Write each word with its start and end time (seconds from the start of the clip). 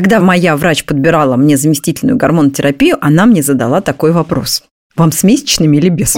Когда 0.00 0.18
моя 0.18 0.56
врач 0.56 0.86
подбирала 0.86 1.36
мне 1.36 1.58
заместительную 1.58 2.16
гормонотерапию, 2.16 2.96
она 3.02 3.26
мне 3.26 3.42
задала 3.42 3.82
такой 3.82 4.12
вопрос. 4.12 4.62
Вам 4.96 5.12
с 5.12 5.22
месячными 5.22 5.76
или 5.76 5.90
без? 5.90 6.16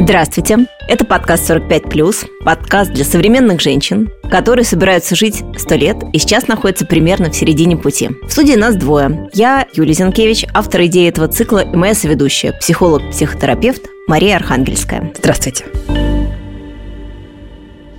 Здравствуйте! 0.00 0.66
Это 0.88 1.04
подкаст 1.04 1.50
«45+,» 1.50 2.26
подкаст 2.42 2.90
для 2.90 3.04
современных 3.04 3.60
женщин, 3.60 4.08
которые 4.30 4.64
собираются 4.64 5.14
жить 5.14 5.42
сто 5.58 5.74
лет 5.74 5.98
и 6.14 6.18
сейчас 6.18 6.48
находятся 6.48 6.86
примерно 6.86 7.30
в 7.30 7.36
середине 7.36 7.76
пути. 7.76 8.08
В 8.26 8.30
студии 8.32 8.54
нас 8.54 8.76
двое. 8.76 9.28
Я, 9.34 9.66
Юлия 9.74 9.92
Зинкевич, 9.92 10.46
автор 10.54 10.86
идеи 10.86 11.10
этого 11.10 11.28
цикла 11.28 11.58
и 11.58 11.76
моя 11.76 11.92
соведущая, 11.92 12.54
психолог-психотерапевт 12.54 13.82
Мария 14.08 14.36
Архангельская. 14.36 15.12
Здравствуйте! 15.18 15.66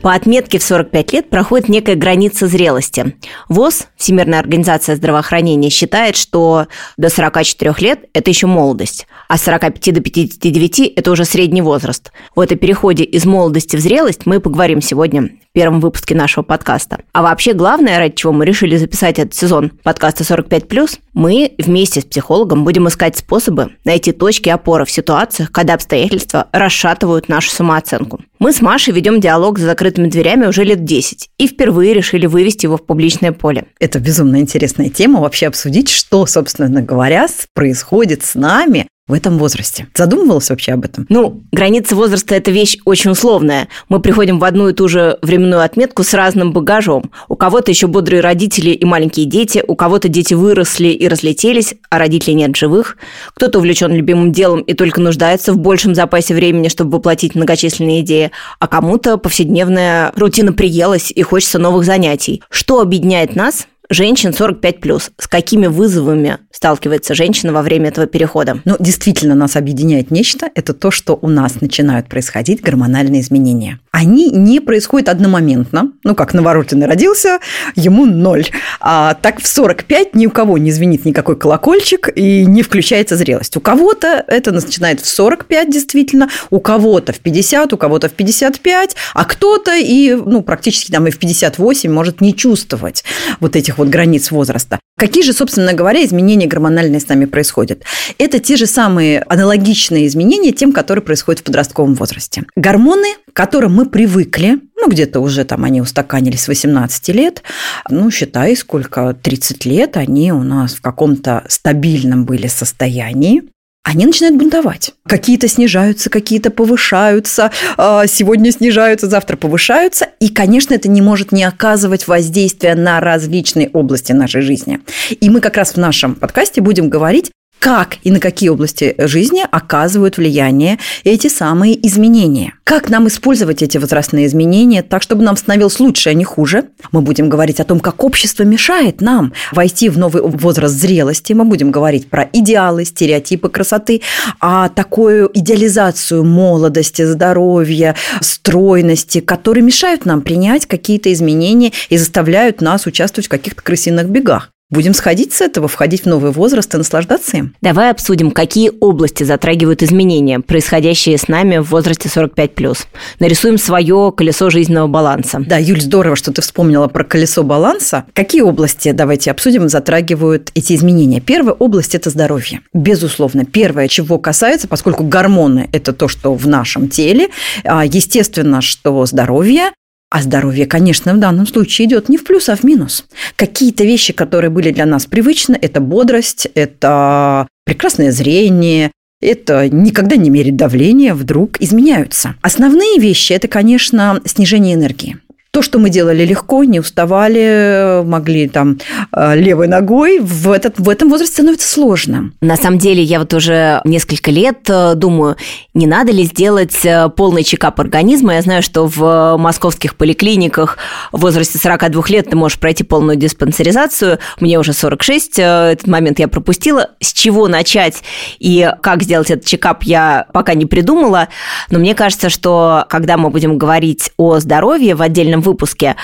По 0.05 0.13
отметке 0.13 0.59
в 0.59 0.63
45 0.63 1.13
лет 1.13 1.29
проходит 1.31 1.67
некая 1.67 1.95
граница 1.95 2.45
зрелости. 2.45 3.15
ВОЗ, 3.49 3.87
Всемирная 3.97 4.37
организация 4.37 4.95
здравоохранения, 4.95 5.71
считает, 5.71 6.15
что 6.15 6.67
до 6.95 7.09
44 7.09 7.73
лет– 7.79 8.01
это 8.13 8.29
еще 8.29 8.45
молодость, 8.45 9.07
а 9.27 9.39
с 9.39 9.41
45 9.41 9.95
до 9.95 10.01
59– 10.01 10.93
это 10.95 11.09
уже 11.09 11.25
средний 11.25 11.63
возраст. 11.63 12.11
В 12.35 12.39
этой 12.39 12.55
переходе 12.55 13.03
из 13.03 13.25
молодости 13.25 13.77
в 13.77 13.79
зрелость 13.79 14.27
мы 14.27 14.39
поговорим 14.39 14.79
сегодня 14.79 15.31
первом 15.55 15.79
выпуске 15.79 16.13
нашего 16.13 16.43
подкаста. 16.43 16.99
А 17.13 17.23
вообще 17.23 17.53
главное, 17.53 17.97
ради 17.97 18.13
чего 18.13 18.33
мы 18.33 18.45
решили 18.45 18.75
записать 18.75 19.17
этот 19.17 19.33
сезон 19.33 19.71
подкаста 19.83 20.23
45+, 20.23 20.99
мы 21.15 21.53
вместе 21.57 22.01
с 22.01 22.05
психологом 22.05 22.63
будем 22.63 22.87
искать 22.87 23.17
способы 23.17 23.71
найти 23.85 24.11
точки 24.11 24.49
опоры 24.49 24.85
в 24.85 24.91
ситуациях, 24.91 25.51
когда 25.51 25.73
обстоятельства 25.73 26.49
расшатывают 26.51 27.29
нашу 27.29 27.49
самооценку. 27.49 28.19
Мы 28.37 28.53
с 28.53 28.61
Машей 28.61 28.93
ведем 28.93 29.19
диалог 29.19 29.57
за 29.57 29.65
закрытыми 29.65 30.07
дверями 30.07 30.45
уже 30.45 30.63
лет 30.63 30.83
10 30.83 31.29
и 31.39 31.47
впервые 31.47 31.93
решили 31.93 32.27
вывести 32.27 32.65
его 32.65 32.77
в 32.77 32.85
публичное 32.85 33.31
поле. 33.31 33.65
Это 33.79 33.99
безумно 33.99 34.39
интересная 34.39 34.89
тема 34.89 35.21
вообще 35.21 35.47
обсудить, 35.47 35.89
что, 35.89 36.25
собственно 36.25 36.81
говоря, 36.81 37.25
происходит 37.53 38.23
с 38.23 38.35
нами, 38.35 38.87
в 39.07 39.13
этом 39.13 39.37
возрасте. 39.37 39.87
Задумывалась 39.93 40.49
вообще 40.49 40.71
об 40.71 40.83
этом? 40.83 41.05
Ну, 41.09 41.43
граница 41.51 41.95
возраста– 41.95 42.33
это 42.35 42.49
вещь 42.49 42.77
очень 42.85 43.11
условная. 43.11 43.67
Мы 43.87 43.99
приходим 43.99 44.39
в 44.39 44.43
одну 44.43 44.69
и 44.69 44.73
ту 44.73 44.87
же 44.87 45.19
временную 45.21 45.61
отметку 45.61 46.03
с 46.03 46.15
разным 46.15 46.53
багажом. 46.53 47.11
У 47.27 47.35
кого-то 47.35 47.69
еще 47.69 47.85
бодрые 47.85 48.21
родители 48.21 48.71
и 48.71 48.83
маленькие 48.83 49.27
дети, 49.27 49.63
у 49.67 49.75
кого-то 49.75 50.07
дети 50.07 50.33
выросли 50.33 50.87
и 50.87 51.07
разлетелись, 51.07 51.75
а 51.91 51.99
родителей 51.99 52.33
нет 52.33 52.55
живых. 52.55 52.97
Кто-то 53.35 53.59
увлечен 53.59 53.93
любимым 53.93 54.31
делом 54.31 54.61
и 54.61 54.73
только 54.73 54.99
нуждается 54.99 55.53
в 55.53 55.59
большем 55.59 55.93
запасе 55.93 56.33
времени, 56.33 56.67
чтобы 56.67 56.97
воплотить 56.97 57.35
многочисленные 57.35 58.01
идеи, 58.01 58.31
а 58.59 58.67
кому-то 58.67 59.17
повседневная 59.17 60.13
рутина 60.15 60.51
приелась 60.51 61.11
и 61.11 61.21
хочется 61.21 61.59
новых 61.59 61.85
занятий. 61.85 62.41
Что 62.49 62.81
объединяет 62.81 63.35
нас– 63.35 63.67
женщин 63.89 64.31
45+. 64.31 65.11
С 65.17 65.27
какими 65.27 65.67
вызовами 65.67 66.37
сталкивается 66.51 67.13
женщина 67.13 67.53
во 67.53 67.61
время 67.61 67.89
этого 67.89 68.07
перехода? 68.07 68.59
Ну, 68.65 68.75
действительно, 68.79 69.35
нас 69.35 69.55
объединяет 69.55 70.11
нечто. 70.11 70.49
Это 70.55 70.73
то, 70.73 70.91
что 70.91 71.17
у 71.21 71.27
нас 71.27 71.61
начинают 71.61 72.07
происходить 72.07 72.61
гормональные 72.61 73.21
изменения. 73.21 73.79
Они 73.91 74.29
не 74.29 74.59
происходят 74.59 75.09
одномоментно. 75.09 75.91
Ну, 76.03 76.15
как 76.15 76.33
Наворотин 76.33 76.83
родился, 76.83 77.39
ему 77.75 78.05
ноль. 78.05 78.45
А 78.79 79.13
так 79.15 79.39
в 79.41 79.47
45 79.47 80.15
ни 80.15 80.27
у 80.27 80.31
кого 80.31 80.57
не 80.57 80.71
звенит 80.71 81.05
никакой 81.05 81.37
колокольчик 81.37 82.09
и 82.15 82.45
не 82.45 82.61
включается 82.61 83.15
зрелость. 83.15 83.55
У 83.57 83.61
кого-то 83.61 84.23
это 84.27 84.51
начинает 84.51 85.01
в 85.01 85.07
45 85.07 85.71
действительно, 85.71 86.29
у 86.49 86.59
кого-то 86.59 87.13
в 87.13 87.19
50, 87.19 87.73
у 87.73 87.77
кого-то 87.77 88.09
в 88.09 88.13
55, 88.13 88.95
а 89.13 89.25
кто-то 89.25 89.75
и, 89.75 90.13
ну, 90.13 90.41
практически 90.41 90.91
там 90.91 91.07
и 91.07 91.11
в 91.11 91.17
58 91.17 91.91
может 91.91 92.21
не 92.21 92.35
чувствовать 92.35 93.03
вот 93.39 93.55
этих 93.55 93.74
этих 93.75 93.77
вот 93.77 93.87
границ 93.89 94.31
возраста. 94.31 94.79
Какие 94.97 95.23
же, 95.23 95.33
собственно 95.33 95.73
говоря, 95.73 96.03
изменения 96.05 96.47
гормональные 96.47 96.99
с 96.99 97.09
нами 97.09 97.25
происходят? 97.25 97.83
Это 98.17 98.39
те 98.39 98.55
же 98.55 98.65
самые 98.65 99.21
аналогичные 99.27 100.07
изменения 100.07 100.51
тем, 100.51 100.71
которые 100.71 101.03
происходят 101.03 101.41
в 101.41 101.43
подростковом 101.43 101.95
возрасте. 101.95 102.43
Гормоны, 102.55 103.07
к 103.31 103.35
которым 103.35 103.75
мы 103.75 103.85
привыкли, 103.85 104.59
ну, 104.77 104.89
где-то 104.89 105.19
уже 105.19 105.43
там 105.43 105.63
они 105.63 105.81
устаканились 105.81 106.43
с 106.43 106.47
18 106.47 107.09
лет, 107.09 107.43
ну, 107.89 108.09
считай, 108.11 108.55
сколько, 108.55 109.13
30 109.13 109.65
лет 109.65 109.97
они 109.97 110.31
у 110.31 110.43
нас 110.43 110.75
в 110.75 110.81
каком-то 110.81 111.43
стабильном 111.49 112.25
были 112.25 112.47
состоянии, 112.47 113.43
они 113.85 114.07
начинают 114.07 114.35
бунтовать. 114.35 114.93
Какие-то 115.07 115.47
снижаются, 115.47 116.09
какие-то 116.09 116.49
повышаются, 116.49 117.51
а, 117.77 118.07
сегодня 118.07 118.51
снижаются, 118.51 119.07
завтра 119.07 119.37
повышаются. 119.37 120.07
И, 120.19 120.29
конечно, 120.29 120.73
это 120.73 120.89
не 120.89 121.03
может 121.03 121.31
не 121.31 121.43
оказывать 121.43 122.07
воздействия 122.07 122.73
на 122.73 122.99
различные 122.99 123.69
области 123.69 124.11
нашей 124.11 124.41
жизни. 124.41 124.79
И 125.21 125.29
мы 125.29 125.39
как 125.39 125.55
раз 125.55 125.73
в 125.73 125.77
нашем 125.77 126.15
подкасте 126.15 126.61
будем 126.61 126.89
говорить 126.89 127.29
как 127.65 127.97
и 128.03 128.11
на 128.11 128.19
какие 128.19 128.49
области 128.49 128.93
жизни 128.99 129.41
оказывают 129.49 130.17
влияние 130.17 130.77
эти 131.03 131.29
самые 131.29 131.75
изменения. 131.87 132.53
Как 132.63 132.91
нам 132.91 133.07
использовать 133.07 133.63
эти 133.63 133.79
возрастные 133.79 134.27
изменения 134.27 134.83
так, 134.83 135.01
чтобы 135.01 135.23
нам 135.23 135.35
становилось 135.35 135.79
лучше, 135.79 136.11
а 136.11 136.13
не 136.13 136.23
хуже? 136.23 136.65
Мы 136.91 137.01
будем 137.01 137.27
говорить 137.27 137.59
о 137.59 137.63
том, 137.63 137.79
как 137.79 138.03
общество 138.03 138.43
мешает 138.43 139.01
нам 139.01 139.33
войти 139.51 139.89
в 139.89 139.97
новый 139.97 140.21
возраст 140.21 140.75
зрелости. 140.75 141.33
Мы 141.33 141.43
будем 141.43 141.71
говорить 141.71 142.07
про 142.07 142.29
идеалы, 142.31 142.85
стереотипы 142.85 143.49
красоты, 143.49 144.01
а 144.39 144.69
такую 144.69 145.31
идеализацию 145.33 146.23
молодости, 146.23 147.03
здоровья, 147.03 147.95
стройности, 148.21 149.21
которые 149.21 149.63
мешают 149.63 150.05
нам 150.05 150.21
принять 150.21 150.67
какие-то 150.67 151.11
изменения 151.11 151.71
и 151.89 151.97
заставляют 151.97 152.61
нас 152.61 152.85
участвовать 152.85 153.25
в 153.25 153.29
каких-то 153.29 153.63
крысиных 153.63 154.07
бегах. 154.07 154.51
Будем 154.75 154.93
сходить 154.93 155.31
с 155.31 155.39
этого, 155.39 155.69
входить 155.69 156.03
в 156.03 156.05
новый 156.05 156.31
возраст 156.31 156.75
и 156.75 156.77
наслаждаться 156.77 157.37
им. 157.37 157.55
Давай 157.61 157.91
обсудим, 157.91 158.31
какие 158.31 158.73
области 158.81 159.23
затрагивают 159.23 159.81
изменения, 159.81 160.41
происходящие 160.41 161.17
с 161.17 161.29
нами 161.29 161.59
в 161.59 161.69
возрасте 161.69 162.09
45+. 162.13 162.77
Нарисуем 163.19 163.57
свое 163.57 164.11
колесо 164.11 164.49
жизненного 164.49 164.87
баланса. 164.87 165.41
Да, 165.47 165.55
Юль, 165.55 165.79
здорово, 165.79 166.17
что 166.17 166.33
ты 166.33 166.41
вспомнила 166.41 166.89
про 166.89 167.05
колесо 167.05 167.43
баланса. 167.43 168.03
Какие 168.11 168.41
области, 168.41 168.91
давайте 168.91 169.31
обсудим, 169.31 169.69
затрагивают 169.69 170.51
эти 170.55 170.73
изменения? 170.73 171.21
Первая 171.21 171.53
область– 171.53 171.95
это 171.95 172.09
здоровье. 172.09 172.59
Безусловно, 172.73 173.45
первое, 173.45 173.87
чего 173.87 174.19
касается, 174.19 174.67
поскольку 174.67 175.05
гормоны– 175.05 175.69
это 175.71 175.93
то, 175.93 176.09
что 176.09 176.33
в 176.33 176.49
нашем 176.49 176.89
теле, 176.89 177.29
а, 177.63 177.85
естественно, 177.85 178.59
что 178.59 179.05
здоровье 179.05 179.71
а 180.15 180.21
здоровье, 180.21 180.65
конечно, 180.65 181.13
в 181.13 181.19
данном 181.19 181.45
случае 181.45 181.89
идет 181.89 182.07
не 182.07 182.17
в 182.17 182.23
плюс, 182.23 182.47
а 182.47 182.55
в 182.55 182.63
минус. 182.63 183.03
Какие-то 183.35 183.83
вещи, 183.83 184.13
которые 184.13 184.49
были 184.49 184.71
для 184.71 184.85
нас 184.85 185.07
привычны, 185.07 185.59
это 185.61 185.81
бодрость, 185.81 186.47
это 186.55 187.49
прекрасное 187.65 188.13
зрение, 188.13 188.91
это 189.21 189.67
никогда 189.67 190.15
не 190.15 190.29
мерить 190.29 190.55
давление, 190.55 191.15
вдруг 191.15 191.59
изменяются. 191.59 192.35
Основные 192.41 192.97
вещи– 192.97 193.33
это, 193.33 193.49
конечно, 193.49 194.21
снижение 194.23 194.75
энергии. 194.75 195.17
То, 195.55 195.61
что 195.61 195.79
мы 195.79 195.89
делали 195.89 196.25
легко, 196.25 196.65
не 196.65 196.81
уставали, 196.81 198.03
могли 198.03 198.49
там 198.49 198.77
э, 199.13 199.37
левой 199.37 199.69
ногой, 199.69 200.19
в, 200.19 200.51
этот, 200.51 200.77
в 200.79 200.89
этом 200.89 201.09
возрасте 201.09 201.35
становится 201.35 201.71
сложно. 201.71 202.31
На 202.41 202.57
самом 202.57 202.77
деле, 202.77 203.01
я 203.01 203.19
вот 203.19 203.33
уже 203.33 203.79
несколько 203.85 204.31
лет 204.31 204.69
э, 204.69 204.95
думаю, 204.95 205.37
не 205.73 205.87
надо 205.87 206.11
ли 206.11 206.25
сделать 206.25 206.83
э, 206.83 207.07
полный 207.07 207.43
чекап 207.43 207.79
организма. 207.79 208.33
Я 208.33 208.41
знаю, 208.41 208.63
что 208.63 208.85
в 208.85 209.37
московских 209.37 209.95
поликлиниках 209.95 210.77
в 211.13 211.21
возрасте 211.21 211.57
42 211.57 212.03
лет 212.09 212.29
ты 212.31 212.35
можешь 212.35 212.59
пройти 212.59 212.83
полную 212.83 213.15
диспансеризацию. 213.15 214.19
Мне 214.41 214.59
уже 214.59 214.73
46, 214.73 215.39
этот 215.39 215.87
момент 215.87 216.19
я 216.19 216.27
пропустила. 216.27 216.89
С 216.99 217.13
чего 217.13 217.47
начать 217.47 218.03
и 218.39 218.69
как 218.81 219.03
сделать 219.03 219.31
этот 219.31 219.45
чекап, 219.45 219.83
я 219.83 220.25
пока 220.33 220.53
не 220.53 220.65
придумала. 220.65 221.29
Но 221.69 221.79
мне 221.79 221.95
кажется, 221.95 222.27
что 222.27 222.85
когда 222.89 223.15
мы 223.15 223.29
будем 223.29 223.57
говорить 223.57 224.11
о 224.17 224.39
здоровье 224.39 224.95
в 224.95 225.01
отдельном 225.01 225.44
выпуске, 225.45 225.95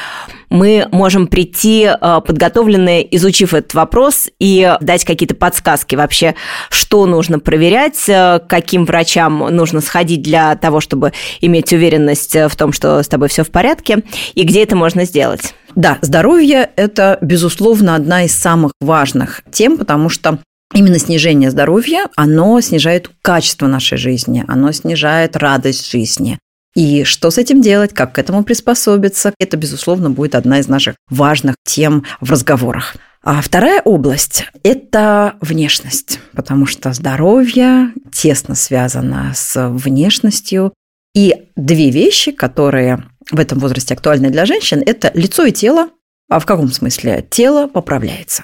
мы 0.49 0.87
можем 0.91 1.27
прийти 1.27 1.89
э, 1.89 2.21
подготовленные, 2.25 3.15
изучив 3.15 3.53
этот 3.53 3.73
вопрос 3.73 4.29
и 4.39 4.75
дать 4.81 5.05
какие-то 5.05 5.35
подсказки 5.35 5.95
вообще, 5.95 6.35
что 6.69 7.05
нужно 7.05 7.39
проверять, 7.39 8.07
э, 8.07 8.39
каким 8.47 8.85
врачам 8.85 9.39
нужно 9.55 9.81
сходить 9.81 10.21
для 10.21 10.55
того, 10.55 10.79
чтобы 10.79 11.13
иметь 11.41 11.71
уверенность 11.73 12.35
в 12.35 12.55
том, 12.55 12.73
что 12.73 13.01
с 13.01 13.07
тобой 13.07 13.29
все 13.29 13.43
в 13.43 13.49
порядке, 13.49 14.03
и 14.33 14.43
где 14.43 14.63
это 14.63 14.75
можно 14.75 15.05
сделать. 15.05 15.53
Да, 15.75 15.97
здоровье– 16.01 16.69
это, 16.75 17.17
безусловно, 17.21 17.95
одна 17.95 18.23
из 18.23 18.35
самых 18.35 18.73
важных 18.81 19.41
тем, 19.51 19.77
потому 19.77 20.09
что 20.09 20.39
Именно 20.73 20.99
снижение 20.99 21.51
здоровья, 21.51 22.05
оно 22.15 22.61
снижает 22.61 23.09
качество 23.21 23.67
нашей 23.67 23.97
жизни, 23.97 24.45
оно 24.47 24.71
снижает 24.71 25.35
радость 25.35 25.91
жизни, 25.91 26.39
и 26.75 27.03
что 27.03 27.31
с 27.31 27.37
этим 27.37 27.61
делать, 27.61 27.93
как 27.93 28.13
к 28.13 28.19
этому 28.19 28.43
приспособиться, 28.43 29.33
это, 29.39 29.57
безусловно, 29.57 30.09
будет 30.09 30.35
одна 30.35 30.59
из 30.59 30.67
наших 30.67 30.95
важных 31.09 31.55
тем 31.65 32.05
в 32.21 32.31
разговорах. 32.31 32.95
А 33.23 33.41
вторая 33.41 33.81
область– 33.81 34.45
это 34.63 35.35
внешность, 35.41 36.19
потому 36.33 36.65
что 36.65 36.91
здоровье 36.93 37.93
тесно 38.11 38.55
связано 38.55 39.33
с 39.35 39.69
внешностью. 39.69 40.73
И 41.13 41.49
две 41.55 41.91
вещи, 41.91 42.31
которые 42.31 43.03
в 43.29 43.39
этом 43.39 43.59
возрасте 43.59 43.93
актуальное 43.93 44.31
для 44.31 44.45
женщин, 44.45 44.81
это 44.83 45.11
лицо 45.13 45.43
и 45.45 45.51
тело. 45.51 45.89
А 46.29 46.39
в 46.39 46.45
каком 46.45 46.71
смысле? 46.71 47.25
Тело 47.29 47.67
поправляется. 47.67 48.43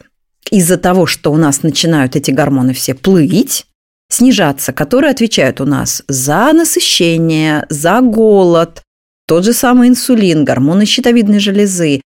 Из-за 0.51 0.77
того, 0.77 1.05
что 1.05 1.31
у 1.31 1.37
нас 1.37 1.63
начинают 1.63 2.15
эти 2.15 2.31
гормоны 2.31 2.73
все 2.73 2.93
плыть, 2.93 3.65
снижаться, 4.09 4.73
которые 4.73 5.11
отвечают 5.11 5.61
у 5.61 5.65
нас 5.65 6.03
за 6.07 6.51
насыщение, 6.53 7.65
за 7.69 8.01
голод, 8.01 8.83
тот 9.27 9.43
же 9.43 9.53
самый 9.53 9.89
инсулин, 9.89 10.45
гормоны 10.45 10.85
щитовидной 10.85 11.39
железы, 11.39 12.01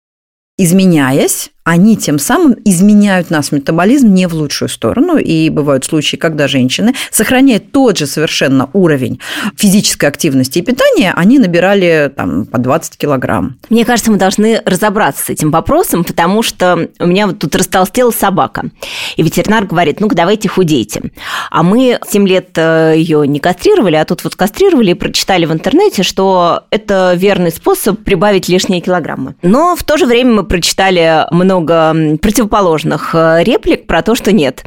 изменяясь, 0.57 1.51
они 1.69 1.95
тем 1.95 2.17
самым 2.17 2.55
изменяют 2.65 3.29
нас 3.29 3.51
метаболизм 3.51 4.11
не 4.11 4.27
в 4.27 4.33
лучшую 4.33 4.69
сторону. 4.69 5.17
И 5.17 5.49
бывают 5.49 5.85
случаи, 5.85 6.15
когда 6.15 6.47
женщины, 6.47 6.95
сохраняя 7.11 7.59
тот 7.59 7.95
же 7.95 8.07
совершенно 8.07 8.71
уровень 8.73 9.19
физической 9.55 10.07
активности 10.07 10.57
и 10.57 10.61
питания, 10.63 11.13
они 11.15 11.37
набирали 11.37 12.11
там, 12.15 12.47
по 12.47 12.57
20 12.57 12.97
килограмм. 12.97 13.57
Мне 13.69 13.85
кажется, 13.85 14.09
мы 14.09 14.17
должны 14.17 14.63
разобраться 14.65 15.25
с 15.25 15.29
этим 15.29 15.51
вопросом, 15.51 16.03
потому 16.03 16.41
что 16.41 16.89
у 16.99 17.05
меня 17.05 17.27
вот 17.27 17.37
тут 17.37 17.55
растолстела 17.55 18.09
собака. 18.09 18.71
И 19.15 19.21
ветеринар 19.21 19.65
говорит, 19.65 19.99
ну-ка, 19.99 20.15
давайте 20.15 20.49
худейте. 20.49 21.11
А 21.51 21.61
мы 21.61 21.99
7 22.09 22.27
лет 22.27 22.49
э, 22.55 22.95
ее 22.97 23.27
не 23.27 23.39
кастрировали, 23.39 23.95
а 23.95 24.05
тут 24.05 24.23
вот 24.23 24.35
кастрировали 24.35 24.91
и 24.91 24.95
прочитали 24.95 25.45
в 25.45 25.51
интернете, 25.51 26.01
что 26.01 26.63
это 26.71 27.13
верный 27.15 27.51
способ 27.51 27.99
прибавить 28.03 28.49
лишние 28.49 28.81
килограммы. 28.81 29.35
Но 29.43 29.75
в 29.75 29.83
то 29.83 29.97
же 29.97 30.07
время 30.07 30.33
мы 30.33 30.43
прочитали 30.43 31.27
много 31.29 31.58
много 31.59 32.17
противоположных 32.17 33.13
э, 33.13 33.43
реплик 33.43 33.87
про 33.87 34.01
то, 34.01 34.15
что 34.15 34.31
нет. 34.31 34.63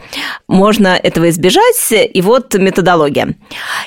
Можно 0.49 0.89
этого 0.89 1.31
избежать, 1.31 1.93
и 1.93 2.23
вот 2.23 2.55
методология. 2.55 3.35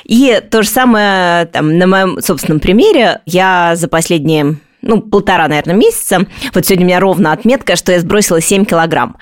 И 0.04 0.42
то 0.50 0.62
же 0.62 0.68
самое 0.68 1.46
там, 1.46 1.78
на 1.78 1.86
моем 1.86 2.20
собственном 2.20 2.60
примере. 2.60 3.20
Я 3.26 3.72
за 3.76 3.88
последние 3.88 4.56
ну, 4.82 5.00
полтора, 5.00 5.48
наверное, 5.48 5.74
месяца. 5.74 6.26
Вот 6.54 6.64
сегодня 6.64 6.84
у 6.84 6.88
меня 6.88 7.00
ровно 7.00 7.32
отметка, 7.32 7.76
что 7.76 7.92
я 7.92 8.00
сбросила 8.00 8.40
7 8.40 8.64
килограмм. 8.64 9.16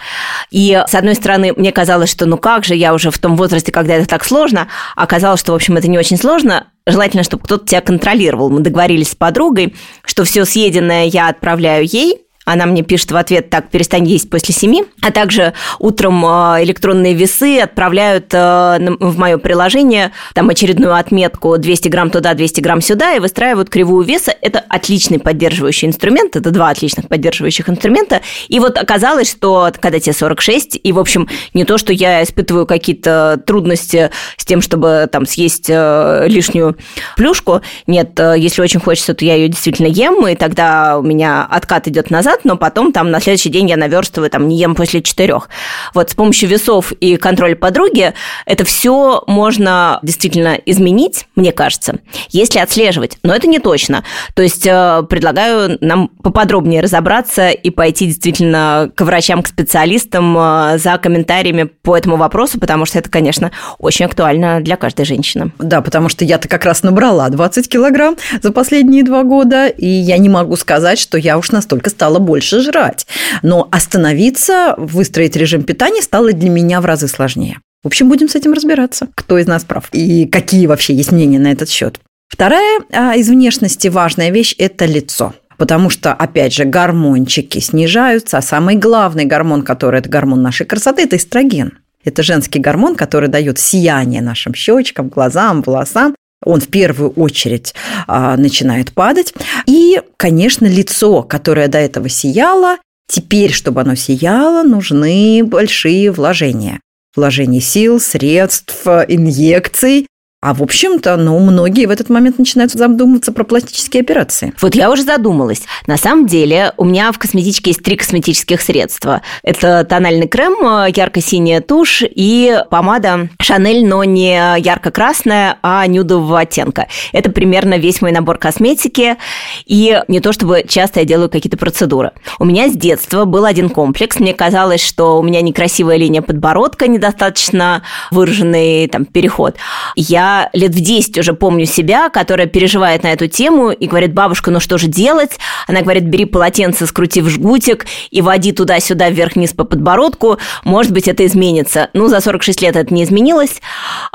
И, 0.51 0.83
с 0.87 0.95
одной 0.95 1.15
стороны, 1.15 1.53
мне 1.57 1.73
казалось, 1.73 2.11
что 2.11 2.27
ну 2.27 2.37
как 2.37 2.65
же, 2.65 2.75
я 2.75 2.95
уже 2.95 3.11
в 3.11 3.19
том 3.19 3.37
возрасте, 3.37 3.73
когда 3.73 3.95
это 3.95 4.07
так 4.07 4.25
сложно. 4.25 4.69
Оказалось, 4.95 5.41
что, 5.41 5.53
в 5.53 5.55
общем, 5.55 5.77
это 5.77 5.89
не 5.89 5.99
очень 5.99 6.19
сложно. 6.19 6.67
Желательно, 6.87 7.23
чтобы 7.23 7.45
кто-то 7.45 7.67
тебя 7.67 7.81
контролировал. 7.81 8.51
Мы 8.51 8.61
договорились 8.61 9.13
с 9.13 9.15
подругой, 9.15 9.75
что 10.05 10.25
все 10.25 10.45
съеденное 10.45 11.07
я 11.07 11.29
отправляю 11.29 11.87
ей, 11.87 12.24
она 12.45 12.67
мне 12.67 12.83
пишет 12.83 13.11
в 13.13 13.17
ответ, 13.17 13.51
так, 13.51 13.71
перестань 13.71 14.07
есть 14.07 14.29
после 14.29 14.55
семи. 14.55 14.85
А 15.03 15.11
также 15.11 15.55
утром 15.79 16.25
э, 16.25 16.65
электронные 16.65 17.15
весы 17.15 17.59
отправляют 17.59 18.33
э, 18.33 18.97
в 19.01 19.19
мое 19.19 19.39
приложение 19.39 20.13
там 20.35 20.51
очередную 20.51 20.95
отметку 20.95 21.57
200 21.57 21.89
грамм 21.89 22.11
туда, 22.11 22.35
200 22.35 22.61
грамм 22.61 22.81
сюда 22.81 23.15
и 23.15 23.19
выстраивают 23.19 23.71
кривую 23.71 24.05
веса. 24.05 24.35
Это 24.41 24.63
отличный 24.69 25.19
поддерживающий 25.19 25.89
инструмент, 25.89 26.37
это 26.37 26.51
два 26.51 26.69
отличных 26.69 27.09
поддерживающих 27.09 27.69
инструмента. 27.69 28.21
И 28.49 28.61
вот 28.61 28.77
оказалось, 28.77 29.31
что 29.31 29.71
когда 29.81 29.99
тебе 29.99 30.13
46, 30.13 30.81
и, 30.83 30.93
в 30.93 30.99
общем, 30.99 31.29
не 31.55 31.65
то, 31.65 31.79
что 31.79 31.93
я 31.93 32.23
испытываю 32.23 32.67
какие-то 32.67 33.41
трудности 33.47 34.11
с 34.37 34.45
тем, 34.45 34.61
чтобы 34.61 35.09
там 35.11 35.27
съесть 35.27 35.67
э, 35.69 36.27
лишнюю 36.29 36.77
плюшку, 37.17 37.63
нет, 37.87 38.19
если 38.19 38.61
очень 38.61 38.81
хочется, 38.81 39.15
то 39.15 39.25
я 39.25 39.35
ее 39.35 39.49
действительно 39.49 39.87
ем, 39.87 40.27
и 40.27 40.35
тогда 40.35 40.99
у 40.99 41.03
меня 41.03 41.47
откат 41.51 41.89
идет 41.89 42.11
назад, 42.11 42.34
назад, 42.35 42.45
но 42.45 42.57
потом 42.57 42.93
там 42.93 43.11
на 43.11 43.21
следующий 43.21 43.49
день 43.49 43.69
я 43.69 43.77
наверстываю, 43.77 44.31
там 44.31 44.49
не 44.49 44.57
ем 44.57 44.75
после 44.75 45.03
четырех. 45.03 45.49
Вот 45.95 46.11
с 46.11 46.15
помощью 46.15 46.49
весов 46.49 46.93
и 46.93 47.17
контроля 47.17 47.57
подруги 47.57 48.13
это 48.47 48.65
все 48.65 49.23
можно 49.27 49.99
действительно 50.03 50.59
изменить, 50.67 51.27
мне 51.37 51.53
кажется, 51.53 51.99
если 52.31 52.59
отслеживать. 52.59 53.19
Но 53.23 53.35
это 53.35 53.47
не 53.47 53.59
точно. 53.59 54.05
То 54.35 54.43
есть 54.43 54.67
э, 54.67 55.03
предлагаю 55.09 55.79
нам 55.81 56.09
поподробнее 56.23 56.81
разобраться 56.81 57.51
и 57.51 57.71
пойти 57.71 58.07
действительно 58.07 58.91
к 58.95 59.01
врачам, 59.03 59.43
к 59.43 59.49
специалистам 59.49 60.37
э, 60.37 60.79
за 60.79 60.99
комментариями 60.99 61.65
по 61.65 61.97
этому 61.97 62.17
вопросу, 62.17 62.59
потому 62.59 62.87
что 62.87 62.99
это, 62.99 63.11
конечно, 63.11 63.51
очень 63.79 64.07
актуально 64.07 64.61
для 64.61 64.77
каждой 64.77 65.05
женщины. 65.05 65.53
Да, 65.59 65.81
потому 65.81 66.09
что 66.09 66.25
я-то 66.25 66.49
как 66.49 66.65
раз 66.65 66.83
набрала 66.83 67.29
20 67.29 67.69
килограмм 67.69 68.17
за 68.43 68.53
последние 68.53 69.05
два 69.05 69.23
года, 69.23 69.67
и 69.67 69.87
я 69.87 70.19
не 70.19 70.29
могу 70.29 70.57
сказать, 70.57 70.99
что 70.99 71.19
я 71.19 71.39
уж 71.39 71.51
настолько 71.51 71.91
стала 71.91 72.19
больше 72.25 72.61
жрать. 72.61 73.07
Но 73.43 73.69
остановиться, 73.71 74.75
выстроить 74.77 75.37
режим 75.37 75.63
питания 75.63 76.03
стало 76.03 76.33
для 76.33 76.51
меня 76.51 76.81
в 76.81 76.87
разы 76.87 77.09
сложнее. 77.09 77.59
В 77.83 77.87
общем, 77.87 78.09
будем 78.09 78.29
с 78.29 78.35
этим 78.35 78.53
разбираться, 78.53 79.09
кто 79.15 79.39
из 79.39 79.47
нас 79.47 79.65
прав 79.65 79.89
и 79.93 80.27
какие 80.27 80.67
вообще 80.67 80.95
есть 80.95 81.13
мнения 81.13 81.39
на 81.39 81.53
этот 81.53 81.69
счет. 81.69 82.01
Вторая 82.29 82.81
а, 82.91 83.15
из 83.15 83.29
внешности 83.29 83.89
важная 83.89 84.31
вещь– 84.31 84.55
это 84.59 84.87
лицо. 84.87 85.35
Потому 85.57 85.89
что, 85.89 86.13
опять 86.13 86.53
же, 86.53 86.65
гормончики 86.65 87.61
снижаются, 87.61 88.39
а 88.39 88.43
самый 88.43 88.77
главный 88.77 89.25
гормон, 89.25 89.63
который 89.63 90.01
это 90.01 90.09
гормон 90.09 90.43
нашей 90.43 90.67
красоты, 90.67 91.03
это 91.03 91.17
эстроген. 91.17 91.79
Это 92.05 92.23
женский 92.23 92.59
гормон, 92.59 92.97
который 92.97 93.29
дает 93.29 93.59
сияние 93.59 94.21
нашим 94.21 94.55
щечкам, 94.55 95.09
глазам, 95.09 95.63
волосам 95.63 96.15
он 96.45 96.61
в 96.61 96.69
первую 96.69 97.11
очередь 97.11 97.75
а, 98.07 98.37
начинает 98.37 98.93
падать. 98.93 99.35
И, 99.67 100.01
конечно, 100.17 100.67
лицо, 100.67 101.23
которое 101.23 101.69
до 101.69 101.79
этого 101.79 102.09
сияло, 102.09 102.79
теперь, 103.09 103.53
чтобы 103.53 103.81
оно 103.81 103.95
сияло, 103.95 104.63
нужны 104.63 105.43
большие 105.45 106.11
вложения. 106.11 106.81
Вложение 107.17 107.61
сил, 107.61 108.01
средств, 108.01 108.87
инъекций. 108.87 110.07
А 110.45 110.53
в 110.53 110.63
общем-то, 110.63 111.17
ну, 111.17 111.39
многие 111.39 111.87
в 111.87 111.91
этот 111.91 112.11
момент 112.11 112.39
начинают 112.39 112.71
задумываться 112.71 113.33
про 113.33 113.45
пластические 113.45 114.03
операции. 114.03 114.53
Вот 114.61 114.75
я 114.75 114.91
уже 114.91 115.03
задумалась. 115.03 115.63
На 115.87 115.97
самом 115.97 116.27
деле, 116.27 116.75
у 116.77 116.85
меня 116.85 117.11
в 117.13 117.19
косметичке 117.19 117.71
есть 117.71 117.83
три 117.83 117.97
косметических 117.97 118.61
средства. 118.61 119.23
Это 119.43 119.87
тональный 119.89 120.29
крем, 120.29 120.85
ярко-синяя 120.95 121.63
тушь 121.63 122.03
и 122.05 122.63
помада 122.69 123.31
Шанель, 123.41 123.87
но 123.87 124.05
не 124.05 124.35
ярко-красная, 124.61 125.57
а 125.63 125.87
нюдового 125.87 126.41
оттенка. 126.41 126.89
Это 127.15 127.31
примерно 127.31 127.79
весь 127.79 128.03
мой 128.03 128.13
набор 128.13 128.37
косметики. 128.37 129.17
И 129.65 129.99
не 130.09 130.21
то 130.21 130.35
чтобы 130.35 130.67
часто 130.69 131.01
я 131.01 131.07
делаю 131.07 131.31
какие-то 131.31 131.57
процедуры. 131.57 132.13
У 132.39 132.45
меня 132.45 132.69
с 132.69 132.77
детства 132.77 133.25
был 133.25 133.47
один 133.47 133.71
комплекс. 133.71 134.21
Мне 134.21 134.35
казалось, 134.35 134.85
что 134.85 135.19
у 135.19 135.23
меня 135.23 135.41
некрасивая 135.41 135.97
линия 135.97 136.21
подбородка, 136.21 136.87
недостаточно 136.87 137.83
выраженный 138.11 138.87
там 138.89 139.07
переход. 139.07 139.57
Я 139.97 140.34
лет 140.53 140.75
в 140.75 140.81
10 140.81 141.19
уже 141.19 141.35
помню 141.35 141.67
себя, 141.67 142.09
которая 142.09 142.47
переживает 142.47 143.03
на 143.03 143.13
эту 143.13 143.27
тему 143.27 143.71
и 143.71 143.87
говорит, 143.87 144.13
бабушка, 144.13 144.51
ну 144.51 144.61
что 144.61 144.79
же 144.79 144.87
делать? 144.87 145.39
Она 145.67 145.83
говорит, 145.83 146.05
бери 146.05 146.25
полотенце, 146.25 146.87
скрути 146.87 147.21
в 147.21 147.29
жгутик 147.29 147.87
и 148.11 148.23
води 148.23 148.53
туда-сюда 148.53 149.11
вверх-вниз 149.11 149.53
по 149.53 149.65
подбородку, 149.65 150.39
может 150.65 150.93
быть, 150.93 151.09
это 151.09 151.25
изменится. 151.27 151.91
Ну, 151.93 152.09
за 152.09 152.21
46 152.21 152.63
лет 152.63 152.77
это 152.77 152.93
не 152.93 153.05
изменилось, 153.05 153.61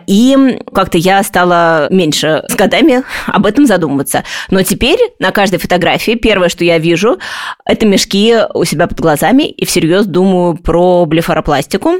и 0.07 0.59
как-то 0.73 0.97
я 0.97 1.23
стала 1.23 1.87
меньше 1.91 2.43
с 2.47 2.55
годами 2.55 3.03
об 3.27 3.45
этом 3.45 3.65
задумываться. 3.65 4.23
Но 4.49 4.63
теперь 4.63 4.99
на 5.19 5.31
каждой 5.31 5.59
фотографии 5.59 6.15
первое, 6.15 6.49
что 6.49 6.63
я 6.63 6.77
вижу, 6.77 7.17
это 7.65 7.85
мешки 7.85 8.35
у 8.53 8.63
себя 8.65 8.87
под 8.87 8.99
глазами, 8.99 9.43
и 9.43 9.65
всерьез 9.65 10.05
думаю 10.05 10.55
про 10.57 11.05
блефаропластику, 11.05 11.93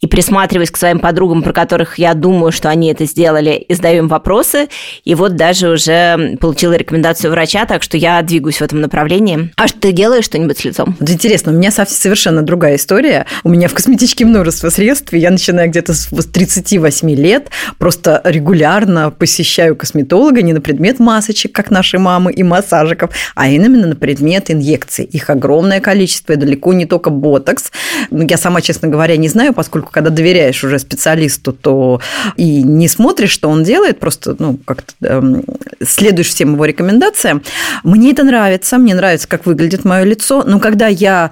и 0.00 0.06
присматриваюсь 0.06 0.70
к 0.70 0.76
своим 0.76 0.98
подругам, 0.98 1.42
про 1.42 1.52
которых 1.52 1.98
я 1.98 2.14
думаю, 2.14 2.52
что 2.52 2.68
они 2.68 2.90
это 2.90 3.04
сделали, 3.04 3.61
и 3.62 3.74
задаю 3.74 3.98
им 4.04 4.08
вопросы. 4.08 4.68
И 5.04 5.14
вот 5.14 5.36
даже 5.36 5.68
уже 5.68 6.36
получила 6.40 6.74
рекомендацию 6.74 7.30
врача, 7.30 7.66
так 7.66 7.82
что 7.82 7.96
я 7.96 8.20
двигаюсь 8.22 8.58
в 8.58 8.62
этом 8.62 8.80
направлении. 8.80 9.50
А 9.56 9.68
что 9.68 9.80
ты 9.80 9.92
делаешь 9.92 10.24
что-нибудь 10.24 10.58
с 10.58 10.64
лицом? 10.64 10.96
Вот 10.98 11.10
интересно, 11.10 11.52
у 11.52 11.54
меня 11.54 11.70
совершенно 11.70 12.42
другая 12.42 12.76
история. 12.76 13.26
У 13.44 13.48
меня 13.48 13.68
в 13.68 13.74
косметичке 13.74 14.24
множество 14.24 14.68
средств, 14.70 15.12
и 15.12 15.18
я 15.18 15.30
начинаю 15.30 15.70
где-то 15.70 15.94
с 15.94 16.08
38 16.08 17.10
лет, 17.14 17.50
просто 17.78 18.20
регулярно 18.24 19.10
посещаю 19.10 19.76
косметолога 19.76 20.42
не 20.42 20.52
на 20.52 20.60
предмет 20.60 20.98
масочек, 20.98 21.52
как 21.52 21.70
наши 21.70 21.98
мамы, 21.98 22.32
и 22.32 22.42
массажиков, 22.42 23.10
а 23.34 23.48
именно 23.48 23.86
на 23.86 23.96
предмет 23.96 24.50
инъекций. 24.50 25.04
Их 25.04 25.30
огромное 25.30 25.80
количество, 25.80 26.32
и 26.32 26.36
далеко 26.36 26.72
не 26.72 26.86
только 26.86 27.10
ботокс. 27.10 27.70
Я 28.10 28.36
сама, 28.36 28.60
честно 28.60 28.88
говоря, 28.88 29.16
не 29.16 29.28
знаю, 29.28 29.52
поскольку 29.52 29.90
когда 29.90 30.10
доверяешь 30.10 30.62
уже 30.64 30.78
специалисту, 30.78 31.52
то 31.52 32.00
и 32.36 32.62
не 32.62 32.88
смотришь, 32.88 33.30
что 33.30 33.48
он 33.52 33.64
делает, 33.64 34.00
просто 34.00 34.36
ну, 34.38 34.58
как-то 34.64 34.92
эм, 35.02 35.44
следуешь 35.82 36.28
всем 36.28 36.54
его 36.54 36.64
рекомендациям. 36.64 37.42
Мне 37.84 38.12
это 38.12 38.24
нравится, 38.24 38.78
мне 38.78 38.94
нравится, 38.94 39.28
как 39.28 39.46
выглядит 39.46 39.84
мое 39.84 40.04
лицо, 40.04 40.42
но 40.44 40.58
когда 40.58 40.88
я 40.88 41.30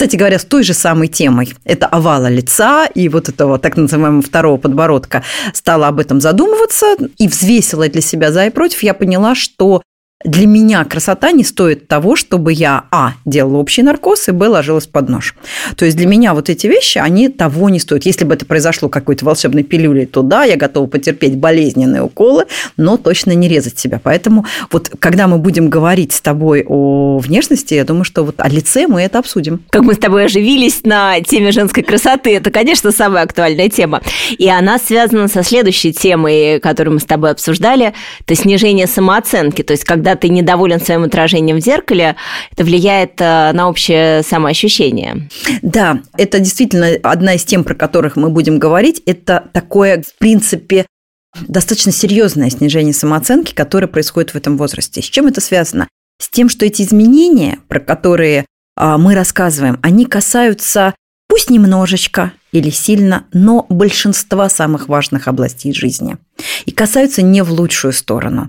кстати 0.00 0.16
говоря, 0.16 0.38
с 0.38 0.44
той 0.44 0.64
же 0.64 0.74
самой 0.74 1.08
темой. 1.08 1.54
Это 1.64 1.86
овала 1.86 2.28
лица 2.28 2.86
и 2.86 3.08
вот 3.08 3.28
этого 3.28 3.58
так 3.58 3.76
называемого 3.76 4.22
второго 4.22 4.56
подбородка. 4.56 5.22
Стала 5.52 5.88
об 5.88 6.00
этом 6.00 6.20
задумываться 6.20 6.96
и 7.18 7.28
взвесила 7.28 7.86
для 7.88 8.00
себя 8.00 8.32
за 8.32 8.46
и 8.46 8.50
против. 8.50 8.82
Я 8.82 8.94
поняла, 8.94 9.34
что 9.34 9.82
для 10.22 10.46
меня 10.46 10.84
красота 10.84 11.32
не 11.32 11.44
стоит 11.44 11.88
того, 11.88 12.14
чтобы 12.14 12.52
я, 12.52 12.84
а, 12.90 13.14
делала 13.24 13.56
общий 13.56 13.82
наркоз, 13.82 14.28
и, 14.28 14.32
б, 14.32 14.48
ложилась 14.48 14.86
под 14.86 15.08
нож. 15.08 15.34
То 15.76 15.86
есть 15.86 15.96
для 15.96 16.06
меня 16.06 16.34
вот 16.34 16.50
эти 16.50 16.66
вещи, 16.66 16.98
они 16.98 17.30
того 17.30 17.70
не 17.70 17.80
стоят. 17.80 18.04
Если 18.04 18.26
бы 18.26 18.34
это 18.34 18.44
произошло 18.44 18.90
какой-то 18.90 19.24
волшебной 19.24 19.62
пилюлей, 19.62 20.04
то 20.04 20.20
да, 20.20 20.44
я 20.44 20.56
готова 20.56 20.86
потерпеть 20.86 21.36
болезненные 21.36 22.02
уколы, 22.02 22.44
но 22.76 22.98
точно 22.98 23.32
не 23.32 23.48
резать 23.48 23.78
себя. 23.78 23.98
Поэтому 24.02 24.44
вот 24.70 24.90
когда 24.98 25.26
мы 25.26 25.38
будем 25.38 25.70
говорить 25.70 26.12
с 26.12 26.20
тобой 26.20 26.66
о 26.68 27.18
внешности, 27.18 27.72
я 27.72 27.84
думаю, 27.84 28.04
что 28.04 28.22
вот 28.22 28.34
о 28.38 28.48
лице 28.48 28.86
мы 28.86 29.00
это 29.00 29.20
обсудим. 29.20 29.62
Как 29.70 29.82
мы 29.82 29.94
с 29.94 29.98
тобой 29.98 30.26
оживились 30.26 30.84
на 30.84 31.18
теме 31.22 31.50
женской 31.50 31.82
красоты, 31.82 32.36
это, 32.36 32.50
конечно, 32.50 32.92
самая 32.92 33.24
актуальная 33.24 33.70
тема. 33.70 34.02
И 34.36 34.50
она 34.50 34.78
связана 34.78 35.28
со 35.28 35.42
следующей 35.42 35.94
темой, 35.94 36.60
которую 36.60 36.94
мы 36.94 37.00
с 37.00 37.04
тобой 37.04 37.30
обсуждали, 37.30 37.94
это 38.26 38.34
снижение 38.34 38.86
самооценки. 38.86 39.62
То 39.62 39.72
есть 39.72 39.84
когда 39.84 40.09
ты 40.16 40.28
недоволен 40.28 40.80
своим 40.80 41.04
отражением 41.04 41.58
в 41.58 41.60
зеркале, 41.60 42.16
это 42.52 42.64
влияет 42.64 43.20
э, 43.20 43.52
на 43.52 43.68
общее 43.68 44.22
самоощущение. 44.22 45.28
Да, 45.62 46.00
это 46.16 46.38
действительно 46.38 46.90
одна 47.02 47.34
из 47.34 47.44
тем, 47.44 47.64
про 47.64 47.74
которых 47.74 48.16
мы 48.16 48.30
будем 48.30 48.58
говорить. 48.58 49.02
Это 49.06 49.44
такое, 49.52 50.02
в 50.02 50.18
принципе, 50.18 50.86
достаточно 51.48 51.92
серьезное 51.92 52.50
снижение 52.50 52.94
самооценки, 52.94 53.54
которое 53.54 53.86
происходит 53.86 54.30
в 54.30 54.36
этом 54.36 54.56
возрасте. 54.56 55.02
С 55.02 55.06
чем 55.06 55.26
это 55.26 55.40
связано? 55.40 55.88
С 56.20 56.28
тем, 56.28 56.48
что 56.48 56.66
эти 56.66 56.82
изменения, 56.82 57.58
про 57.68 57.80
которые 57.80 58.46
а, 58.76 58.98
мы 58.98 59.14
рассказываем, 59.14 59.78
они 59.82 60.04
касаются 60.04 60.94
пусть 61.28 61.50
немножечко 61.50 62.32
или 62.52 62.70
сильно, 62.70 63.24
но 63.32 63.66
большинства 63.68 64.48
самых 64.48 64.88
важных 64.88 65.28
областей 65.28 65.72
жизни. 65.72 66.16
И 66.66 66.72
касаются 66.72 67.22
не 67.22 67.42
в 67.42 67.52
лучшую 67.52 67.92
сторону. 67.92 68.48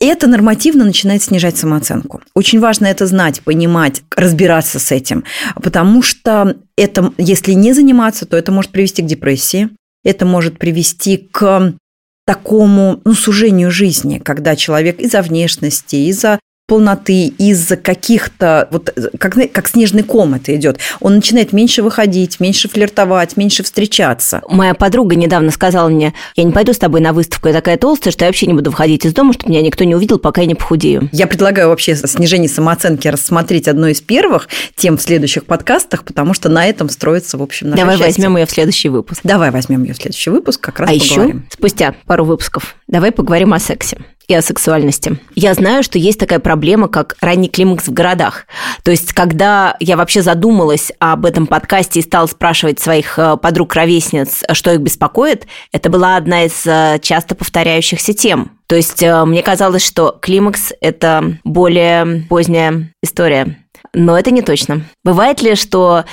Это 0.00 0.26
нормативно 0.26 0.84
начинает 0.84 1.22
снижать 1.22 1.56
самооценку. 1.56 2.22
Очень 2.34 2.60
важно 2.60 2.86
это 2.86 3.06
знать, 3.06 3.42
понимать, 3.42 4.02
разбираться 4.14 4.78
с 4.78 4.90
этим, 4.90 5.24
потому 5.54 6.02
что 6.02 6.56
это, 6.76 7.12
если 7.18 7.52
не 7.52 7.72
заниматься, 7.72 8.26
то 8.26 8.36
это 8.36 8.52
может 8.52 8.72
привести 8.72 9.02
к 9.02 9.06
депрессии, 9.06 9.70
это 10.04 10.24
может 10.24 10.58
привести 10.58 11.16
к 11.16 11.74
такому 12.26 13.00
ну, 13.04 13.14
сужению 13.14 13.70
жизни, 13.70 14.18
когда 14.18 14.56
человек 14.56 14.98
из-за 14.98 15.22
внешности, 15.22 15.96
из-за 15.96 16.40
полноты, 16.66 17.26
из-за 17.26 17.76
каких-то, 17.76 18.68
вот 18.72 18.92
как, 19.18 19.36
как 19.52 19.68
снежный 19.68 20.02
ком 20.02 20.34
это 20.34 20.54
идет, 20.56 20.78
он 21.00 21.16
начинает 21.16 21.52
меньше 21.52 21.82
выходить, 21.82 22.40
меньше 22.40 22.68
флиртовать, 22.68 23.36
меньше 23.36 23.62
встречаться. 23.62 24.42
Моя 24.48 24.74
подруга 24.74 25.14
недавно 25.14 25.52
сказала 25.52 25.88
мне, 25.88 26.12
я 26.34 26.44
не 26.44 26.52
пойду 26.52 26.72
с 26.72 26.78
тобой 26.78 27.00
на 27.00 27.12
выставку, 27.12 27.48
я 27.48 27.54
такая 27.54 27.76
толстая, 27.76 28.12
что 28.12 28.24
я 28.24 28.28
вообще 28.28 28.46
не 28.46 28.54
буду 28.54 28.70
выходить 28.70 29.04
из 29.04 29.14
дома, 29.14 29.32
чтобы 29.32 29.50
меня 29.50 29.62
никто 29.62 29.84
не 29.84 29.94
увидел, 29.94 30.18
пока 30.18 30.40
я 30.40 30.46
не 30.48 30.56
похудею. 30.56 31.08
Я 31.12 31.28
предлагаю 31.28 31.68
вообще 31.68 31.94
снижение 31.94 32.48
самооценки 32.48 33.06
рассмотреть 33.06 33.68
одной 33.68 33.92
из 33.92 34.00
первых 34.00 34.48
тем 34.74 34.98
в 34.98 35.02
следующих 35.02 35.44
подкастах, 35.44 36.04
потому 36.04 36.34
что 36.34 36.48
на 36.48 36.66
этом 36.66 36.88
строится, 36.88 37.38
в 37.38 37.42
общем, 37.42 37.70
наше 37.70 37.80
Давай 37.80 37.96
счастье. 37.96 38.22
возьмем 38.22 38.36
ее 38.38 38.46
в 38.46 38.50
следующий 38.50 38.88
выпуск. 38.88 39.20
Давай 39.22 39.52
возьмем 39.52 39.84
ее 39.84 39.94
в 39.94 39.98
следующий 39.98 40.30
выпуск, 40.30 40.60
как 40.60 40.80
раз 40.80 40.90
а 40.90 40.92
поговорим. 40.92 41.36
еще 41.38 41.46
спустя 41.52 41.94
пару 42.06 42.24
выпусков 42.24 42.74
давай 42.88 43.12
поговорим 43.12 43.52
о 43.52 43.60
сексе 43.60 43.98
и 44.28 44.34
о 44.34 44.42
сексуальности. 44.42 45.18
Я 45.34 45.54
знаю, 45.54 45.82
что 45.82 45.98
есть 45.98 46.18
такая 46.18 46.38
проблема, 46.38 46.88
как 46.88 47.16
ранний 47.20 47.48
климакс 47.48 47.86
в 47.86 47.92
городах. 47.92 48.46
То 48.82 48.90
есть, 48.90 49.12
когда 49.12 49.76
я 49.80 49.96
вообще 49.96 50.22
задумалась 50.22 50.92
об 50.98 51.26
этом 51.26 51.46
подкасте 51.46 52.00
и 52.00 52.02
стала 52.02 52.26
спрашивать 52.26 52.80
своих 52.80 53.18
э, 53.18 53.36
подруг-ровесниц, 53.36 54.44
что 54.52 54.72
их 54.72 54.80
беспокоит, 54.80 55.46
это 55.72 55.90
была 55.90 56.16
одна 56.16 56.44
из 56.44 56.66
э, 56.66 56.98
часто 57.00 57.34
повторяющихся 57.34 58.14
тем. 58.14 58.52
То 58.66 58.74
есть, 58.74 59.02
э, 59.02 59.24
мне 59.24 59.42
казалось, 59.42 59.86
что 59.86 60.16
климакс– 60.20 60.72
это 60.80 61.38
более 61.44 62.22
поздняя 62.28 62.90
история. 63.02 63.58
Но 63.92 64.18
это 64.18 64.30
не 64.30 64.42
точно. 64.42 64.82
Бывает 65.04 65.40
ли, 65.40 65.54
что 65.54 66.04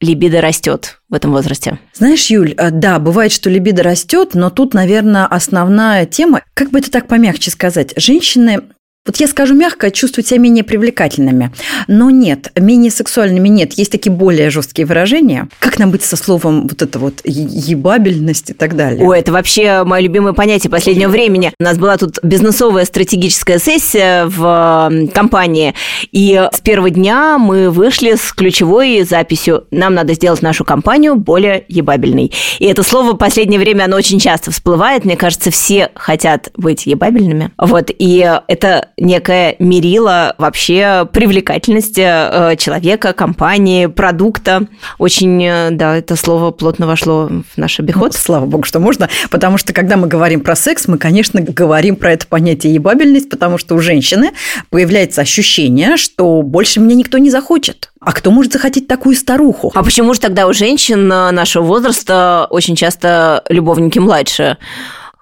либидо 0.00 0.40
растет 0.40 1.00
в 1.08 1.14
этом 1.14 1.32
возрасте? 1.32 1.78
Знаешь, 1.92 2.26
Юль, 2.26 2.54
э, 2.56 2.70
да, 2.70 2.98
бывает, 2.98 3.32
что 3.32 3.50
либидо 3.50 3.82
растет, 3.82 4.30
но 4.34 4.50
тут, 4.50 4.74
наверное, 4.74 5.26
основная 5.26 6.06
тема, 6.06 6.42
как 6.54 6.70
бы 6.70 6.78
это 6.78 6.90
так 6.90 7.06
помягче 7.06 7.50
сказать, 7.50 7.92
женщины 7.96 8.62
вот 9.06 9.16
я 9.16 9.26
скажу 9.26 9.54
мягко, 9.54 9.90
чувствуют 9.90 10.28
себя 10.28 10.38
менее 10.40 10.62
привлекательными. 10.62 11.52
Но 11.88 12.10
нет, 12.10 12.52
менее 12.54 12.90
сексуальными 12.90 13.48
нет. 13.48 13.72
Есть 13.72 13.92
такие 13.92 14.12
более 14.12 14.50
жесткие 14.50 14.86
выражения. 14.86 15.48
Как 15.58 15.78
нам 15.78 15.90
быть 15.90 16.02
со 16.02 16.16
словом 16.16 16.68
вот 16.68 16.82
это 16.82 16.98
вот 16.98 17.22
ебабельность 17.24 18.50
и 18.50 18.52
так 18.52 18.76
далее? 18.76 19.02
Ой, 19.02 19.18
это 19.18 19.32
вообще 19.32 19.84
мое 19.84 20.02
любимое 20.02 20.34
понятие 20.34 20.70
последнего 20.70 21.08
времени. 21.08 21.50
У 21.58 21.64
нас 21.64 21.78
была 21.78 21.96
тут 21.96 22.18
бизнесовая 22.22 22.84
стратегическая 22.84 23.58
сессия 23.58 24.26
в 24.26 25.08
компании, 25.14 25.74
и 26.12 26.48
с 26.52 26.60
первого 26.60 26.90
дня 26.90 27.38
мы 27.38 27.70
вышли 27.70 28.16
с 28.16 28.32
ключевой 28.32 29.02
записью 29.02 29.64
«Нам 29.70 29.94
надо 29.94 30.12
сделать 30.12 30.42
нашу 30.42 30.64
компанию 30.64 31.16
более 31.16 31.64
ебабельной». 31.68 32.32
И 32.58 32.66
это 32.66 32.82
слово 32.82 33.14
в 33.14 33.16
последнее 33.16 33.58
время, 33.58 33.84
оно 33.84 33.96
очень 33.96 34.20
часто 34.20 34.50
всплывает. 34.50 35.06
Мне 35.06 35.16
кажется, 35.16 35.50
все 35.50 35.90
хотят 35.94 36.50
быть 36.54 36.86
ебабельными. 36.86 37.50
Вот, 37.56 37.90
и 37.98 38.40
это 38.46 38.89
некое 38.96 39.56
мерило 39.58 40.34
вообще 40.38 41.08
привлекательности 41.12 42.04
э, 42.04 42.56
человека, 42.56 43.12
компании, 43.12 43.86
продукта. 43.86 44.66
Очень, 44.98 45.42
э, 45.44 45.68
да, 45.70 45.96
это 45.96 46.16
слово 46.16 46.50
плотно 46.50 46.86
вошло 46.86 47.28
в 47.28 47.56
наш 47.56 47.78
обиход. 47.80 48.12
Ну, 48.12 48.18
слава 48.18 48.46
богу, 48.46 48.64
что 48.64 48.80
можно, 48.80 49.08
потому 49.30 49.58
что 49.58 49.72
когда 49.72 49.96
мы 49.96 50.06
говорим 50.06 50.40
про 50.40 50.56
секс, 50.56 50.88
мы, 50.88 50.98
конечно, 50.98 51.40
говорим 51.40 51.96
про 51.96 52.12
это 52.12 52.26
понятие 52.26 52.74
ебабельность, 52.74 53.30
потому 53.30 53.58
что 53.58 53.74
у 53.74 53.80
женщины 53.80 54.30
появляется 54.70 55.20
ощущение, 55.20 55.96
что 55.96 56.42
больше 56.42 56.80
меня 56.80 56.94
никто 56.94 57.18
не 57.18 57.30
захочет. 57.30 57.90
А 58.00 58.12
кто 58.12 58.30
может 58.30 58.52
захотеть 58.52 58.88
такую 58.88 59.14
старуху? 59.14 59.72
А 59.74 59.82
почему 59.82 60.14
же 60.14 60.20
тогда 60.20 60.46
у 60.46 60.52
женщин 60.52 61.12
э, 61.12 61.30
нашего 61.30 61.64
возраста 61.64 62.46
очень 62.50 62.76
часто 62.76 63.44
любовники 63.48 63.98
младше? 63.98 64.56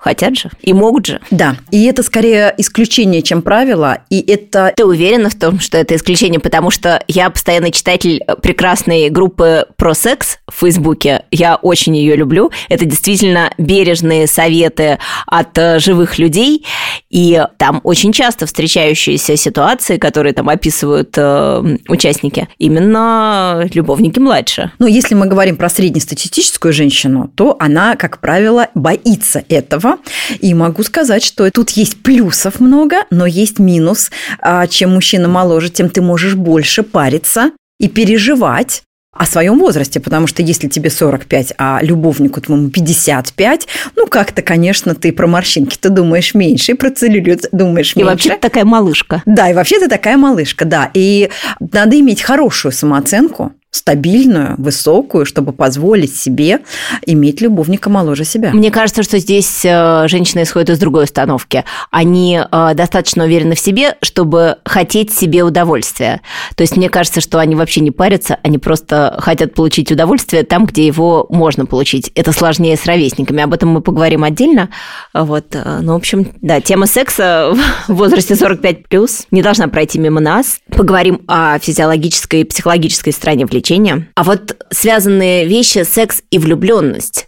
Хотят 0.08 0.38
же 0.38 0.50
и 0.62 0.72
могут 0.72 1.04
же. 1.04 1.20
Да, 1.30 1.56
и 1.70 1.84
это 1.84 2.02
скорее 2.02 2.54
исключение, 2.56 3.20
чем 3.20 3.42
правило, 3.42 3.98
и 4.08 4.20
это... 4.20 4.72
Ты 4.74 4.86
уверена 4.86 5.28
в 5.28 5.34
том, 5.34 5.60
что 5.60 5.76
это 5.76 5.94
исключение, 5.96 6.40
потому 6.40 6.70
что 6.70 7.02
я 7.08 7.28
постоянный 7.28 7.72
читатель 7.72 8.24
прекрасной 8.40 9.10
группы 9.10 9.66
про 9.76 9.92
секс 9.92 10.38
в 10.50 10.60
Фейсбуке, 10.60 11.24
я 11.30 11.56
очень 11.56 11.94
ее 11.94 12.16
люблю, 12.16 12.50
это 12.70 12.86
действительно 12.86 13.52
бережные 13.58 14.26
советы 14.26 14.98
от 15.26 15.58
э, 15.58 15.78
живых 15.78 16.18
людей, 16.18 16.64
и 17.10 17.44
там 17.58 17.82
очень 17.84 18.12
часто 18.12 18.46
встречающиеся 18.46 19.36
ситуации, 19.36 19.98
которые 19.98 20.32
там 20.32 20.48
описывают 20.48 21.12
э, 21.18 21.76
участники, 21.86 22.48
именно 22.56 23.68
любовники 23.74 24.18
младше. 24.18 24.72
Ну, 24.78 24.86
если 24.86 25.14
мы 25.14 25.26
говорим 25.26 25.58
про 25.58 25.68
среднестатистическую 25.68 26.72
женщину, 26.72 27.30
то 27.34 27.58
она, 27.60 27.94
как 27.96 28.20
правило, 28.20 28.68
боится 28.74 29.44
этого, 29.50 29.97
И 30.40 30.54
могу 30.54 30.82
сказать, 30.82 31.24
что 31.24 31.50
тут 31.50 31.70
есть 31.70 32.02
плюсов 32.02 32.60
много, 32.60 33.04
но 33.10 33.26
есть 33.26 33.58
минус. 33.58 34.10
А 34.40 34.66
чем 34.66 34.94
мужчина 34.94 35.28
моложе, 35.28 35.70
тем 35.70 35.90
ты 35.90 36.00
можешь 36.00 36.34
больше 36.34 36.82
париться 36.82 37.52
и 37.78 37.88
переживать 37.88 38.82
о 39.18 39.26
своем 39.26 39.58
возрасте, 39.58 39.98
потому 39.98 40.26
что 40.28 40.42
если 40.42 40.68
тебе 40.68 40.90
45, 40.90 41.54
а 41.58 41.80
любовнику 41.82 42.40
твоему 42.40 42.70
55, 42.70 43.66
ну 43.96 44.06
как-то, 44.06 44.42
конечно, 44.42 44.94
ты 44.94 45.12
про 45.12 45.26
морщинки 45.26 45.76
ты 45.76 45.88
думаешь 45.88 46.34
меньше, 46.34 46.72
и 46.72 46.74
про 46.74 46.90
целлюлит 46.90 47.48
думаешь 47.50 47.96
меньше. 47.96 48.00
И 48.00 48.10
вообще 48.10 48.30
ты 48.34 48.38
такая 48.38 48.64
малышка. 48.64 49.22
Да, 49.26 49.50
и 49.50 49.54
вообще 49.54 49.80
ты 49.80 49.88
такая 49.88 50.16
малышка, 50.16 50.64
да. 50.64 50.90
И 50.94 51.30
надо 51.58 51.98
иметь 51.98 52.22
хорошую 52.22 52.70
самооценку, 52.70 53.52
стабильную, 53.70 54.54
высокую, 54.56 55.26
чтобы 55.26 55.52
позволить 55.52 56.16
себе 56.16 56.60
иметь 57.04 57.42
любовника 57.42 57.90
моложе 57.90 58.24
себя. 58.24 58.50
Мне 58.52 58.70
кажется, 58.70 59.02
что 59.02 59.18
здесь 59.18 59.60
э, 59.62 60.08
женщины 60.08 60.44
исходят 60.44 60.70
из 60.70 60.78
другой 60.78 61.04
установки. 61.04 61.64
Они 61.90 62.40
э, 62.40 62.70
достаточно 62.74 63.24
уверены 63.24 63.54
в 63.54 63.60
себе, 63.60 63.96
чтобы 64.00 64.56
хотеть 64.64 65.12
себе 65.12 65.42
удовольствия. 65.42 66.22
То 66.56 66.62
есть 66.62 66.78
мне 66.78 66.88
кажется, 66.88 67.20
что 67.20 67.40
они 67.40 67.56
вообще 67.56 67.82
не 67.82 67.90
парятся, 67.90 68.38
они 68.42 68.56
просто 68.56 69.16
хотят 69.18 69.52
получить 69.52 69.92
удовольствие 69.92 70.44
там, 70.44 70.64
где 70.64 70.86
его 70.86 71.26
можно 71.28 71.66
получить. 71.66 72.10
Это 72.14 72.32
сложнее 72.32 72.76
с 72.76 72.86
ровесниками. 72.86 73.42
Об 73.42 73.52
этом 73.52 73.68
мы 73.68 73.82
поговорим 73.82 74.24
отдельно. 74.24 74.70
Вот. 75.12 75.54
Э, 75.54 75.80
ну, 75.82 75.92
в 75.92 75.96
общем, 75.96 76.32
да, 76.40 76.62
тема 76.62 76.86
секса 76.86 77.54
в 77.86 77.94
возрасте 77.94 78.32
45+, 78.32 79.26
не 79.30 79.42
должна 79.42 79.68
пройти 79.68 79.98
мимо 79.98 80.20
нас. 80.20 80.60
Поговорим 80.74 81.20
о 81.28 81.58
физиологической 81.58 82.40
и 82.40 82.44
психологической 82.44 83.12
стороне 83.12 83.44
влияния 83.44 83.58
влечения. 83.68 84.08
А 84.14 84.24
вот 84.24 84.56
связанные 84.70 85.46
вещи 85.46 85.84
секс 85.84 86.22
и 86.30 86.38
влюбленность. 86.38 87.26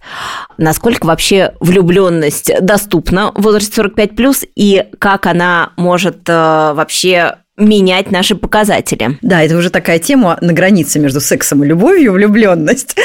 Насколько 0.59 1.07
вообще 1.07 1.55
влюбленность 1.61 2.51
доступна 2.61 3.33
в 3.35 3.43
возрасте 3.43 3.75
45 3.75 4.17
плюс 4.17 4.45
и 4.55 4.85
как 4.99 5.27
она 5.27 5.73
может 5.77 6.29
э, 6.29 6.73
вообще 6.75 7.37
менять 7.57 8.11
наши 8.11 8.35
показатели. 8.35 9.19
Да, 9.21 9.43
это 9.43 9.57
уже 9.57 9.69
такая 9.71 9.99
тема 9.99 10.39
на 10.41 10.53
границе 10.53 10.99
между 10.99 11.21
сексом 11.21 11.63
и 11.63 11.67
любовью, 11.67 12.13
влюбленность. 12.13 12.97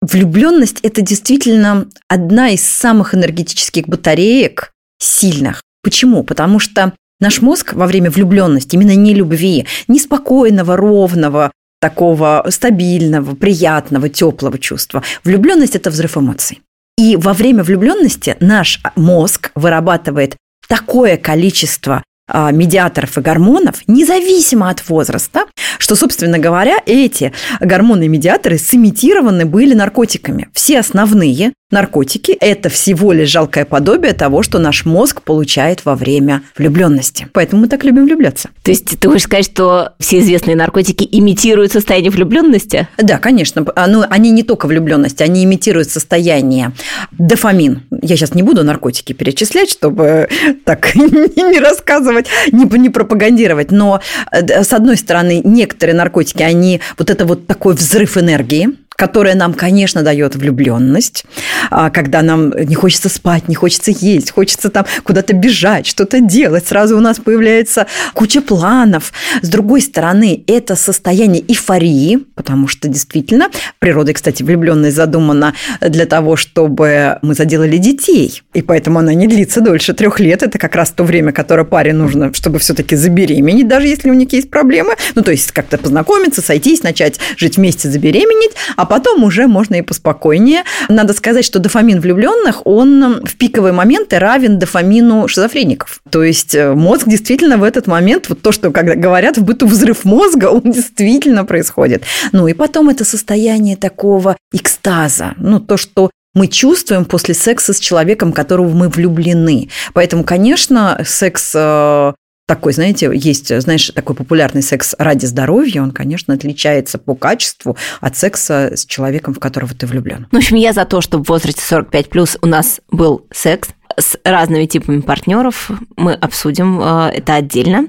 Влюбленность– 0.00 0.80
это 0.82 1.00
действительно 1.00 1.86
одна 2.08 2.48
из 2.50 2.64
самых 2.64 3.14
энергетических 3.14 3.86
батареек 3.86 4.72
сильных. 4.98 5.62
Почему? 5.82 6.24
Потому 6.24 6.58
что 6.58 6.92
Наш 7.20 7.42
мозг 7.42 7.74
во 7.74 7.86
время 7.86 8.10
влюбленности, 8.10 8.76
именно 8.76 8.94
не 8.94 9.12
любви, 9.12 9.66
неспокойного, 9.88 10.74
ровного, 10.74 11.52
такого 11.80 12.46
стабильного, 12.48 13.34
приятного, 13.34 14.08
теплого 14.08 14.58
чувства. 14.58 15.02
Влюбленность 15.24 15.76
это 15.76 15.90
взрыв 15.90 16.16
эмоций. 16.16 16.60
И 16.98 17.16
во 17.16 17.32
время 17.32 17.62
влюбленности 17.62 18.36
наш 18.40 18.80
мозг 18.94 19.50
вырабатывает 19.54 20.36
такое 20.68 21.16
количество 21.16 22.04
а, 22.28 22.52
медиаторов 22.52 23.18
и 23.18 23.20
гормонов, 23.20 23.82
независимо 23.88 24.70
от 24.70 24.88
возраста, 24.88 25.46
что, 25.78 25.96
собственно 25.96 26.38
говоря, 26.38 26.76
эти 26.86 27.32
гормоны-медиаторы 27.58 28.58
сымитированы 28.58 29.46
были 29.46 29.74
наркотиками. 29.74 30.48
Все 30.52 30.78
основные 30.78 31.54
наркотики– 31.70 32.32
это 32.40 32.68
всего 32.68 33.12
лишь 33.12 33.30
жалкое 33.30 33.64
подобие 33.64 34.12
того, 34.12 34.42
что 34.42 34.58
наш 34.58 34.84
мозг 34.84 35.22
получает 35.22 35.84
во 35.84 35.94
время 35.94 36.42
влюбленности. 36.56 37.28
Поэтому 37.32 37.62
мы 37.62 37.68
так 37.68 37.84
любим 37.84 38.06
влюбляться. 38.06 38.50
То 38.62 38.70
есть 38.70 38.98
ты 38.98 39.08
хочешь 39.08 39.24
сказать, 39.24 39.46
что 39.46 39.92
все 39.98 40.18
известные 40.18 40.56
наркотики 40.56 41.08
имитируют 41.10 41.72
состояние 41.72 42.10
влюбленности? 42.10 42.88
Да, 42.98 43.18
конечно. 43.18 43.64
Ну, 43.86 44.04
они 44.08 44.30
не 44.30 44.42
только 44.42 44.66
влюбленности, 44.66 45.22
они 45.22 45.44
имитируют 45.44 45.90
состояние 45.90 46.72
дофамин. 47.12 47.82
Я 48.02 48.16
сейчас 48.16 48.34
не 48.34 48.42
буду 48.42 48.64
наркотики 48.64 49.12
перечислять, 49.12 49.70
чтобы 49.70 50.28
так 50.64 50.94
не 50.94 51.58
рассказывать, 51.60 52.26
не, 52.52 52.64
не 52.78 52.90
пропагандировать. 52.90 53.70
Но, 53.70 54.00
э, 54.32 54.64
с 54.64 54.72
одной 54.72 54.96
стороны, 54.96 55.40
некоторые 55.44 55.94
наркотики, 55.94 56.42
они 56.42 56.80
вот 56.98 57.10
это 57.10 57.24
вот 57.24 57.46
такой 57.46 57.74
взрыв 57.74 58.16
энергии, 58.16 58.70
которая 59.00 59.34
нам, 59.34 59.54
конечно, 59.54 60.02
дает 60.02 60.36
влюбленность, 60.36 61.24
а, 61.70 61.88
когда 61.88 62.20
нам 62.20 62.50
не 62.50 62.74
хочется 62.74 63.08
спать, 63.08 63.48
не 63.48 63.54
хочется 63.54 63.92
есть, 63.92 64.30
хочется 64.30 64.68
там 64.68 64.84
куда-то 65.04 65.32
бежать, 65.32 65.86
что-то 65.86 66.20
делать. 66.20 66.66
Сразу 66.66 66.98
у 66.98 67.00
нас 67.00 67.18
появляется 67.18 67.86
куча 68.12 68.42
планов. 68.42 69.14
С 69.40 69.48
другой 69.48 69.80
стороны, 69.80 70.44
это 70.46 70.76
состояние 70.76 71.42
эйфории, 71.48 72.18
потому 72.34 72.68
что 72.68 72.88
действительно 72.88 73.48
природа, 73.78 74.12
кстати, 74.12 74.42
влюбленность 74.42 74.96
задумана 74.96 75.54
для 75.80 76.04
того, 76.04 76.36
чтобы 76.36 77.16
мы 77.22 77.32
заделали 77.32 77.78
детей. 77.78 78.42
И 78.52 78.60
поэтому 78.60 78.98
она 78.98 79.14
не 79.14 79.26
длится 79.26 79.62
дольше 79.62 79.94
трех 79.94 80.20
лет. 80.20 80.42
Это 80.42 80.58
как 80.58 80.76
раз 80.76 80.90
то 80.90 81.04
время, 81.04 81.32
которое 81.32 81.64
паре 81.64 81.94
нужно, 81.94 82.34
чтобы 82.34 82.58
все-таки 82.58 82.96
забеременеть, 82.96 83.66
даже 83.66 83.86
если 83.86 84.10
у 84.10 84.14
них 84.14 84.30
есть 84.34 84.50
проблемы. 84.50 84.96
Ну, 85.14 85.22
то 85.22 85.30
есть 85.30 85.52
как-то 85.52 85.78
познакомиться, 85.78 86.42
сойтись, 86.42 86.82
начать 86.82 87.18
жить 87.38 87.56
вместе, 87.56 87.88
забеременеть, 87.88 88.52
а 88.76 88.89
потом 88.90 89.22
уже 89.22 89.46
можно 89.46 89.76
и 89.76 89.82
поспокойнее. 89.82 90.64
Надо 90.88 91.12
сказать, 91.12 91.44
что 91.44 91.60
дофамин 91.60 92.00
влюбленных, 92.00 92.66
он 92.66 93.22
в 93.24 93.36
пиковые 93.36 93.72
моменты 93.72 94.18
равен 94.18 94.58
дофамину 94.58 95.28
шизофреников. 95.28 96.02
То 96.10 96.24
есть 96.24 96.56
э, 96.56 96.74
мозг 96.74 97.06
действительно 97.06 97.56
в 97.56 97.62
этот 97.62 97.86
момент, 97.86 98.28
вот 98.28 98.42
то, 98.42 98.50
что 98.50 98.72
когда 98.72 98.96
говорят 98.96 99.38
в 99.38 99.44
быту 99.44 99.68
взрыв 99.68 100.04
мозга, 100.04 100.46
он 100.46 100.62
действительно 100.64 101.44
происходит. 101.44 102.02
Ну 102.32 102.48
и 102.48 102.52
потом 102.52 102.88
это 102.88 103.04
состояние 103.04 103.76
такого 103.76 104.36
экстаза, 104.52 105.34
ну 105.36 105.60
то, 105.60 105.76
что 105.76 106.10
мы 106.34 106.48
чувствуем 106.48 107.04
после 107.04 107.34
секса 107.34 107.72
с 107.72 107.78
человеком, 107.78 108.32
которого 108.32 108.70
мы 108.70 108.88
влюблены. 108.88 109.68
Поэтому, 109.94 110.24
конечно, 110.24 111.00
секс 111.04 111.52
э, 111.54 112.12
такой, 112.50 112.72
знаете, 112.72 113.08
есть, 113.14 113.60
знаешь, 113.60 113.92
такой 113.94 114.16
популярный 114.16 114.60
секс 114.60 114.96
ради 114.98 115.24
здоровья, 115.24 115.82
он, 115.82 115.92
конечно, 115.92 116.34
отличается 116.34 116.98
по 116.98 117.14
качеству 117.14 117.76
от 118.00 118.16
секса 118.16 118.72
с 118.74 118.84
человеком, 118.86 119.34
в 119.34 119.38
которого 119.38 119.72
ты 119.72 119.86
влюблен. 119.86 120.26
Ну, 120.32 120.40
в 120.40 120.42
общем, 120.42 120.56
я 120.56 120.72
за 120.72 120.84
то, 120.84 121.00
чтобы 121.00 121.22
в 121.22 121.28
возрасте 121.28 121.62
45 121.62 122.08
плюс 122.08 122.38
у 122.42 122.48
нас 122.48 122.80
был 122.90 123.24
секс, 123.30 123.68
с 123.96 124.18
разными 124.24 124.66
типами 124.66 125.00
партнеров. 125.00 125.70
Мы 125.96 126.14
обсудим 126.14 126.80
э, 126.80 127.10
это 127.14 127.34
отдельно, 127.34 127.86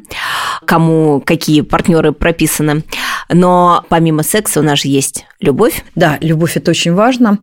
кому 0.65 1.23
какие 1.25 1.61
партнеры 1.61 2.11
прописаны. 2.11 2.83
Но 3.29 3.83
помимо 3.89 4.21
секса 4.21 4.59
у 4.59 4.63
нас 4.63 4.81
же 4.81 4.89
есть 4.89 5.25
любовь. 5.39 5.83
Да, 5.95 6.19
любовь 6.21 6.55
это 6.55 6.69
очень 6.69 6.93
важно. 6.93 7.39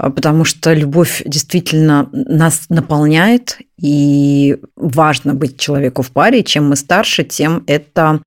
А, 0.00 0.08
потому 0.08 0.44
что 0.44 0.72
любовь 0.72 1.22
действительно 1.26 2.08
нас 2.12 2.64
наполняет, 2.70 3.58
и 3.76 4.56
важно 4.74 5.34
быть 5.34 5.58
человеку 5.58 6.00
в 6.02 6.10
паре. 6.10 6.42
Чем 6.42 6.70
мы 6.70 6.76
старше, 6.76 7.22
тем 7.22 7.64
это 7.66 8.22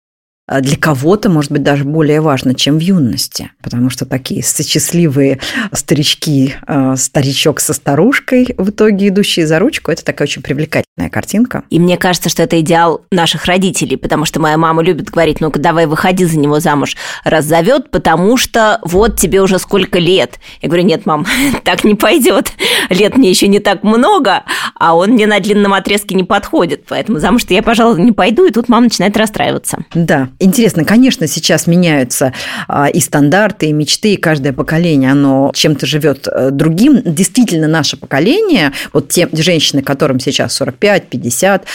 для 0.47 0.75
кого-то, 0.75 1.29
может 1.29 1.51
быть, 1.51 1.63
даже 1.63 1.85
более 1.85 2.19
важно, 2.19 2.53
чем 2.53 2.77
в 2.77 2.81
юности. 2.81 3.51
Потому 3.61 3.89
что 3.89 4.05
такие 4.05 4.41
счастливые 4.41 5.39
старички, 5.71 6.55
а, 6.67 6.97
старичок 6.97 7.61
со 7.61 7.73
старушкой, 7.73 8.53
в 8.57 8.69
итоге 8.69 9.07
идущие 9.07 9.47
за 9.47 9.59
ручку, 9.59 9.89
это 9.89 10.03
такая 10.03 10.27
очень 10.27 10.41
привлекательная 10.41 11.09
картинка. 11.09 11.63
И 11.69 11.79
мне 11.79 11.97
кажется, 11.97 12.27
что 12.29 12.43
это 12.43 12.59
идеал 12.59 13.05
наших 13.09 13.45
родителей, 13.45 13.95
потому 13.95 14.25
что 14.25 14.41
моя 14.41 14.57
мама 14.57 14.83
любит 14.83 15.09
говорить, 15.09 15.39
ну-ка 15.39 15.59
давай 15.59 15.85
выходи 15.85 16.25
за 16.25 16.37
него 16.37 16.59
замуж, 16.59 16.97
раз 17.23 17.45
зовет, 17.45 17.89
потому 17.89 18.35
что 18.35 18.79
вот 18.83 19.17
тебе 19.17 19.41
уже 19.41 19.59
сколько 19.59 19.97
лет. 19.97 20.39
Я 20.61 20.67
говорю, 20.67 20.83
нет, 20.83 21.05
мам, 21.05 21.25
так 21.63 21.85
не 21.85 21.95
пойдет. 21.95 22.51
Лет 22.89 23.15
мне 23.15 23.29
еще 23.29 23.47
не 23.47 23.59
так 23.59 23.83
много, 23.83 24.43
а 24.77 24.93
он 24.93 25.11
мне 25.11 25.25
на 25.25 25.39
длинном 25.39 25.73
отрезке 25.73 26.15
не 26.15 26.25
подходит. 26.25 26.83
Поэтому 26.89 27.19
замуж-то 27.19 27.53
я, 27.53 27.63
пожалуй, 27.63 28.01
не 28.01 28.11
пойду, 28.11 28.45
и 28.45 28.51
тут 28.51 28.67
мама 28.67 28.85
начинает 28.85 29.15
расстраиваться. 29.15 29.85
Да, 29.93 30.29
Интересно, 30.43 30.83
конечно, 30.83 31.25
сейчас 31.25 31.67
меняются 31.67 32.33
а, 32.67 32.87
и 32.87 32.99
стандарты, 32.99 33.67
и 33.67 33.71
мечты, 33.71 34.15
и 34.15 34.17
каждое 34.17 34.51
поколение, 34.51 35.09
оно 35.09 35.51
чем-то 35.53 35.85
живет 35.85 36.27
э, 36.27 36.49
другим. 36.51 37.01
Действительно, 37.05 37.69
наше 37.69 37.95
поколение, 37.95 38.73
вот 38.91 39.07
те 39.07 39.29
женщины, 39.31 39.81
которым 39.81 40.19
сейчас 40.19 40.53
45, 40.55 41.07
50, 41.07 41.65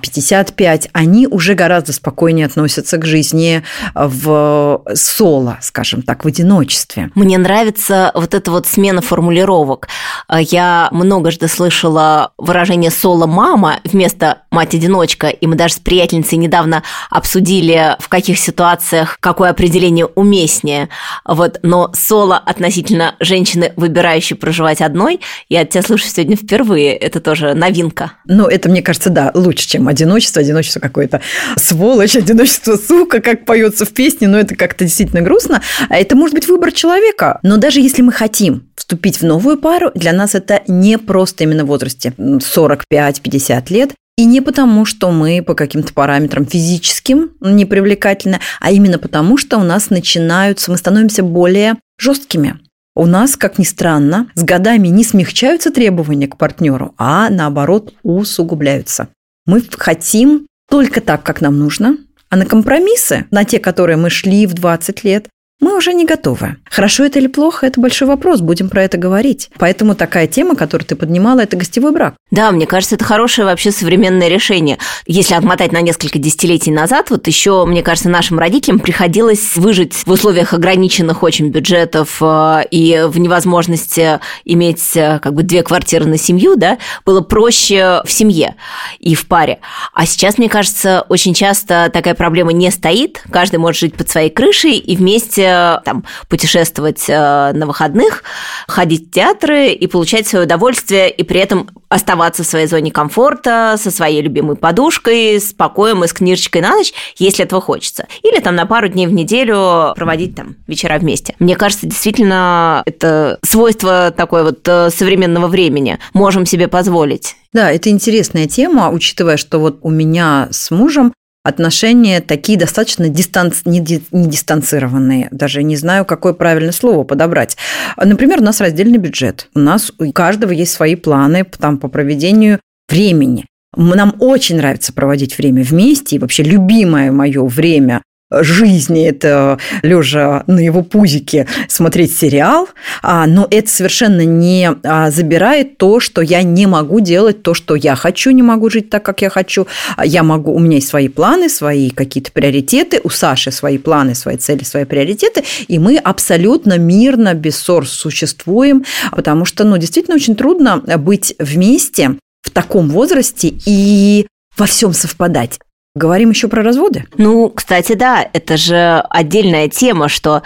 55, 0.00 0.88
они 0.92 1.26
уже 1.26 1.54
гораздо 1.54 1.92
спокойнее 1.92 2.46
относятся 2.46 2.98
к 2.98 3.04
жизни 3.04 3.64
в 3.96 4.84
соло, 4.94 5.58
скажем 5.60 6.02
так, 6.02 6.24
в 6.24 6.28
одиночестве. 6.28 7.10
Мне 7.16 7.36
нравится 7.36 8.12
вот 8.14 8.32
эта 8.32 8.52
вот 8.52 8.68
смена 8.68 9.02
формулировок. 9.02 9.88
Я 10.32 10.88
многожды 10.92 11.48
слышала 11.48 12.30
выражение 12.38 12.92
«соло-мама» 12.92 13.80
вместо 13.82 14.38
«мать-одиночка», 14.54 15.28
и 15.28 15.46
мы 15.46 15.56
даже 15.56 15.74
с 15.74 15.78
приятельницей 15.78 16.38
недавно 16.38 16.82
обсудили 17.10 17.96
в 17.98 18.08
каких 18.08 18.38
ситуациях 18.38 19.18
какое 19.20 19.50
определение 19.50 20.06
уместнее. 20.06 20.88
Вот, 21.24 21.58
но 21.62 21.90
соло 21.94 22.38
относительно 22.38 23.16
женщины, 23.20 23.72
выбирающей 23.76 24.36
проживать 24.36 24.80
одной, 24.80 25.20
я 25.48 25.62
от 25.62 25.70
тебя 25.70 25.82
слышу 25.82 26.06
сегодня 26.06 26.36
впервые. 26.36 26.94
Это 26.94 27.20
тоже 27.20 27.54
новинка. 27.54 28.12
Ну, 28.26 28.46
это, 28.46 28.68
мне 28.68 28.82
кажется, 28.82 29.10
да, 29.10 29.30
лучше, 29.34 29.68
чем 29.68 29.88
одиночество. 29.88 30.40
Одиночество 30.40 30.80
какое-то 30.80 31.20
сволочь, 31.56 32.16
одиночество 32.16 32.76
сука, 32.76 33.20
как 33.20 33.44
поется 33.44 33.84
в 33.84 33.92
песне, 33.92 34.28
но 34.28 34.38
это 34.38 34.54
как-то 34.54 34.84
действительно 34.84 35.22
грустно. 35.22 35.62
А 35.88 35.96
это 35.96 36.16
может 36.16 36.34
быть 36.34 36.48
выбор 36.48 36.72
человека. 36.72 37.40
Но 37.42 37.56
даже 37.56 37.80
если 37.80 38.02
мы 38.02 38.12
хотим 38.12 38.68
вступить 38.76 39.20
в 39.20 39.24
новую 39.24 39.58
пару, 39.58 39.90
для 39.94 40.12
нас 40.12 40.34
это 40.34 40.62
не 40.66 40.98
просто 40.98 41.44
именно 41.44 41.64
в 41.64 41.68
возрасте 41.68 42.12
45-50 42.18 43.64
лет. 43.70 43.92
И 44.16 44.26
не 44.26 44.40
потому, 44.40 44.84
что 44.84 45.10
мы 45.10 45.42
по 45.42 45.54
каким-то 45.54 45.92
параметрам 45.92 46.46
физическим 46.46 47.32
непривлекательны, 47.40 48.38
а 48.60 48.70
именно 48.70 48.98
потому, 48.98 49.36
что 49.36 49.58
у 49.58 49.64
нас 49.64 49.90
начинаются, 49.90 50.70
мы 50.70 50.76
становимся 50.76 51.24
более 51.24 51.76
жесткими. 51.98 52.60
У 52.94 53.06
нас, 53.06 53.36
как 53.36 53.58
ни 53.58 53.64
странно, 53.64 54.30
с 54.34 54.44
годами 54.44 54.86
не 54.86 55.02
смягчаются 55.02 55.72
требования 55.72 56.28
к 56.28 56.36
партнеру, 56.36 56.94
а 56.96 57.28
наоборот 57.28 57.92
усугубляются. 58.04 59.08
Мы 59.46 59.62
хотим 59.62 60.46
только 60.70 61.00
так, 61.00 61.24
как 61.24 61.40
нам 61.40 61.58
нужно, 61.58 61.96
а 62.30 62.36
на 62.36 62.46
компромиссы, 62.46 63.26
на 63.32 63.44
те, 63.44 63.58
которые 63.58 63.96
мы 63.96 64.10
шли 64.10 64.46
в 64.46 64.54
20 64.54 65.02
лет, 65.02 65.28
мы 65.64 65.78
уже 65.78 65.94
не 65.94 66.04
готовы. 66.04 66.56
Хорошо 66.70 67.04
это 67.04 67.18
или 67.18 67.26
плохо, 67.26 67.66
это 67.66 67.80
большой 67.80 68.06
вопрос, 68.06 68.42
будем 68.42 68.68
про 68.68 68.82
это 68.82 68.98
говорить. 68.98 69.48
Поэтому 69.56 69.94
такая 69.94 70.26
тема, 70.26 70.56
которую 70.56 70.86
ты 70.86 70.94
поднимала, 70.94 71.40
это 71.40 71.56
гостевой 71.56 71.90
брак. 71.90 72.16
Да, 72.30 72.50
мне 72.52 72.66
кажется, 72.66 72.96
это 72.96 73.04
хорошее 73.06 73.46
вообще 73.46 73.70
современное 73.70 74.28
решение. 74.28 74.76
Если 75.06 75.34
отмотать 75.34 75.72
на 75.72 75.80
несколько 75.80 76.18
десятилетий 76.18 76.70
назад, 76.70 77.08
вот 77.08 77.26
еще, 77.28 77.64
мне 77.64 77.82
кажется, 77.82 78.10
нашим 78.10 78.38
родителям 78.38 78.78
приходилось 78.78 79.56
выжить 79.56 79.94
в 79.94 80.10
условиях 80.10 80.52
ограниченных 80.52 81.22
очень 81.22 81.48
бюджетов 81.48 82.18
э, 82.20 82.64
и 82.70 83.02
в 83.06 83.18
невозможности 83.18 84.20
иметь 84.44 84.94
э, 84.96 85.18
как 85.22 85.32
бы 85.32 85.44
две 85.44 85.62
квартиры 85.62 86.04
на 86.04 86.18
семью, 86.18 86.56
да, 86.56 86.76
было 87.06 87.22
проще 87.22 88.02
в 88.04 88.12
семье 88.12 88.56
и 88.98 89.14
в 89.14 89.26
паре. 89.28 89.60
А 89.94 90.04
сейчас, 90.04 90.36
мне 90.36 90.50
кажется, 90.50 91.06
очень 91.08 91.32
часто 91.32 91.88
такая 91.90 92.14
проблема 92.14 92.52
не 92.52 92.70
стоит, 92.70 93.22
каждый 93.30 93.56
может 93.56 93.80
жить 93.80 93.94
под 93.94 94.10
своей 94.10 94.28
крышей 94.28 94.76
и 94.76 94.94
вместе 94.94 95.53
там, 95.84 96.04
путешествовать 96.28 97.04
э, 97.08 97.52
на 97.52 97.66
выходных, 97.66 98.24
ходить 98.68 99.08
в 99.08 99.10
театры 99.12 99.68
и 99.68 99.86
получать 99.86 100.26
свое 100.26 100.44
удовольствие, 100.44 101.10
и 101.10 101.22
при 101.22 101.40
этом 101.40 101.68
оставаться 101.88 102.42
в 102.42 102.46
своей 102.46 102.66
зоне 102.66 102.90
комфорта, 102.90 103.76
со 103.78 103.90
своей 103.90 104.20
любимой 104.20 104.56
подушкой, 104.56 105.40
с 105.40 105.52
покоем 105.52 106.02
и 106.04 106.08
с 106.08 106.12
книжечкой 106.12 106.62
на 106.62 106.74
ночь, 106.74 106.92
если 107.18 107.44
этого 107.44 107.60
хочется. 107.60 108.06
Или 108.22 108.40
там 108.40 108.56
на 108.56 108.66
пару 108.66 108.88
дней 108.88 109.06
в 109.06 109.12
неделю 109.12 109.92
проводить 109.94 110.34
там 110.34 110.56
вечера 110.66 110.98
вместе. 110.98 111.34
Мне 111.38 111.56
кажется, 111.56 111.86
действительно, 111.86 112.82
это 112.86 113.38
свойство 113.42 114.12
такое 114.16 114.42
вот 114.42 114.66
э, 114.66 114.90
современного 114.90 115.46
времени. 115.46 115.98
Можем 116.12 116.46
себе 116.46 116.68
позволить. 116.68 117.36
Да, 117.52 117.70
это 117.70 117.88
интересная 117.90 118.48
тема, 118.48 118.90
учитывая, 118.90 119.36
что 119.36 119.58
вот 119.58 119.78
у 119.82 119.90
меня 119.90 120.48
с 120.50 120.72
мужем 120.72 121.12
отношения 121.44 122.20
такие 122.20 122.58
достаточно 122.58 123.08
дистанц... 123.08 123.60
не, 123.64 123.78
не 123.78 124.26
дистанцированные. 124.28 125.28
Даже 125.30 125.62
не 125.62 125.76
знаю, 125.76 126.04
какое 126.04 126.32
правильное 126.32 126.72
слово 126.72 127.04
подобрать. 127.04 127.56
Например, 127.96 128.40
у 128.40 128.44
нас 128.44 128.60
раздельный 128.60 128.98
бюджет. 128.98 129.48
У 129.54 129.60
нас 129.60 129.92
у 129.98 130.10
каждого 130.10 130.50
есть 130.50 130.72
свои 130.72 130.96
планы 130.96 131.44
там, 131.58 131.78
по 131.78 131.88
проведению 131.88 132.58
времени. 132.88 133.46
Нам 133.76 134.14
очень 134.20 134.56
нравится 134.56 134.92
проводить 134.92 135.36
время 135.36 135.62
вместе, 135.62 136.16
и 136.16 136.18
вообще 136.18 136.42
любимое 136.42 137.12
мое 137.12 137.44
время 137.44 138.02
жизни, 138.42 139.06
это 139.06 139.58
лежа 139.82 140.44
на 140.46 140.58
его 140.58 140.82
пузике 140.82 141.46
смотреть 141.68 142.16
сериал, 142.16 142.68
а, 143.02 143.26
но 143.26 143.46
это 143.50 143.68
совершенно 143.68 144.24
не 144.24 144.70
а, 144.82 145.10
забирает 145.10 145.78
то, 145.78 146.00
что 146.00 146.20
я 146.20 146.42
не 146.42 146.66
могу 146.66 147.00
делать 147.00 147.42
то, 147.42 147.54
что 147.54 147.74
я 147.74 147.94
хочу, 147.94 148.30
не 148.30 148.42
могу 148.42 148.70
жить 148.70 148.90
так, 148.90 149.04
как 149.04 149.22
я 149.22 149.30
хочу. 149.30 149.66
Я 150.02 150.22
могу, 150.22 150.52
у 150.52 150.58
меня 150.58 150.76
есть 150.76 150.88
свои 150.88 151.08
планы, 151.08 151.48
свои 151.48 151.90
какие-то 151.90 152.32
приоритеты, 152.32 153.00
у 153.04 153.10
Саши 153.10 153.50
свои 153.50 153.78
планы, 153.78 154.14
свои 154.14 154.36
цели, 154.36 154.64
свои 154.64 154.84
приоритеты, 154.84 155.44
и 155.68 155.78
мы 155.78 155.96
абсолютно 155.96 156.78
мирно, 156.78 157.34
без 157.34 157.56
ссор 157.56 157.86
существуем, 157.86 158.84
потому 159.10 159.44
что, 159.44 159.64
ну, 159.64 159.76
действительно 159.76 160.16
очень 160.16 160.36
трудно 160.36 160.78
быть 160.98 161.34
вместе 161.38 162.16
в 162.42 162.50
таком 162.50 162.88
возрасте 162.90 163.54
и 163.66 164.26
во 164.56 164.66
всем 164.66 164.92
совпадать. 164.92 165.58
Говорим 165.96 166.30
еще 166.30 166.48
про 166.48 166.64
разводы? 166.64 167.04
Ну, 167.18 167.50
кстати, 167.50 167.92
да, 167.92 168.28
это 168.32 168.56
же 168.56 169.04
отдельная 169.10 169.68
тема, 169.68 170.08
что 170.08 170.42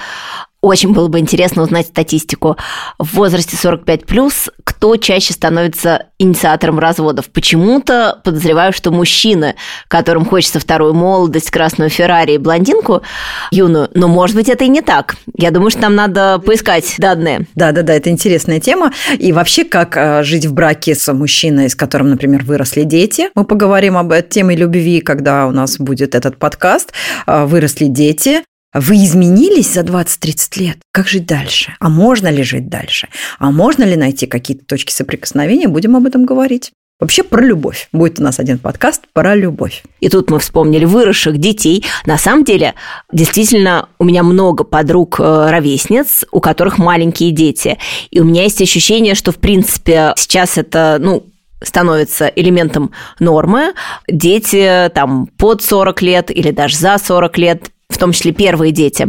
очень 0.61 0.93
было 0.93 1.09
бы 1.09 1.21
интересно 1.21 1.63
узнать 1.63 1.87
статистику. 1.87 2.57
В 2.99 3.15
возрасте 3.15 3.57
45 3.57 4.07
плюс 4.07 4.49
кто 4.65 4.97
чаще 4.97 5.33
становится 5.33 6.07
инициатором 6.19 6.79
разводов? 6.79 7.31
Почему-то 7.31 8.21
подозреваю, 8.25 8.73
что 8.73 8.91
мужчины, 8.91 9.55
которым 9.87 10.25
хочется 10.25 10.59
вторую 10.59 10.95
молодость, 10.95 11.51
красную 11.51 11.91
Феррари 11.91 12.33
и 12.33 12.39
блондинку 12.39 13.03
юную. 13.51 13.89
Но, 13.95 14.09
может 14.09 14.35
быть, 14.35 14.49
это 14.49 14.65
и 14.65 14.69
не 14.69 14.83
так. 14.83 15.17
Я 15.37 15.53
думаю, 15.53 15.71
что 15.71 15.83
нам 15.83 15.95
надо 15.95 16.39
поискать 16.39 16.95
данные. 16.99 17.47
Да-да-да, 17.55 17.95
это 17.95 18.11
интересная 18.11 18.61
тема. 18.61 18.93
И 19.19 19.33
вообще, 19.33 19.65
как 19.65 19.97
э, 19.97 20.23
жить 20.25 20.47
в 20.47 20.55
браке 20.55 20.95
с 20.95 21.13
мужчиной, 21.13 21.71
с 21.71 21.75
которым, 21.75 22.11
например, 22.11 22.45
выросли 22.45 22.83
дети. 22.83 23.31
Мы 23.35 23.45
поговорим 23.45 23.97
об 23.97 24.13
этой 24.13 24.29
теме 24.29 24.57
любви, 24.57 25.01
когда 25.01 25.47
у 25.47 25.53
нас 25.53 25.79
будет 25.79 26.15
этот 26.15 26.37
подкаст. 26.37 26.93
Э, 27.27 27.47
выросли 27.47 27.87
дети, 27.87 28.43
вы 28.75 28.97
изменились 28.97 29.73
за 29.73 29.81
20-30 29.81 30.61
лет. 30.61 30.79
Как 30.93 31.09
жить 31.09 31.27
дальше? 31.27 31.75
А 31.81 31.89
можно 31.89 32.29
ли 32.29 32.43
жить 32.43 32.69
дальше? 32.69 33.09
А 33.39 33.51
можно 33.51 33.85
ли 33.85 33.97
найти 33.97 34.27
какие-то 34.27 34.65
точки 34.65 34.93
соприкосновения? 34.93 35.69
Будем 35.69 35.97
об 35.97 36.07
этом 36.07 36.27
говорить. 36.27 36.73
Вообще 37.01 37.23
про 37.23 37.41
любовь. 37.41 37.89
Будет 37.93 38.19
у 38.19 38.25
нас 38.25 38.41
один 38.41 38.59
подкаст 38.59 39.05
про 39.13 39.37
любовь. 39.37 39.85
И 40.01 40.09
тут 40.09 40.31
мы 40.31 40.41
вспомнили 40.41 40.85
выросших 40.85 41.39
детей. 41.39 41.85
На 42.07 42.19
самом 42.19 42.45
деле, 42.45 42.75
действительно, 43.13 43.89
у 44.01 44.05
меня 44.05 44.25
много 44.25 44.65
подруг-ровесниц, 44.65 46.25
э, 46.25 46.27
у 46.33 46.41
которых 46.41 46.79
маленькие 46.79 47.31
дети. 47.31 47.79
И 48.11 48.21
у 48.21 48.25
меня 48.25 48.43
есть 48.43 48.61
ощущение, 48.61 49.15
что, 49.15 49.31
в 49.31 49.37
принципе, 49.37 50.13
сейчас 50.17 50.59
это, 50.59 50.99
ну, 51.01 51.25
становится 51.63 52.27
элементом 52.27 52.91
нормы. 53.21 53.75
Дети 54.09 54.91
там 54.93 55.29
под 55.39 55.63
40 55.63 56.03
лет 56.03 56.31
или 56.37 56.51
даже 56.51 56.77
за 56.77 56.99
40 56.99 57.39
лет 57.39 57.71
в 57.99 58.01
том 58.01 58.13
числе 58.13 58.31
первые 58.31 58.71
дети. 58.71 59.09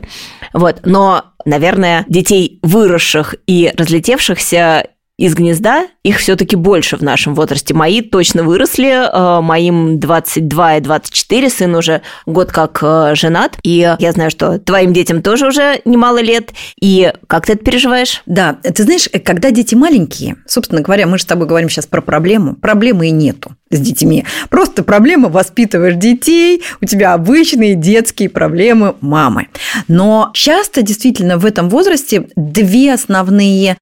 Вот. 0.51 0.79
Но, 0.83 1.25
наверное, 1.45 2.05
детей 2.09 2.57
выросших 2.63 3.35
и 3.45 3.71
разлетевшихся 3.77 4.87
из 5.19 5.35
гнезда, 5.35 5.87
их 6.01 6.17
все-таки 6.19 6.55
больше 6.55 6.95
в 6.95 7.01
нашем 7.01 7.35
возрасте. 7.35 7.73
Мои 7.73 7.99
точно 7.99 8.43
выросли, 8.43 8.87
э, 8.87 9.41
моим 9.41 9.99
22 9.99 10.77
и 10.77 10.81
24, 10.81 11.49
сын 11.49 11.75
уже 11.75 12.01
год 12.25 12.53
как 12.53 12.79
э, 12.81 13.15
женат, 13.15 13.57
и 13.63 13.95
я 13.99 14.11
знаю, 14.13 14.31
что 14.31 14.59
твоим 14.59 14.93
детям 14.93 15.21
тоже 15.21 15.47
уже 15.47 15.81
немало 15.83 16.21
лет, 16.21 16.51
и 16.79 17.11
как 17.27 17.45
ты 17.45 17.53
это 17.53 17.65
переживаешь? 17.65 18.21
Да, 18.27 18.53
ты 18.63 18.83
знаешь, 18.83 19.09
когда 19.25 19.51
дети 19.51 19.75
маленькие, 19.75 20.37
собственно 20.47 20.79
говоря, 20.79 21.05
мы 21.05 21.17
же 21.17 21.25
с 21.25 21.27
тобой 21.27 21.47
говорим 21.47 21.67
сейчас 21.67 21.85
про 21.85 21.99
проблему, 21.99 22.55
проблемы 22.55 23.07
и 23.07 23.11
нету 23.11 23.51
с 23.69 23.77
детьми. 23.77 24.23
Просто 24.49 24.83
проблема 24.83 25.27
воспитываешь 25.27 25.95
детей, 25.95 26.63
у 26.79 26.85
тебя 26.85 27.13
обычные 27.13 27.75
детские 27.75 28.29
проблемы 28.29 28.95
мамы. 29.01 29.49
Но 29.89 30.31
часто 30.33 30.81
действительно 30.81 31.37
в 31.37 31.45
этом 31.45 31.67
возрасте 31.67 32.29
две 32.37 32.93
основные 32.93 33.75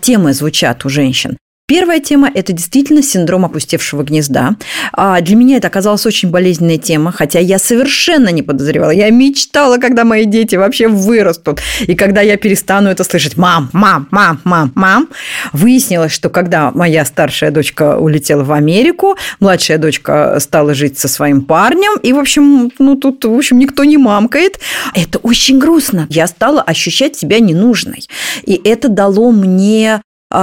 темы 0.00 0.32
звучат 0.32 0.84
у 0.84 0.88
женщин. 0.88 1.36
Первая 1.68 2.00
тема– 2.00 2.30
это 2.34 2.54
действительно 2.54 3.02
синдром 3.02 3.44
опустевшего 3.44 4.02
гнезда. 4.02 4.56
А, 4.94 5.20
для 5.20 5.36
меня 5.36 5.58
это 5.58 5.68
оказалась 5.68 6.06
очень 6.06 6.30
болезненная 6.30 6.78
тема, 6.78 7.12
хотя 7.12 7.40
я 7.40 7.58
совершенно 7.58 8.30
не 8.30 8.40
подозревала. 8.40 8.90
Я 8.90 9.10
мечтала, 9.10 9.76
когда 9.76 10.04
мои 10.04 10.24
дети 10.24 10.56
вообще 10.56 10.88
вырастут, 10.88 11.60
и 11.86 11.94
когда 11.94 12.22
я 12.22 12.38
перестану 12.38 12.88
это 12.88 13.04
слышать 13.04 13.36
«мам, 13.36 13.68
мам, 13.74 14.08
мам, 14.10 14.40
мам, 14.44 14.72
мам». 14.74 15.10
Выяснилось, 15.52 16.10
что 16.10 16.30
когда 16.30 16.70
моя 16.70 17.04
старшая 17.04 17.50
дочка 17.50 17.98
улетела 17.98 18.44
в 18.44 18.52
Америку, 18.52 19.18
младшая 19.38 19.76
дочка 19.76 20.40
стала 20.40 20.72
жить 20.72 20.98
со 20.98 21.06
своим 21.06 21.42
парнем, 21.42 21.98
и, 22.02 22.14
в 22.14 22.18
общем, 22.18 22.72
ну 22.78 22.94
тут, 22.94 23.26
в 23.26 23.34
общем, 23.34 23.58
никто 23.58 23.84
не 23.84 23.98
мамкает. 23.98 24.58
Это 24.94 25.18
очень 25.18 25.58
грустно. 25.58 26.06
Я 26.08 26.28
стала 26.28 26.62
ощущать 26.62 27.16
себя 27.16 27.40
ненужной. 27.40 28.08
И 28.46 28.58
это 28.64 28.88
дало 28.88 29.32
мне 29.32 30.00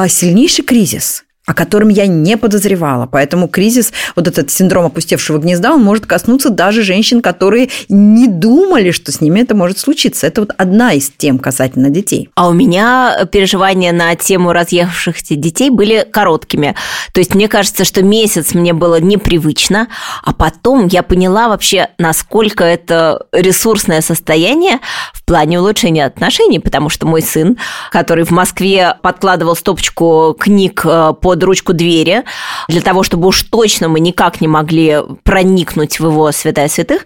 сильнейший 0.07 0.65
кризис 0.65 1.24
о 1.45 1.53
котором 1.53 1.89
я 1.89 2.07
не 2.07 2.37
подозревала. 2.37 3.05
Поэтому 3.05 3.47
кризис, 3.47 3.93
вот 4.15 4.27
этот 4.27 4.49
синдром 4.49 4.85
опустевшего 4.85 5.37
гнезда, 5.37 5.73
он 5.73 5.83
может 5.83 6.05
коснуться 6.05 6.49
даже 6.49 6.81
женщин, 6.81 7.21
которые 7.21 7.69
не 7.87 8.27
думали, 8.27 8.91
что 8.91 9.11
с 9.11 9.21
ними 9.21 9.41
это 9.41 9.55
может 9.55 9.77
случиться. 9.77 10.25
Это 10.25 10.41
вот 10.41 10.51
одна 10.57 10.93
из 10.93 11.11
тем 11.15 11.37
касательно 11.37 11.89
детей. 11.89 12.29
А 12.35 12.47
у 12.47 12.53
меня 12.53 13.27
переживания 13.31 13.93
на 13.93 14.15
тему 14.15 14.53
разъехавшихся 14.53 15.35
детей 15.35 15.69
были 15.69 16.07
короткими. 16.09 16.75
То 17.13 17.19
есть 17.19 17.35
мне 17.35 17.47
кажется, 17.47 17.85
что 17.85 18.01
месяц 18.01 18.53
мне 18.53 18.73
было 18.73 18.99
непривычно, 18.99 19.87
а 20.23 20.33
потом 20.33 20.87
я 20.87 21.03
поняла 21.03 21.47
вообще, 21.47 21.89
насколько 21.97 22.63
это 22.63 23.25
ресурсное 23.31 24.01
состояние 24.01 24.79
в 25.13 25.23
плане 25.23 25.59
улучшения 25.59 26.05
отношений, 26.05 26.59
потому 26.59 26.89
что 26.89 27.05
мой 27.05 27.21
сын, 27.21 27.57
который 27.91 28.23
в 28.23 28.31
Москве 28.31 28.95
подкладывал 29.01 29.55
стопочку 29.55 30.35
книг 30.39 30.81
э, 30.85 31.13
по 31.21 31.34
под 31.35 31.43
ручку 31.43 31.73
двери, 31.73 32.23
для 32.69 32.81
того, 32.81 33.03
чтобы 33.03 33.27
уж 33.27 33.43
точно 33.43 33.89
мы 33.89 33.99
никак 33.99 34.39
не 34.39 34.47
могли 34.47 34.99
проникнуть 35.23 35.99
в 35.99 36.05
его 36.05 36.31
святая 36.31 36.69
святых, 36.69 37.03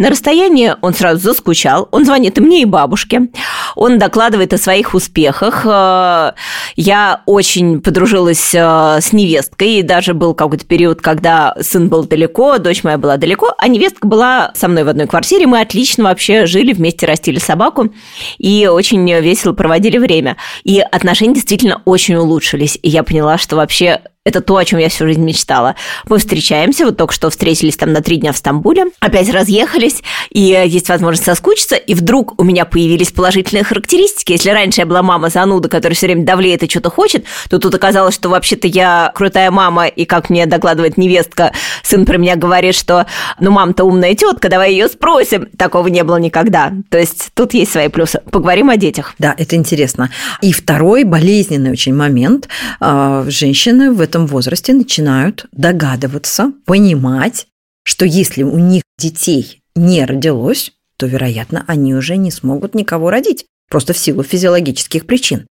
на 0.00 0.08
расстоянии 0.08 0.74
он 0.80 0.94
сразу 0.94 1.20
заскучал, 1.20 1.86
он 1.92 2.06
звонит 2.06 2.38
и 2.38 2.40
мне, 2.40 2.62
и 2.62 2.64
бабушке, 2.64 3.28
он 3.76 3.98
докладывает 3.98 4.54
о 4.54 4.58
своих 4.58 4.94
успехах. 4.94 5.66
Э, 5.66 6.32
я 6.74 7.20
очень 7.26 7.82
подружилась 7.82 8.54
э, 8.54 8.98
с 9.02 9.12
невесткой, 9.12 9.74
и 9.74 9.82
даже 9.82 10.14
был 10.14 10.32
какой-то 10.32 10.64
период, 10.64 11.02
когда 11.02 11.54
сын 11.60 11.90
был 11.90 12.04
далеко, 12.04 12.56
дочь 12.56 12.82
моя 12.82 12.96
была 12.96 13.18
далеко, 13.18 13.54
а 13.58 13.68
невестка 13.68 14.08
была 14.08 14.52
со 14.54 14.68
мной 14.68 14.84
в 14.84 14.88
одной 14.88 15.06
квартире, 15.06 15.46
мы 15.46 15.60
отлично 15.60 16.04
вообще 16.04 16.46
жили, 16.46 16.72
вместе 16.72 17.04
растили 17.04 17.38
собаку, 17.38 17.92
и 18.38 18.66
очень 18.72 19.06
весело 19.20 19.52
проводили 19.52 19.98
время. 19.98 20.38
И 20.64 20.80
отношения 20.80 21.34
действительно 21.34 21.82
очень 21.84 22.14
улучшились, 22.14 22.78
и 22.80 22.88
я 22.88 23.02
поняла, 23.02 23.36
что 23.36 23.56
вообще 23.56 24.00
это 24.26 24.42
то, 24.42 24.58
о 24.58 24.64
чем 24.66 24.78
я 24.78 24.90
всю 24.90 25.06
жизнь 25.06 25.22
мечтала. 25.22 25.76
Мы 26.06 26.18
встречаемся, 26.18 26.84
вот 26.84 26.98
только 26.98 27.14
что 27.14 27.30
встретились 27.30 27.78
там 27.78 27.94
на 27.94 28.02
три 28.02 28.18
дня 28.18 28.32
в 28.32 28.36
Стамбуле, 28.36 28.88
опять 29.00 29.30
разъехались, 29.32 30.02
и 30.28 30.40
есть 30.40 30.90
возможность 30.90 31.24
соскучиться, 31.24 31.76
и 31.76 31.94
вдруг 31.94 32.38
у 32.38 32.44
меня 32.44 32.66
появились 32.66 33.12
положительные 33.12 33.64
характеристики. 33.64 34.32
Если 34.32 34.50
раньше 34.50 34.82
я 34.82 34.86
была 34.86 35.02
мама 35.02 35.30
зануда, 35.30 35.70
которая 35.70 35.96
все 35.96 36.04
время 36.04 36.26
давлеет 36.26 36.62
и 36.62 36.68
что-то 36.68 36.90
хочет, 36.90 37.24
то 37.48 37.58
тут 37.58 37.74
оказалось, 37.74 38.14
что 38.14 38.28
вообще-то 38.28 38.68
я 38.68 39.10
крутая 39.14 39.50
мама, 39.50 39.86
и 39.86 40.04
как 40.04 40.28
мне 40.28 40.44
докладывает 40.44 40.98
невестка, 40.98 41.54
сын 41.82 42.04
про 42.04 42.18
меня 42.18 42.36
говорит, 42.36 42.74
что 42.74 43.06
ну 43.38 43.50
мама-то 43.50 43.84
умная 43.84 44.14
тетка, 44.14 44.50
давай 44.50 44.72
ее 44.72 44.88
спросим. 44.88 45.46
Такого 45.56 45.88
не 45.88 46.04
было 46.04 46.16
никогда. 46.16 46.74
То 46.90 46.98
есть 46.98 47.30
тут 47.32 47.54
есть 47.54 47.72
свои 47.72 47.88
плюсы. 47.88 48.20
Поговорим 48.30 48.68
о 48.68 48.76
детях. 48.76 49.14
Да, 49.18 49.34
это 49.38 49.56
интересно. 49.56 50.10
И 50.42 50.52
второй 50.52 51.04
болезненный 51.04 51.70
очень 51.70 51.94
момент. 51.94 52.48
А, 52.80 53.24
женщины 53.26 53.90
в 53.90 54.09
этом 54.10 54.26
возрасте 54.26 54.72
начинают 54.72 55.46
догадываться, 55.52 56.52
понимать, 56.66 57.46
что 57.84 58.04
если 58.04 58.42
у 58.42 58.58
них 58.58 58.82
детей 58.98 59.62
не 59.76 60.04
родилось, 60.04 60.72
то, 60.96 61.06
вероятно, 61.06 61.64
они 61.68 61.94
уже 61.94 62.16
не 62.16 62.32
смогут 62.32 62.74
никого 62.74 63.08
родить, 63.10 63.46
просто 63.70 63.92
в 63.92 63.98
силу 63.98 64.24
физиологических 64.24 65.06
причин. 65.06 65.46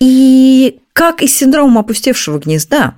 И 0.00 0.80
как 0.92 1.22
и 1.22 1.28
с 1.28 1.40
опустевшего 1.42 2.40
гнезда, 2.40 2.96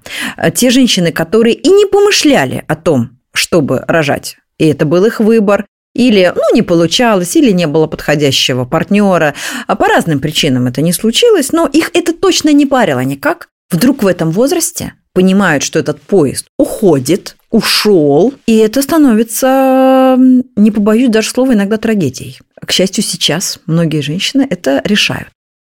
те 0.54 0.70
женщины, 0.70 1.12
которые 1.12 1.56
и 1.56 1.68
не 1.68 1.84
помышляли 1.84 2.64
о 2.66 2.74
том, 2.74 3.18
чтобы 3.34 3.84
рожать, 3.86 4.38
и 4.56 4.66
это 4.66 4.86
был 4.86 5.04
их 5.04 5.20
выбор, 5.20 5.66
или 5.94 6.32
ну, 6.34 6.54
не 6.54 6.62
получалось, 6.62 7.36
или 7.36 7.50
не 7.50 7.66
было 7.66 7.86
подходящего 7.86 8.64
партнера. 8.64 9.34
А 9.66 9.76
по 9.76 9.88
разным 9.88 10.20
причинам 10.20 10.68
это 10.68 10.80
не 10.80 10.94
случилось, 10.94 11.52
но 11.52 11.66
их 11.66 11.90
это 11.92 12.14
точно 12.14 12.50
не 12.54 12.64
парило 12.64 13.00
никак. 13.00 13.50
Вдруг 13.70 14.02
в 14.02 14.06
этом 14.06 14.30
возрасте 14.30 14.94
понимают, 15.12 15.62
что 15.62 15.78
этот 15.78 16.00
поезд 16.00 16.46
уходит, 16.58 17.36
ушел, 17.50 18.34
и 18.46 18.56
это 18.56 18.82
становится, 18.82 20.16
не 20.56 20.70
побоюсь 20.70 21.10
даже 21.10 21.30
слова, 21.30 21.52
иногда 21.52 21.76
трагедией. 21.76 22.38
К 22.60 22.72
счастью, 22.72 23.04
сейчас 23.04 23.58
многие 23.66 24.00
женщины 24.00 24.46
это 24.48 24.80
решают. 24.84 25.28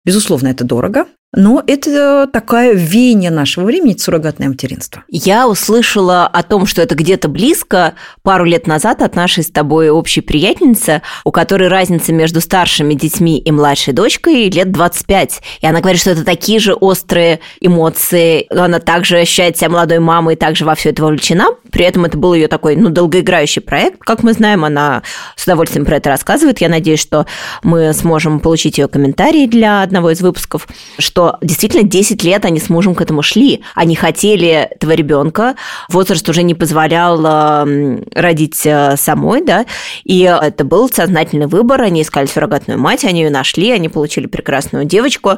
Безусловно, 0.05 0.49
это 0.49 0.63
дорого, 0.63 1.07
но 1.35 1.63
это 1.65 2.29
такая 2.31 2.73
веяние 2.73 3.31
нашего 3.31 3.65
времени, 3.65 3.95
суррогатное 3.97 4.49
материнство. 4.49 5.03
Я 5.09 5.47
услышала 5.47 6.27
о 6.27 6.43
том, 6.43 6.67
что 6.67 6.81
это 6.81 6.93
где-то 6.93 7.27
близко 7.27 7.95
пару 8.21 8.45
лет 8.45 8.67
назад 8.67 9.01
от 9.01 9.15
нашей 9.15 9.43
с 9.43 9.49
тобой 9.49 9.89
общей 9.89 10.21
приятельницы, 10.21 11.01
у 11.23 11.31
которой 11.31 11.69
разница 11.69 12.13
между 12.13 12.39
старшими 12.39 12.93
детьми 12.93 13.39
и 13.39 13.51
младшей 13.51 13.93
дочкой 13.93 14.49
лет 14.49 14.71
25. 14.71 15.41
И 15.61 15.65
она 15.65 15.79
говорит, 15.81 16.01
что 16.01 16.11
это 16.11 16.23
такие 16.23 16.59
же 16.59 16.73
острые 16.73 17.39
эмоции. 17.59 18.45
Она 18.55 18.79
также 18.79 19.17
ощущает 19.17 19.57
себя 19.57 19.69
молодой 19.69 19.99
мамой, 19.99 20.35
также 20.35 20.65
во 20.65 20.75
все 20.75 20.89
это 20.89 21.01
вовлечена. 21.01 21.47
При 21.71 21.85
этом 21.85 22.05
это 22.05 22.17
был 22.17 22.35
ее 22.35 22.47
такой, 22.47 22.75
ну, 22.75 22.89
долгоиграющий 22.89 23.61
проект. 23.61 23.99
Как 23.99 24.21
мы 24.21 24.33
знаем, 24.33 24.65
она 24.65 25.01
с 25.35 25.43
удовольствием 25.45 25.85
про 25.85 25.97
это 25.97 26.09
рассказывает. 26.09 26.61
Я 26.61 26.69
надеюсь, 26.69 26.99
что 26.99 27.25
мы 27.63 27.91
сможем 27.93 28.39
получить 28.39 28.77
ее 28.77 28.87
комментарии 28.87 29.47
для 29.47 29.81
одного 29.81 30.11
из 30.11 30.21
выпусков, 30.21 30.67
что 30.99 31.22
что 31.23 31.37
действительно 31.41 31.83
10 31.83 32.23
лет 32.23 32.45
они 32.45 32.59
с 32.59 32.69
мужем 32.69 32.95
к 32.95 33.01
этому 33.01 33.21
шли. 33.21 33.61
Они 33.75 33.95
хотели 33.95 34.47
этого 34.47 34.91
ребенка, 34.91 35.55
возраст 35.89 36.27
уже 36.27 36.43
не 36.43 36.53
позволял 36.53 37.65
родить 38.13 38.61
э, 38.65 38.95
самой, 38.97 39.43
да, 39.43 39.65
и 40.03 40.21
это 40.21 40.63
был 40.63 40.89
сознательный 40.89 41.47
выбор. 41.47 41.81
Они 41.81 42.01
искали 42.01 42.25
суррогатную 42.25 42.79
мать, 42.79 43.05
они 43.05 43.21
ее 43.21 43.29
нашли, 43.29 43.71
они 43.71 43.89
получили 43.89 44.27
прекрасную 44.27 44.85
девочку, 44.85 45.33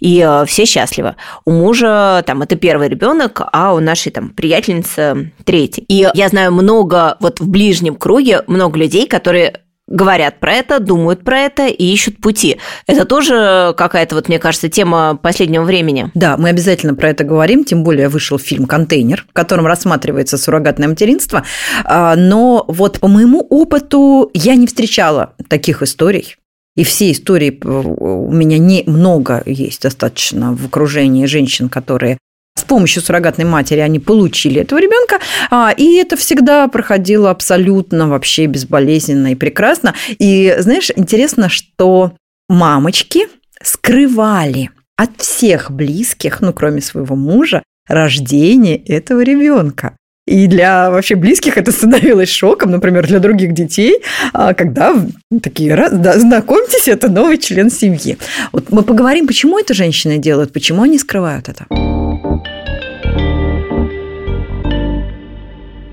и 0.00 0.24
э, 0.26 0.44
все 0.46 0.64
счастливы. 0.64 1.16
У 1.44 1.52
мужа 1.52 2.22
там 2.26 2.42
это 2.42 2.56
первый 2.56 2.88
ребенок, 2.88 3.42
а 3.52 3.74
у 3.74 3.80
нашей 3.80 4.12
там 4.12 4.30
приятельницы 4.30 5.32
третий. 5.44 5.84
И 5.88 6.06
я 6.12 6.28
знаю 6.28 6.52
много 6.52 7.16
вот 7.20 7.40
в 7.40 7.48
ближнем 7.48 7.94
круге 7.94 8.42
много 8.46 8.78
людей, 8.78 9.06
которые 9.06 9.60
говорят 9.90 10.40
про 10.40 10.54
это, 10.54 10.80
думают 10.80 11.22
про 11.22 11.40
это 11.40 11.66
и 11.66 11.84
ищут 11.84 12.18
пути. 12.18 12.56
Это 12.86 13.04
тоже 13.04 13.74
какая-то, 13.76 14.14
вот 14.14 14.28
мне 14.28 14.38
кажется, 14.38 14.68
тема 14.68 15.18
последнего 15.20 15.64
времени. 15.64 16.10
Да, 16.14 16.36
мы 16.36 16.48
обязательно 16.48 16.94
про 16.94 17.10
это 17.10 17.24
говорим, 17.24 17.64
тем 17.64 17.82
более 17.82 18.08
вышел 18.08 18.38
фильм 18.38 18.66
«Контейнер», 18.66 19.26
в 19.28 19.32
котором 19.32 19.66
рассматривается 19.66 20.38
суррогатное 20.38 20.88
материнство. 20.88 21.44
А, 21.84 22.16
но 22.16 22.64
вот 22.68 23.00
по 23.00 23.08
моему 23.08 23.46
опыту 23.50 24.30
я 24.32 24.54
не 24.54 24.66
встречала 24.66 25.34
таких 25.48 25.82
историй. 25.82 26.36
И 26.76 26.84
все 26.84 27.10
истории 27.10 27.60
у 27.62 28.32
меня 28.32 28.56
не 28.56 28.84
много 28.86 29.42
есть 29.44 29.82
достаточно 29.82 30.54
в 30.54 30.66
окружении 30.66 31.26
женщин, 31.26 31.68
которые 31.68 32.16
с 32.56 32.64
помощью 32.64 33.02
суррогатной 33.02 33.44
матери 33.44 33.80
они 33.80 33.98
получили 33.98 34.60
этого 34.60 34.78
ребенка, 34.78 35.18
а, 35.50 35.72
и 35.76 35.94
это 35.96 36.16
всегда 36.16 36.68
проходило 36.68 37.30
абсолютно 37.30 38.08
вообще 38.08 38.46
безболезненно 38.46 39.32
и 39.32 39.34
прекрасно. 39.34 39.94
И 40.18 40.54
знаешь, 40.58 40.90
интересно, 40.94 41.48
что 41.48 42.12
мамочки 42.48 43.28
скрывали 43.62 44.70
от 44.96 45.10
всех 45.18 45.70
близких, 45.70 46.40
ну, 46.40 46.52
кроме 46.52 46.80
своего 46.80 47.16
мужа, 47.16 47.62
рождение 47.88 48.76
этого 48.76 49.22
ребенка. 49.22 49.96
И 50.26 50.46
для 50.46 50.90
вообще 50.90 51.16
близких 51.16 51.56
это 51.58 51.72
становилось 51.72 52.28
шоком, 52.28 52.70
например, 52.70 53.06
для 53.06 53.18
других 53.18 53.52
детей, 53.52 54.02
а, 54.32 54.54
когда 54.54 54.94
такие, 55.42 55.74
да, 55.90 56.18
знакомьтесь, 56.18 56.88
это 56.88 57.08
новый 57.08 57.38
член 57.38 57.70
семьи. 57.70 58.18
Вот 58.52 58.70
мы 58.70 58.82
поговорим, 58.82 59.26
почему 59.26 59.58
это 59.58 59.74
женщины 59.74 60.18
делают, 60.18 60.52
почему 60.52 60.82
они 60.82 60.98
скрывают 60.98 61.48
это. 61.48 61.66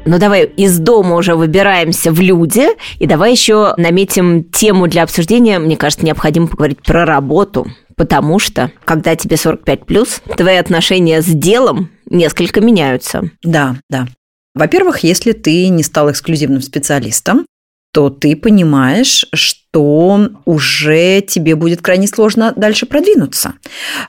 Ну 0.09 0.19
давай 0.19 0.45
из 0.45 0.79
дома 0.79 1.15
уже 1.17 1.35
выбираемся 1.35 2.13
в 2.13 2.21
люди, 2.21 2.67
и 2.97 3.05
давай 3.05 3.31
еще 3.31 3.73
наметим 3.75 4.45
тему 4.45 4.87
для 4.87 5.03
обсуждения. 5.03 5.59
Мне 5.59 5.75
кажется, 5.75 6.05
необходимо 6.05 6.47
поговорить 6.47 6.81
про 6.81 7.05
работу, 7.05 7.67
потому 7.97 8.39
что, 8.39 8.71
когда 8.85 9.17
тебе 9.17 9.35
45 9.35 9.85
плюс, 9.85 10.21
твои 10.37 10.55
отношения 10.55 11.21
с 11.21 11.25
делом 11.25 11.89
несколько 12.09 12.61
меняются. 12.61 13.31
Да, 13.43 13.75
да. 13.89 14.07
Во-первых, 14.55 14.99
если 14.99 15.33
ты 15.33 15.67
не 15.67 15.83
стал 15.83 16.09
эксклюзивным 16.09 16.61
специалистом, 16.61 17.45
то 17.91 18.09
ты 18.09 18.35
понимаешь, 18.35 19.25
что 19.33 20.29
уже 20.45 21.21
тебе 21.21 21.55
будет 21.55 21.81
крайне 21.81 22.07
сложно 22.07 22.53
дальше 22.55 22.85
продвинуться. 22.85 23.53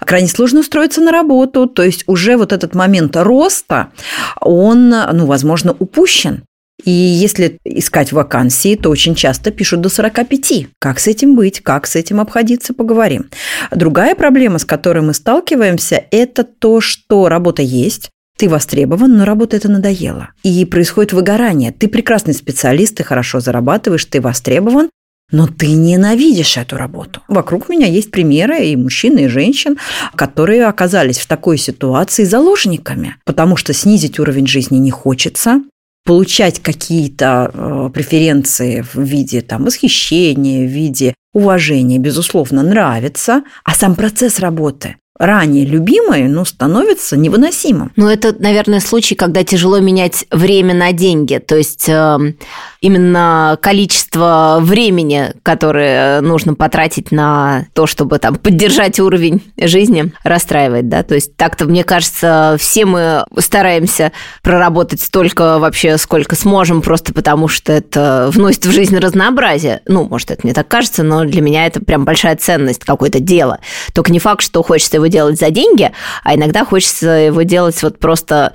Крайне 0.01 0.29
сложно 0.29 0.61
устроиться 0.61 1.01
на 1.01 1.13
работу, 1.13 1.67
то 1.67 1.83
есть 1.83 2.05
уже 2.07 2.37
вот 2.37 2.53
этот 2.53 2.75
момент 2.75 3.17
роста, 3.17 3.89
он, 4.41 4.91
ну, 4.91 5.27
возможно, 5.27 5.75
упущен. 5.79 6.43
И 6.85 6.91
если 6.91 7.59
искать 7.65 8.13
вакансии, 8.13 8.77
то 8.77 8.91
очень 8.91 9.15
часто 9.17 9.51
пишут 9.51 9.81
до 9.81 9.89
45. 9.89 10.69
Как 10.79 11.01
с 11.01 11.09
этим 11.09 11.35
быть, 11.35 11.61
как 11.61 11.87
с 11.87 11.97
этим 11.97 12.21
обходиться, 12.21 12.73
поговорим. 12.73 13.29
Другая 13.73 14.15
проблема, 14.15 14.59
с 14.59 14.65
которой 14.65 15.01
мы 15.01 15.13
сталкиваемся, 15.13 16.05
это 16.13 16.45
то, 16.45 16.81
что 16.81 17.29
работа 17.29 17.63
есть, 17.63 18.11
ты 18.39 18.49
востребован, 18.49 19.17
но 19.17 19.25
работа 19.25 19.57
это 19.57 19.69
надоела. 19.69 20.31
И 20.45 20.65
происходит 20.65 21.13
выгорание. 21.13 21.73
Ты 21.73 21.89
прекрасный 21.89 22.35
специалист, 22.35 22.95
ты 22.95 23.05
хорошо 23.05 23.41
зарабатываешь, 23.41 24.05
ты 24.05 24.21
востребован, 24.21 24.89
но 25.31 25.47
ты 25.47 25.73
ненавидишь 25.73 26.57
эту 26.57 26.77
работу. 26.77 27.21
Вокруг 27.29 27.69
меня 27.69 27.87
есть 27.87 28.11
примеры 28.11 28.65
и 28.65 28.77
мужчин, 28.77 29.19
и 29.19 29.27
женщин, 29.27 29.77
которые 30.15 30.67
оказались 30.67 31.19
в 31.19 31.27
такой 31.27 31.59
ситуации 31.59 32.25
заложниками, 32.25 33.17
потому 33.25 33.57
что 33.57 33.75
снизить 33.75 34.19
уровень 34.19 34.47
жизни 34.47 34.79
не 34.79 34.91
хочется, 34.91 35.61
получать 36.07 36.61
какие-то 36.61 37.51
э, 37.53 37.91
преференции 37.93 38.81
в 38.81 39.03
виде 39.03 39.43
там, 39.43 39.65
восхищения, 39.65 40.67
в 40.67 40.71
виде 40.71 41.15
уважения, 41.35 41.99
безусловно, 41.99 42.63
нравится, 42.63 43.43
а 43.65 43.75
сам 43.75 43.95
процесс 43.95 44.39
работы 44.39 44.97
ранее 45.19 45.65
любимое, 45.65 46.29
ну, 46.29 46.45
становится 46.45 47.17
невыносимым. 47.17 47.93
Ну, 47.97 48.09
это, 48.09 48.35
наверное, 48.39 48.81
случай, 48.81 49.15
когда 49.15 49.43
тяжело 49.45 49.81
менять 49.81 50.27
время 50.31 50.75
на 50.75 50.93
деньги. 50.93 51.39
То 51.39 51.57
есть 51.57 51.89
э, 51.89 52.19
именно 52.81 53.59
количество 53.61 54.59
времени, 54.61 55.33
которое 55.43 56.21
нужно 56.21 56.55
потратить 56.55 57.11
на 57.11 57.67
то, 57.75 57.87
чтобы 57.87 58.19
там 58.19 58.37
поддержать 58.37 59.01
уровень 59.01 59.43
жизни, 59.61 60.13
расстраивает, 60.23 60.89
да. 60.89 61.03
То 61.03 61.15
есть 61.15 61.37
так-то, 61.37 61.65
мне 61.65 61.83
кажется, 61.83 62.57
все 62.59 62.85
мы 62.87 63.25
стараемся 63.39 64.13
проработать 64.43 65.01
столько 65.01 65.59
вообще, 65.59 65.99
сколько 65.99 66.37
сможем, 66.37 66.83
просто 66.83 67.13
потому 67.13 67.49
что 67.49 67.73
это 67.73 68.31
вносит 68.33 68.67
в 68.67 68.71
жизнь 68.71 68.97
разнообразие. 68.97 69.83
Ну, 69.87 70.05
может, 70.05 70.31
это 70.31 70.41
мне 70.45 70.55
так 70.55 70.69
кажется, 70.69 71.03
но 71.03 71.25
для 71.25 71.41
меня 71.41 71.67
это 71.67 71.81
прям 71.81 72.05
большая 72.05 72.37
ценность, 72.37 72.85
какое-то 72.85 73.19
дело. 73.19 73.59
Только 73.93 74.13
не 74.13 74.21
факт, 74.21 74.43
что 74.43 74.63
хочется 74.63 74.97
его 74.97 75.08
делать 75.09 75.39
за 75.39 75.51
деньги, 75.51 75.91
а 76.25 76.35
иногда 76.35 76.65
хочется 76.65 77.09
его 77.09 77.43
делать 77.43 77.83
вот 77.83 77.99
просто 77.99 78.53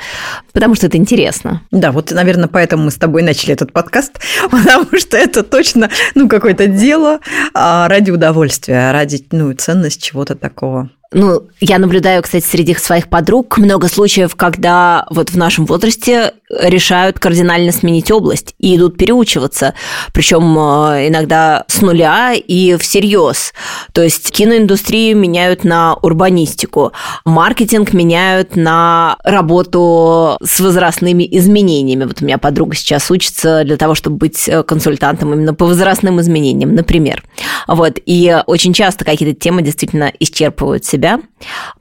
потому, 0.54 0.76
что 0.76 0.88
это 0.88 0.98
интересно. 0.98 1.62
Да, 1.72 1.92
вот, 1.92 2.12
наверное, 2.12 2.48
поэтому 2.48 2.86
мы 2.86 2.92
с 2.92 2.96
тобой 2.96 3.22
начали 3.22 3.54
этот 3.54 3.74
подкаст, 3.74 4.20
потому 4.52 4.98
что 4.98 5.18
это 5.18 5.44
точно, 5.44 5.90
ну, 6.16 6.28
какое-то 6.28 6.68
дело 6.68 7.20
а, 7.54 7.88
ради 7.88 8.12
удовольствия, 8.12 8.92
ради, 8.92 9.26
ну, 9.32 9.54
ценность 9.54 10.02
чего-то 10.02 10.36
такого. 10.36 10.90
Ну, 11.14 11.44
я 11.60 11.78
наблюдаю, 11.78 12.24
кстати, 12.24 12.44
среди 12.44 12.74
своих 12.74 13.08
подруг 13.08 13.58
много 13.60 13.88
случаев, 13.88 14.36
когда 14.36 15.06
вот 15.12 15.30
в 15.30 15.38
нашем 15.38 15.66
возрасте 15.66 16.34
решают 16.50 17.20
кардинально 17.20 17.72
сменить 17.72 18.12
область 18.12 18.56
и 18.60 18.76
идут 18.76 18.98
переучиваться, 18.98 19.74
причем 20.12 20.58
э, 20.58 21.08
иногда 21.08 21.66
с 21.68 21.82
нуля 21.82 22.34
и 22.34 22.76
всерьез. 22.78 23.54
То 23.92 24.02
есть 24.02 24.32
киноиндустрию 24.32 25.18
меняют 25.18 25.64
на 25.64 25.96
урбанистику, 25.96 26.94
маркетинг 27.26 27.94
меняют 27.94 28.56
на 28.56 29.18
работу 29.24 30.38
с 30.44 30.60
возрастными 30.60 31.28
изменениями. 31.38 32.06
Вот 32.06 32.22
у 32.22 32.26
меня 32.26 32.38
подруга 32.38 32.76
сейчас 32.76 33.10
учится 33.12 33.64
для 33.64 33.78
того, 33.78 33.96
чтобы 33.96 34.18
быть 34.18 34.48
э, 34.48 34.64
консультантом 34.64 35.34
именно 35.34 35.54
по 35.54 35.66
возрастным 35.66 36.20
изменениям, 36.22 36.74
например. 36.74 37.24
Вот. 37.68 38.00
И 38.06 38.36
очень 38.48 38.74
часто 38.74 39.06
какие-то 39.06 39.40
темы 39.40 39.62
действительно 39.62 40.12
исчерпывают 40.20 40.86
себя 40.86 41.03
себя. 41.04 41.20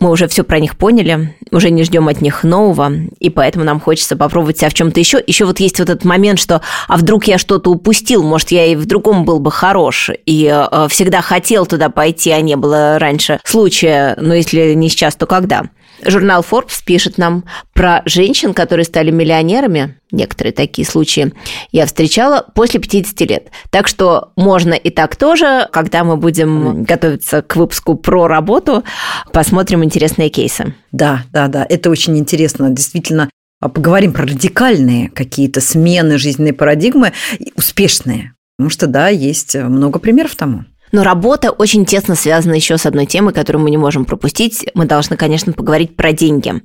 Мы 0.00 0.10
уже 0.10 0.26
все 0.26 0.42
про 0.42 0.58
них 0.58 0.76
поняли, 0.76 1.36
уже 1.50 1.70
не 1.70 1.84
ждем 1.84 2.08
от 2.08 2.20
них 2.20 2.42
нового, 2.42 2.92
и 3.20 3.30
поэтому 3.30 3.64
нам 3.64 3.80
хочется 3.80 4.16
попробовать 4.16 4.58
себя 4.58 4.68
в 4.68 4.74
чем-то 4.74 4.98
еще. 4.98 5.22
Еще 5.24 5.44
вот 5.44 5.60
есть 5.60 5.78
вот 5.78 5.88
этот 5.88 6.04
момент, 6.04 6.40
что 6.40 6.60
а 6.88 6.96
вдруг 6.96 7.24
я 7.24 7.38
что-то 7.38 7.70
упустил, 7.70 8.22
может, 8.24 8.50
я 8.50 8.66
и 8.66 8.74
в 8.74 8.86
другом 8.86 9.24
был 9.24 9.38
бы 9.38 9.52
хорош, 9.52 10.10
и 10.26 10.46
э, 10.52 10.88
всегда 10.88 11.22
хотел 11.22 11.66
туда 11.66 11.88
пойти, 11.88 12.30
а 12.30 12.40
не 12.40 12.56
было 12.56 12.98
раньше 12.98 13.38
случая, 13.44 14.16
но 14.20 14.34
если 14.34 14.74
не 14.74 14.88
сейчас, 14.88 15.14
то 15.14 15.26
когда? 15.26 15.64
Журнал 16.04 16.44
Forbes 16.48 16.82
пишет 16.84 17.18
нам 17.18 17.44
про 17.72 18.02
женщин, 18.04 18.54
которые 18.54 18.84
стали 18.84 19.10
миллионерами, 19.10 19.98
некоторые 20.10 20.52
такие 20.52 20.86
случаи, 20.86 21.32
я 21.70 21.86
встречала 21.86 22.46
после 22.54 22.80
50 22.80 23.20
лет. 23.22 23.50
Так 23.70 23.88
что 23.88 24.32
можно 24.36 24.74
и 24.74 24.90
так 24.90 25.16
тоже, 25.16 25.68
когда 25.72 26.04
мы 26.04 26.16
будем 26.16 26.84
готовиться 26.84 27.42
к 27.42 27.56
выпуску 27.56 27.94
про 27.94 28.26
работу, 28.26 28.84
посмотрим 29.32 29.84
интересные 29.84 30.28
кейсы. 30.28 30.74
Да, 30.90 31.24
да, 31.32 31.48
да, 31.48 31.66
это 31.68 31.90
очень 31.90 32.18
интересно. 32.18 32.70
Действительно, 32.70 33.30
а 33.60 33.68
поговорим 33.68 34.12
про 34.12 34.24
радикальные 34.24 35.08
какие-то 35.08 35.60
смены 35.60 36.18
жизненной 36.18 36.52
парадигмы, 36.52 37.12
успешные. 37.56 38.34
Потому 38.58 38.70
что, 38.70 38.86
да, 38.86 39.08
есть 39.08 39.54
много 39.54 39.98
примеров 39.98 40.34
тому. 40.34 40.64
Но 40.92 41.02
работа 41.02 41.50
очень 41.50 41.86
тесно 41.86 42.14
связана 42.14 42.54
еще 42.54 42.76
с 42.76 42.84
одной 42.84 43.06
темой, 43.06 43.32
которую 43.32 43.62
мы 43.62 43.70
не 43.70 43.78
можем 43.78 44.04
пропустить. 44.04 44.66
Мы 44.74 44.84
должны, 44.84 45.16
конечно, 45.16 45.54
поговорить 45.54 45.96
про 45.96 46.12
деньги. 46.12 46.62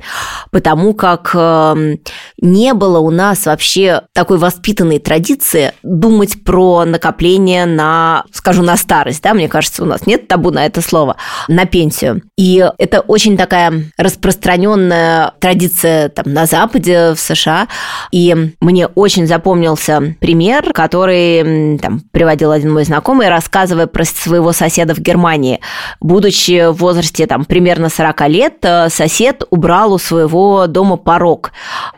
Потому 0.52 0.94
как 0.94 1.32
эм, 1.34 2.00
не 2.42 2.74
было 2.74 3.00
у 3.00 3.10
нас 3.10 3.46
вообще 3.46 4.02
такой 4.14 4.38
воспитанной 4.38 5.00
традиции 5.00 5.72
думать 5.82 6.44
про 6.44 6.84
накопление 6.84 7.66
на, 7.66 8.26
скажу, 8.34 8.64
на 8.64 8.76
старость. 8.76 9.24
Да? 9.24 9.34
Мне 9.34 9.48
кажется, 9.48 9.84
у 9.84 9.86
нас 9.86 10.06
нет 10.06 10.28
табу 10.28 10.52
на 10.52 10.66
это 10.66 10.82
слово, 10.82 11.16
на 11.48 11.66
пенсию. 11.66 12.22
И 12.38 12.66
это 12.78 13.00
очень 13.00 13.38
такая 13.38 13.86
распространенная 13.98 15.34
традиция 15.40 16.10
там, 16.10 16.34
на 16.34 16.46
Западе, 16.46 17.14
в 17.14 17.20
США. 17.20 17.70
И 18.12 18.52
мне 18.60 18.88
очень 18.88 19.26
запомнился 19.26 20.16
пример, 20.20 20.74
который 20.74 21.78
там, 21.78 22.02
приводил 22.12 22.52
один 22.52 22.74
мой 22.74 22.84
знакомый, 22.84 23.30
рассказывая 23.30 23.88
про 23.88 24.04
своего 24.18 24.52
соседа 24.52 24.94
в 24.94 25.00
Германии. 25.00 25.60
Будучи 26.00 26.70
в 26.72 26.78
возрасте 26.78 27.28
там, 27.28 27.46
примерно 27.46 27.90
40 27.90 28.28
лет, 28.28 28.54
э, 28.64 28.90
сосед 28.90 29.44
убрал 29.50 29.94
у 29.94 29.98
своего 29.98 30.68
дома 30.68 30.98
порог 30.98 31.52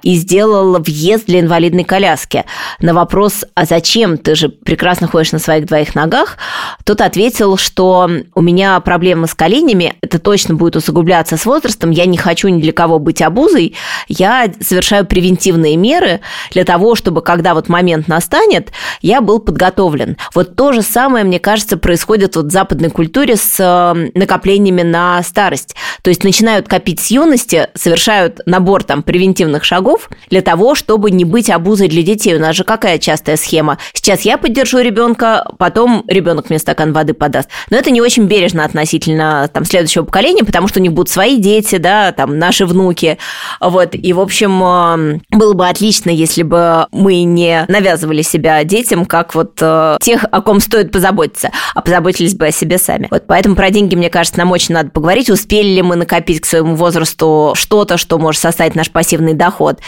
и 0.04 0.16
сделал 0.16 0.80
въезд 0.80 1.26
для 1.26 1.40
инвалидной 1.40 1.84
коляски. 1.84 2.46
На 2.80 2.94
вопрос, 2.94 3.46
а 3.56 3.66
зачем, 3.66 4.18
ты 4.18 4.36
же 4.36 4.50
прекрасно 4.50 5.08
ходишь 5.08 5.32
на 5.32 5.40
своих 5.40 5.66
двоих 5.66 5.96
ногах, 5.96 6.38
тот 6.84 7.02
ответил, 7.02 7.58
что 7.58 8.10
у 8.36 8.42
меня 8.42 8.80
проблемы 8.80 9.28
с 9.28 9.34
коленями, 9.34 9.96
это 10.02 10.20
точно 10.20 10.56
будет 10.56 10.76
усугубляться 10.76 11.38
с 11.38 11.46
возрастом, 11.46 11.92
я 11.92 12.06
не 12.06 12.18
хочу 12.18 12.48
ни 12.50 12.62
для 12.62 12.74
кого 12.74 13.00
быть 13.00 13.22
обузой, 13.22 13.76
я 14.08 14.52
совершаю 14.62 15.06
превентивные 15.06 15.78
меры 15.78 16.22
для 16.52 16.66
того, 16.66 16.96
чтобы 16.96 17.22
когда 17.22 17.54
вот 17.54 17.70
момент 17.70 18.08
настанет, 18.08 18.72
я 19.02 19.22
был 19.22 19.40
подготовлен. 19.40 20.18
Вот 20.34 20.56
то 20.56 20.72
же 20.74 20.82
самое, 20.82 21.24
мне 21.24 21.40
кажется, 21.40 21.78
происходит 21.78 22.09
происходит 22.10 22.36
вот 22.36 22.45
в 22.48 22.52
западной 22.52 22.89
культуре 22.89 23.36
с 23.36 23.60
э, 23.60 24.10
накоплениями 24.15 24.82
на 24.82 25.22
старость. 25.22 25.76
То 26.02 26.10
есть 26.10 26.24
начинают 26.24 26.67
копить 26.67 27.00
с 27.00 27.12
юности, 27.12 27.67
совершают 27.76 28.39
набор 28.48 28.84
там 28.84 29.04
превентивных 29.04 29.63
шагов 29.63 30.10
для 30.32 30.41
того, 30.41 30.74
чтобы 30.74 31.12
не 31.12 31.24
быть 31.24 31.52
обузой 31.52 31.88
для 31.88 32.02
детей. 32.02 32.36
У 32.36 32.39
нас 32.39 32.56
же 32.56 32.63
какая 32.63 32.98
частая 32.98 33.38
схема? 33.38 33.78
Сейчас 33.93 34.22
я 34.22 34.39
поддержу 34.39 34.80
ребенка, 34.80 35.45
потом 35.60 36.04
ребенок 36.08 36.50
мне 36.50 36.58
стакан 36.58 36.93
воды 36.93 37.13
подаст. 37.13 37.50
Но 37.69 37.78
это 37.78 37.91
не 37.91 38.02
очень 38.02 38.24
бережно 38.24 38.65
относительно 38.65 39.48
там 39.54 39.63
следующего 39.63 40.04
поколения, 40.04 40.43
потому 40.43 40.67
что 40.67 40.80
у 40.80 40.82
них 40.82 40.93
будут 40.93 41.10
свои 41.10 41.38
дети, 41.38 41.78
да, 41.78 42.12
там 42.12 42.39
наши 42.39 42.65
внуки. 42.65 43.19
Вот. 43.60 43.89
И, 43.93 44.13
в 44.13 44.19
общем, 44.19 44.63
э, 44.63 45.19
было 45.30 45.54
бы 45.54 45.67
отлично, 45.67 46.10
если 46.10 46.41
бы 46.41 46.88
мы 46.91 47.22
не 47.22 47.65
навязывали 47.67 48.24
себя 48.24 48.63
детям, 48.63 49.06
как 49.06 49.36
вот 49.36 49.60
э, 49.62 49.98
тех, 50.02 50.26
о 50.32 50.41
ком 50.41 50.60
стоит 50.60 50.91
позаботиться. 50.91 51.52
А 51.76 51.82
позаботиться 51.82 51.99
позаботились 52.00 52.36
бы 52.36 52.48
о 52.48 52.52
себе 52.52 52.78
сами. 52.78 53.08
Вот 53.12 53.26
поэтому 53.28 53.56
про 53.56 53.70
деньги, 53.70 53.96
мне 53.96 54.10
кажется, 54.10 54.40
нам 54.40 54.52
очень 54.52 54.74
надо 54.74 54.90
поговорить. 54.90 55.30
Успели 55.30 55.68
ли 55.68 55.82
мы 55.82 55.96
накопить 55.96 56.42
к 56.42 56.46
своему 56.46 56.76
возрасту 56.76 57.54
что-то, 57.56 57.98
что 57.98 58.18
может 58.18 58.42
составить 58.42 58.76
наш 58.76 58.90
пассивный 58.90 59.34
доход? 59.34 59.80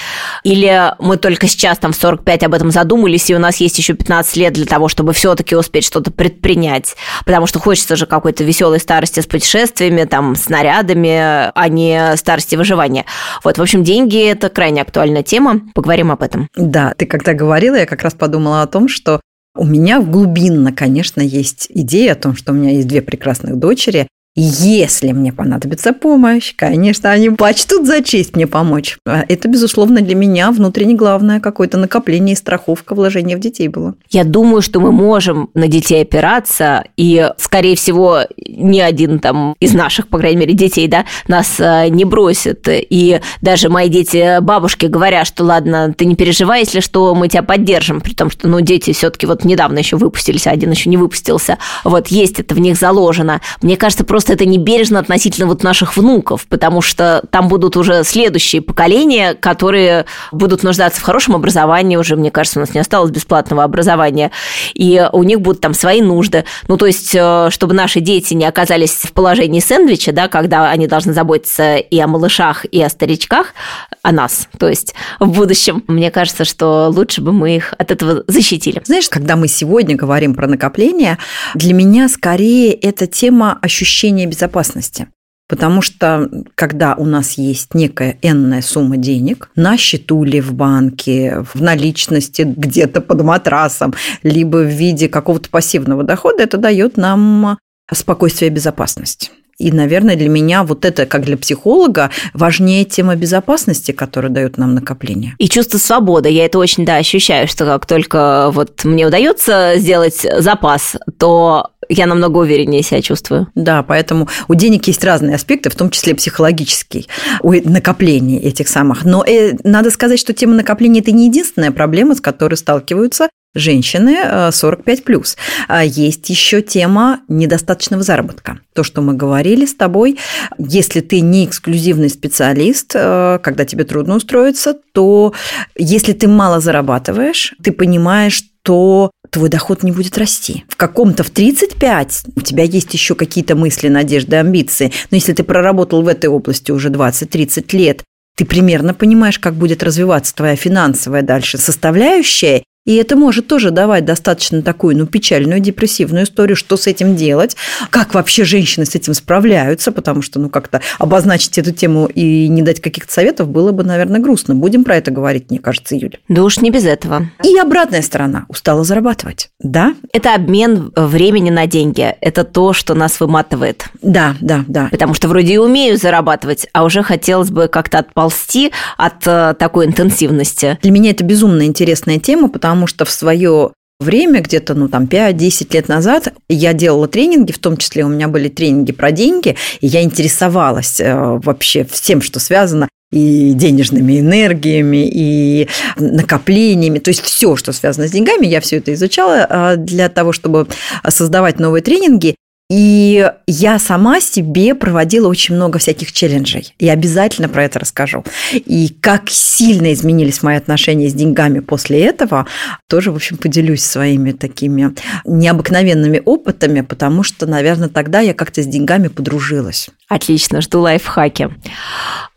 Или 0.44 0.94
мы 1.00 1.18
только 1.18 1.48
сейчас, 1.48 1.78
там, 1.78 1.94
в 1.94 1.96
45 1.96 2.44
об 2.44 2.54
этом 2.54 2.72
задумались, 2.72 3.30
и 3.30 3.36
у 3.36 3.40
нас 3.40 3.58
есть 3.58 3.78
еще 3.78 3.94
15 3.94 4.36
лет 4.38 4.54
для 4.54 4.66
того, 4.66 4.90
чтобы 4.90 5.14
все-таки 5.14 5.56
успеть 5.56 5.86
что-то 5.86 6.12
предпринять? 6.12 6.96
Потому 7.26 7.48
что 7.48 7.60
хочется 7.60 7.96
же 7.96 8.06
какой-то 8.06 8.44
веселой 8.44 8.80
старости 8.80 9.22
с 9.22 9.26
путешествиями, 9.26 10.04
там, 10.04 10.36
с 10.36 10.50
нарядами, 10.50 11.52
а 11.54 11.68
не 11.70 12.18
старости 12.18 12.56
выживания. 12.56 13.06
Вот, 13.44 13.58
в 13.58 13.62
общем, 13.62 13.84
деньги– 13.84 14.22
это 14.30 14.50
крайне 14.50 14.82
актуальная 14.82 15.24
тема. 15.24 15.62
Поговорим 15.74 16.12
об 16.12 16.24
этом. 16.24 16.50
Да, 16.56 16.94
ты 16.98 17.06
когда 17.06 17.34
говорила, 17.34 17.76
я 17.76 17.86
как 17.86 18.02
раз 18.02 18.14
подумала 18.14 18.64
о 18.64 18.68
том, 18.68 18.90
что 18.90 19.22
у 19.56 19.66
меня 19.66 20.02
глубинно, 20.02 20.72
конечно, 20.72 21.22
есть 21.22 21.68
идея 21.70 22.14
о 22.14 22.16
том, 22.16 22.36
что 22.36 22.52
у 22.52 22.56
меня 22.56 22.72
есть 22.72 22.88
две 22.88 23.02
прекрасных 23.02 23.58
дочери, 23.58 24.08
если 24.36 25.12
мне 25.12 25.34
понадобится 25.34 25.92
помощь, 25.92 26.54
конечно, 26.56 27.12
они 27.12 27.32
почтут 27.32 27.86
за 27.86 28.02
честь 28.02 28.36
мне 28.36 28.48
помочь. 28.48 28.98
А 29.06 29.26
это, 29.28 29.50
безусловно, 29.50 30.00
для 30.00 30.16
меня 30.16 30.52
внутренне 30.52 30.94
главное 30.94 31.42
какое-то 31.42 31.78
накопление 31.78 32.34
и 32.34 32.38
страховка 32.38 32.96
вложения 32.96 33.36
в 33.36 33.42
детей 33.42 33.68
было. 33.68 33.96
Я 34.10 34.24
думаю, 34.24 34.62
что 34.62 34.80
мы 34.80 34.94
можем 34.94 35.50
на 35.54 35.68
детей 35.68 36.02
опираться, 36.02 36.86
и, 36.96 37.30
скорее 37.38 37.76
всего, 37.76 38.22
ни 38.38 38.80
один 38.80 39.20
там 39.20 39.56
из 39.60 39.74
наших, 39.74 40.08
по 40.08 40.18
крайней 40.18 40.38
мере, 40.38 40.54
детей, 40.54 40.88
да, 40.88 41.06
нас 41.28 41.60
э, 41.60 41.90
не 41.90 42.06
бросит. 42.06 42.68
И 42.70 43.20
даже 43.42 43.68
мои 43.68 43.90
дети, 43.90 44.40
бабушки 44.42 44.86
говорят, 44.86 45.28
что 45.28 45.44
ладно, 45.44 45.94
ты 45.94 46.06
не 46.06 46.16
переживай, 46.16 46.62
если 46.62 46.80
что, 46.80 47.14
мы 47.16 47.28
тебя 47.28 47.44
поддержим, 47.44 48.00
при 48.00 48.14
том, 48.14 48.30
что, 48.30 48.48
ну, 48.48 48.62
дети 48.62 48.94
все-таки 48.94 49.26
вот 49.26 49.44
недавно 49.44 49.80
еще 49.80 49.98
выпустились, 49.98 50.48
а 50.48 50.52
один 50.52 50.72
еще 50.72 50.90
не 50.90 50.96
выпустился. 50.96 51.58
Вот 51.84 52.08
есть 52.08 52.40
это 52.40 52.56
в 52.56 52.60
них 52.60 52.78
заложено. 52.78 53.42
Мне 53.62 53.76
кажется, 53.76 54.06
просто 54.06 54.21
просто 54.22 54.34
это 54.34 54.46
не 54.46 54.60
бережно 54.60 55.00
относительно 55.00 55.48
вот 55.48 55.64
наших 55.64 55.98
внуков, 55.98 56.46
потому 56.48 56.84
что 56.84 57.24
там 57.32 57.48
будут 57.48 57.76
уже 57.76 58.04
следующие 58.04 58.62
поколения, 58.62 59.34
которые 59.34 60.06
будут 60.32 60.62
нуждаться 60.62 61.02
в 61.02 61.04
хорошем 61.04 61.36
образовании 61.36 61.96
уже, 61.96 62.16
мне 62.16 62.30
кажется, 62.30 62.60
у 62.60 62.62
нас 62.62 62.76
не 62.76 62.80
осталось 62.80 63.10
бесплатного 63.10 63.64
образования, 63.64 64.30
и 64.76 65.10
у 65.12 65.24
них 65.24 65.42
будут 65.42 65.60
там 65.60 65.74
свои 65.74 66.04
нужды. 66.04 66.46
Ну, 66.68 66.78
то 66.78 66.86
есть, 66.86 67.16
э, 67.16 67.48
чтобы 67.50 67.74
наши 67.74 68.00
дети 68.00 68.36
не 68.36 68.46
оказались 68.46 68.92
в 68.92 69.12
положении 69.12 69.60
сэндвича, 69.60 70.12
да, 70.12 70.28
когда 70.28 70.70
они 70.70 70.86
должны 70.86 71.14
заботиться 71.14 71.78
и 71.78 72.00
о 72.00 72.06
малышах, 72.06 72.66
и 72.66 72.80
о 72.80 72.90
старичках, 72.90 73.56
о 74.04 74.12
нас, 74.12 74.48
то 74.60 74.70
есть 74.70 74.94
в 75.20 75.30
будущем. 75.30 75.84
Мне 75.88 76.12
кажется, 76.12 76.46
что 76.46 76.90
лучше 76.90 77.22
бы 77.22 77.32
мы 77.32 77.56
их 77.56 77.74
от 77.80 77.90
этого 77.90 78.24
защитили. 78.28 78.84
Знаешь, 78.86 79.10
когда 79.10 79.36
мы 79.36 79.48
сегодня 79.48 79.96
говорим 79.96 80.36
про 80.36 80.46
накопление, 80.46 81.18
для 81.56 81.74
меня 81.74 82.08
скорее 82.08 82.72
эта 82.74 83.08
тема 83.08 83.58
ощущения 83.64 84.11
ощущение 84.12 84.26
безопасности. 84.28 85.08
Потому 85.48 85.82
что 85.82 86.30
когда 86.56 86.96
у 86.96 87.06
нас 87.06 87.34
есть 87.34 87.74
некая 87.74 88.18
энная 88.22 88.62
сумма 88.62 88.96
денег 88.96 89.50
на 89.56 89.76
счету 89.78 90.24
или 90.24 90.40
в 90.40 90.54
банке, 90.54 91.44
в 91.54 91.62
наличности 91.62 92.44
где-то 92.44 93.02
под 93.02 93.22
матрасом, 93.24 93.94
либо 94.24 94.58
в 94.58 94.70
виде 94.70 95.10
какого-то 95.10 95.50
пассивного 95.50 96.04
дохода, 96.04 96.44
это 96.44 96.58
дает 96.58 96.96
нам 96.96 97.58
спокойствие 97.92 98.50
и 98.50 98.54
безопасность. 98.54 99.32
И, 99.62 99.72
наверное, 99.72 100.16
для 100.16 100.30
меня 100.30 100.64
вот 100.64 100.86
это, 100.86 101.06
как 101.06 101.24
для 101.24 101.38
психолога, 101.38 102.10
важнее 102.34 102.84
тема 102.84 103.16
безопасности, 103.16 103.92
которая 103.92 104.32
дает 104.32 104.58
нам 104.58 104.74
накопление. 104.74 105.36
И 105.38 105.48
чувство 105.48 105.78
свободы. 105.78 106.30
Я 106.30 106.46
это 106.46 106.58
очень, 106.58 106.84
да, 106.84 106.96
ощущаю, 106.96 107.48
что 107.48 107.66
как 107.66 107.86
только 107.86 108.50
вот 108.52 108.84
мне 108.86 109.06
удается 109.06 109.74
сделать 109.78 110.26
запас, 110.40 110.96
то 111.20 111.70
я 111.92 112.08
намного 112.08 112.40
увереннее 112.40 112.84
себя 112.84 113.02
чувствую. 113.02 113.48
Да, 113.56 113.84
поэтому 113.84 114.28
у 114.48 114.56
денег 114.56 114.88
есть 114.88 115.04
разные 115.04 115.36
аспекты, 115.36 115.70
в 115.70 115.76
том 115.76 115.90
числе 115.90 116.16
психологический, 116.16 117.08
у 117.42 117.52
накопления 117.54 118.40
этих 118.42 118.68
самых. 118.68 119.04
Но 119.04 119.24
э, 119.26 119.54
надо 119.64 119.92
сказать, 119.92 120.20
что 120.20 120.34
тема 120.34 120.56
накопления– 120.56 121.00
это 121.02 121.12
не 121.12 121.28
единственная 121.28 121.72
проблема, 121.72 122.16
с 122.16 122.22
которой 122.22 122.56
сталкиваются 122.56 123.30
женщины 123.54 124.52
45 124.52 125.00
э, 125.00 125.24
а 125.68 125.84
Есть 125.84 126.30
еще 126.30 126.62
тема 126.62 127.20
недостаточного 127.28 128.04
заработка. 128.04 128.60
То, 128.74 128.84
что 128.84 129.02
мы 129.02 129.14
говорили 129.14 129.66
с 129.66 129.76
тобой, 129.76 130.18
если 130.58 131.02
ты 131.02 131.20
не 131.20 131.46
эксклюзивный 131.46 132.10
специалист, 132.10 132.92
э, 132.96 133.40
когда 133.44 133.66
тебе 133.66 133.84
трудно 133.84 134.16
устроиться, 134.16 134.76
то 134.94 135.34
если 135.76 136.14
ты 136.14 136.28
мало 136.28 136.62
зарабатываешь, 136.62 137.54
ты 137.62 137.74
понимаешь, 137.74 138.44
что 138.64 139.12
твой 139.32 139.50
доход 139.50 139.82
не 139.82 139.92
будет 139.92 140.18
расти. 140.18 140.66
В 140.68 140.76
каком-то 140.76 141.24
в 141.24 141.30
35 141.30 142.24
у 142.36 142.42
тебя 142.42 142.64
есть 142.64 142.94
еще 142.94 143.16
какие-то 143.16 143.56
мысли, 143.56 143.88
надежды, 143.88 144.36
амбиции. 144.36 144.92
Но 145.10 145.16
если 145.16 145.34
ты 145.34 145.44
проработал 145.44 146.04
в 146.04 146.08
этой 146.08 146.30
области 146.30 146.72
уже 146.72 146.90
20-30 146.90 147.76
лет, 147.76 148.04
ты 148.36 148.46
примерно 148.46 148.94
понимаешь, 148.94 149.40
как 149.40 149.56
будет 149.56 149.84
развиваться 149.84 150.36
твоя 150.36 150.56
финансовая 150.56 151.22
дальше 151.22 151.58
составляющая, 151.58 152.64
И 152.86 152.96
это 152.96 153.16
может 153.16 153.48
тоже 153.48 153.70
давать 153.70 154.06
достаточно 154.06 154.64
такую, 154.64 154.98
ну, 154.98 155.06
печальную, 155.06 155.60
депрессивную 155.60 156.24
историю, 156.24 156.56
что 156.56 156.78
с 156.78 156.88
этим 156.88 157.16
делать, 157.16 157.56
как 157.92 158.16
вообще 158.16 158.44
женщины 158.44 158.86
с 158.88 158.96
этим 158.96 159.14
справляются, 159.14 159.92
потому 159.92 160.24
что, 160.24 160.40
ну, 160.40 160.50
как-то 160.50 160.82
обозначить 160.98 161.60
эту 161.60 161.72
тему 161.72 162.08
и 162.08 162.48
не 162.48 162.64
дать 162.64 162.82
каких-то 162.82 163.14
советов 163.14 163.50
было 163.50 163.72
бы, 163.72 163.84
наверное, 163.84 164.20
грустно. 164.20 164.56
Будем 164.56 164.84
про 164.84 164.96
это 164.96 165.12
говорить, 165.12 165.52
мне 165.52 165.60
кажется, 165.60 165.96
Юля. 165.96 166.18
Да 166.28 166.44
уж 166.44 166.58
не 166.58 166.72
без 166.72 166.86
этого. 166.86 167.30
И 167.44 167.56
обратная 167.58 168.02
сторона– 168.02 168.46
устала 168.48 168.84
зарабатывать, 168.84 169.52
да? 169.60 169.94
Это 170.12 170.34
обмен 170.34 170.92
времени 170.96 171.52
на 171.52 171.68
деньги. 171.68 172.16
Это 172.20 172.44
то, 172.44 172.74
что 172.74 172.96
нас 172.96 173.20
выматывает. 173.20 173.86
Да, 174.02 174.36
да, 174.42 174.66
да. 174.68 174.88
Потому 174.90 175.14
что 175.14 175.28
вроде 175.28 175.54
и 175.54 175.58
умею 175.58 175.98
зарабатывать, 175.98 176.68
а 176.74 176.84
уже 176.84 177.04
хотелось 177.04 177.52
бы 177.52 177.68
как-то 177.68 178.00
отползти 178.00 178.72
от 178.98 179.28
э, 179.28 179.54
такой 179.60 179.86
интенсивности. 179.86 180.80
Для 180.82 180.92
меня 180.92 181.12
это 181.12 181.24
безумно 181.24 181.66
интересная 181.66 182.20
тема, 182.20 182.50
потому 182.50 182.71
потому 182.72 182.88
что 182.88 183.04
в 183.04 183.12
свое 183.12 183.74
время, 184.00 184.40
где-то, 184.40 184.76
ну, 184.76 184.88
там, 184.88 185.04
5-10 185.04 185.74
лет 185.74 185.90
назад, 185.90 186.34
я 186.48 186.72
делала 186.72 187.10
тренинги, 187.10 187.52
в 187.52 187.60
том 187.60 187.76
числе 187.76 188.06
у 188.06 188.08
меня 188.08 188.30
были 188.30 188.48
тренинги 188.48 188.94
про 188.94 189.12
деньги, 189.12 189.58
и 189.82 189.88
я 189.88 190.02
интересовалась 190.02 191.02
э, 191.02 191.14
вообще 191.14 191.84
всем, 191.84 192.22
что 192.22 192.40
связано 192.40 192.88
и 193.12 193.52
денежными 193.52 194.22
энергиями, 194.22 195.06
и 195.06 195.68
накоплениями, 195.98 197.00
то 197.00 197.10
есть 197.10 197.22
все, 197.24 197.58
что 197.58 197.74
связано 197.74 198.08
с 198.08 198.12
деньгами, 198.12 198.48
я 198.48 198.62
все 198.62 198.78
это 198.78 198.94
изучала 198.94 199.46
э, 199.50 199.76
для 199.76 200.08
того, 200.08 200.32
чтобы 200.32 200.66
создавать 201.10 201.60
новые 201.60 201.82
тренинги. 201.82 202.38
И 202.72 203.30
я 203.48 203.80
сама 203.80 204.22
себе 204.22 204.74
проводила 204.76 205.28
очень 205.28 205.56
много 205.56 205.78
всяких 205.78 206.14
челленджей. 206.14 206.74
И 206.80 206.88
обязательно 206.88 207.50
про 207.50 207.66
это 207.66 207.80
расскажу. 207.80 208.24
И 208.54 208.96
как 209.02 209.30
сильно 209.30 209.92
изменились 209.92 210.42
мои 210.42 210.56
отношения 210.56 211.10
с 211.10 211.14
деньгами 211.14 211.60
после 211.60 212.00
этого, 212.06 212.48
тоже, 212.88 213.12
в 213.12 213.16
общем, 213.16 213.36
поделюсь 213.36 213.84
своими 213.84 214.32
такими 214.32 214.96
необыкновенными 215.26 216.22
опытами, 216.24 216.80
потому 216.80 217.24
что, 217.24 217.46
наверное, 217.46 217.90
тогда 217.90 218.22
я 218.22 218.34
как-то 218.34 218.64
с 218.64 218.68
деньгами 218.68 219.10
подружилась. 219.10 219.90
Отлично, 220.08 220.62
жду 220.62 220.80
лайфхаки. 220.80 221.50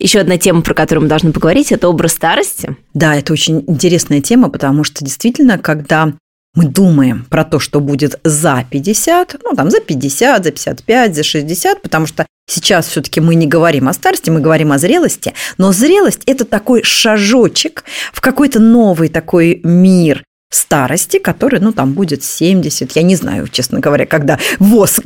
Еще 0.00 0.18
одна 0.18 0.36
тема, 0.36 0.62
про 0.62 0.74
которую 0.74 1.04
мы 1.04 1.08
должны 1.08 1.30
поговорить, 1.30 1.70
это 1.70 1.88
образ 1.88 2.14
старости. 2.14 2.76
Да, 2.92 3.14
это 3.14 3.32
очень 3.32 3.62
интересная 3.68 4.20
тема, 4.20 4.48
потому 4.48 4.82
что 4.82 5.04
действительно, 5.04 5.58
когда 5.58 6.12
мы 6.54 6.66
думаем 6.66 7.26
про 7.28 7.44
то, 7.44 7.58
что 7.58 7.80
будет 7.80 8.18
за 8.24 8.64
50, 8.70 9.36
ну 9.42 9.54
там 9.54 9.70
за 9.70 9.80
50, 9.80 10.44
за 10.44 10.50
55, 10.50 11.14
за 11.14 11.22
60, 11.22 11.82
потому 11.82 12.06
что 12.06 12.26
сейчас 12.46 12.88
все-таки 12.88 13.20
мы 13.20 13.34
не 13.34 13.46
говорим 13.46 13.88
о 13.88 13.92
старости, 13.92 14.30
мы 14.30 14.40
говорим 14.40 14.72
о 14.72 14.78
зрелости, 14.78 15.34
но 15.58 15.72
зрелость– 15.72 16.22
это 16.26 16.44
такой 16.44 16.82
шажочек 16.82 17.84
в 18.12 18.20
какой-то 18.20 18.60
новый 18.60 19.08
такой 19.08 19.60
мир, 19.64 20.22
старости, 20.54 21.18
который, 21.18 21.60
ну, 21.60 21.72
там 21.72 21.92
будет 21.92 22.22
70, 22.22 22.92
я 22.92 23.02
не 23.02 23.16
знаю, 23.16 23.48
честно 23.48 23.80
говоря, 23.80 24.06
когда 24.06 24.38
ВОЗ 24.58 25.00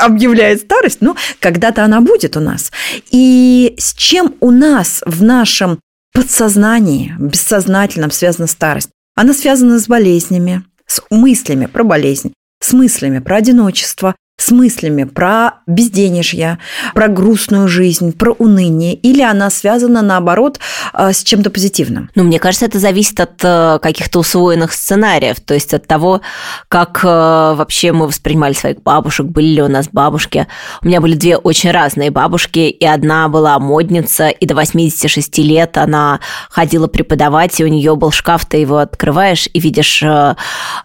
объявляет 0.00 0.60
старость, 0.62 0.98
но 1.00 1.16
когда-то 1.40 1.84
она 1.84 2.00
будет 2.00 2.36
у 2.36 2.40
нас. 2.40 2.70
И 3.10 3.74
с 3.78 3.94
чем 3.94 4.34
у 4.40 4.50
нас 4.50 5.02
в 5.04 5.22
нашем 5.22 5.80
подсознании, 6.14 7.14
бессознательном 7.18 8.10
связана 8.10 8.46
старость? 8.46 8.90
Она 9.14 9.34
связана 9.34 9.78
с 9.78 9.88
болезнями, 9.88 10.62
с 10.92 11.02
мыслями 11.10 11.64
про 11.64 11.84
болезнь, 11.84 12.34
с 12.60 12.74
мыслями 12.74 13.18
про 13.18 13.36
одиночество, 13.36 14.14
с 14.42 14.50
мыслями 14.50 15.04
про 15.04 15.54
безденежье, 15.68 16.58
про 16.94 17.06
грустную 17.06 17.68
жизнь, 17.68 18.12
про 18.12 18.32
уныние, 18.32 18.94
или 18.94 19.22
она 19.22 19.50
связана, 19.50 20.02
наоборот, 20.02 20.58
э, 20.92 21.12
с 21.12 21.22
чем-то 21.22 21.50
позитивным? 21.50 22.10
Ну, 22.16 22.24
мне 22.24 22.40
кажется, 22.40 22.66
это 22.66 22.80
зависит 22.80 23.20
от 23.20 23.40
э, 23.44 23.78
каких-то 23.80 24.18
усвоенных 24.18 24.72
сценариев, 24.72 25.38
то 25.40 25.54
есть 25.54 25.72
от 25.74 25.86
того, 25.86 26.22
как 26.68 27.00
э, 27.04 27.06
вообще 27.06 27.92
мы 27.92 28.08
воспринимали 28.08 28.52
своих 28.52 28.82
бабушек, 28.82 29.26
были 29.26 29.46
ли 29.46 29.62
у 29.62 29.68
нас 29.68 29.88
бабушки. 29.88 30.48
У 30.82 30.88
меня 30.88 31.00
были 31.00 31.14
две 31.14 31.36
очень 31.36 31.70
разные 31.70 32.10
бабушки, 32.10 32.58
и 32.58 32.84
одна 32.84 33.28
была 33.28 33.56
модница, 33.60 34.28
и 34.28 34.44
до 34.44 34.56
86 34.56 35.38
лет 35.38 35.78
она 35.78 36.18
ходила 36.50 36.88
преподавать, 36.88 37.60
и 37.60 37.64
у 37.64 37.68
нее 37.68 37.94
был 37.94 38.10
шкаф, 38.10 38.44
ты 38.46 38.56
его 38.56 38.78
открываешь 38.78 39.48
и 39.52 39.60
видишь 39.60 40.02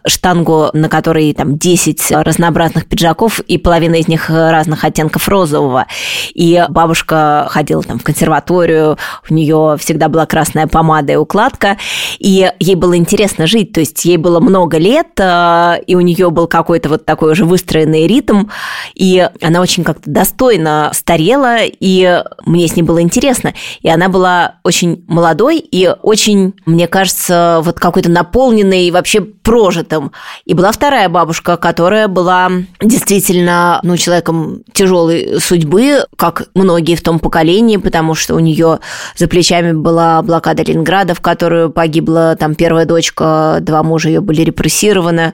штангу, 0.06 0.70
на 0.74 0.90
которой 0.90 1.34
там 1.34 1.58
10 1.58 2.12
разнообразных 2.12 2.86
пиджаков, 2.86 3.42
и 3.48 3.58
половина 3.58 3.96
из 3.96 4.08
них 4.08 4.30
разных 4.30 4.84
оттенков 4.84 5.28
розового. 5.28 5.88
И 6.34 6.64
бабушка 6.70 7.48
ходила 7.50 7.84
там 7.84 8.00
в 8.00 8.04
консерваторию, 8.04 8.98
у 9.30 9.34
нее 9.34 9.76
всегда 9.80 10.08
была 10.10 10.26
красная 10.26 10.68
помада 10.68 11.14
и 11.14 11.16
укладка, 11.16 11.78
и 12.20 12.52
ей 12.60 12.76
было 12.76 12.98
интересно 12.98 13.48
жить, 13.48 13.74
то 13.74 13.80
есть 13.80 14.04
ей 14.06 14.18
было 14.18 14.40
много 14.40 14.78
лет, 14.78 15.20
э, 15.20 15.82
и 15.86 15.96
у 15.96 16.02
нее 16.02 16.30
был 16.30 16.48
какой-то 16.48 16.90
вот 16.90 17.06
такой 17.06 17.32
уже 17.32 17.46
выстроенный 17.46 18.08
ритм, 18.08 18.46
и 18.94 19.28
она 19.42 19.62
очень 19.62 19.84
как-то 19.84 20.10
достойно 20.10 20.92
старела, 20.94 21.58
и 21.62 22.24
мне 22.46 22.68
с 22.68 22.76
ней 22.76 22.84
было 22.84 23.02
интересно. 23.02 23.54
И 23.82 23.90
она 23.90 24.10
была 24.10 24.56
очень 24.64 25.04
молодой 25.08 25.60
и 25.60 25.90
очень, 26.02 26.54
мне 26.66 26.88
кажется, 26.88 27.62
вот 27.64 27.80
какой-то 27.80 28.10
наполненной 28.10 28.92
вообще 28.92 29.22
прожитым. 29.22 30.12
И 30.46 30.54
была 30.54 30.72
вторая 30.72 31.10
бабушка, 31.10 31.58
которая 31.58 32.08
была 32.08 32.50
действительно 32.82 33.37
действительно 33.38 33.80
ну, 33.84 33.98
человеком 33.98 34.64
тяжелой 34.74 35.40
судьбы, 35.40 36.06
как 36.16 36.48
многие 36.54 36.96
в 36.96 37.02
том 37.02 37.20
поколении, 37.20 37.78
потому 37.78 38.16
что 38.16 38.36
у 38.36 38.40
нее 38.40 38.80
за 39.16 39.28
плечами 39.28 39.74
была 39.74 40.22
блокада 40.22 40.64
Ленинграда, 40.64 41.14
в 41.14 41.22
которую 41.22 41.70
погибла 41.70 42.36
там 42.40 42.56
первая 42.56 42.86
дочка, 42.86 43.60
два 43.62 43.84
мужа 43.84 44.10
ее 44.10 44.22
были 44.22 44.42
репрессированы. 44.42 45.34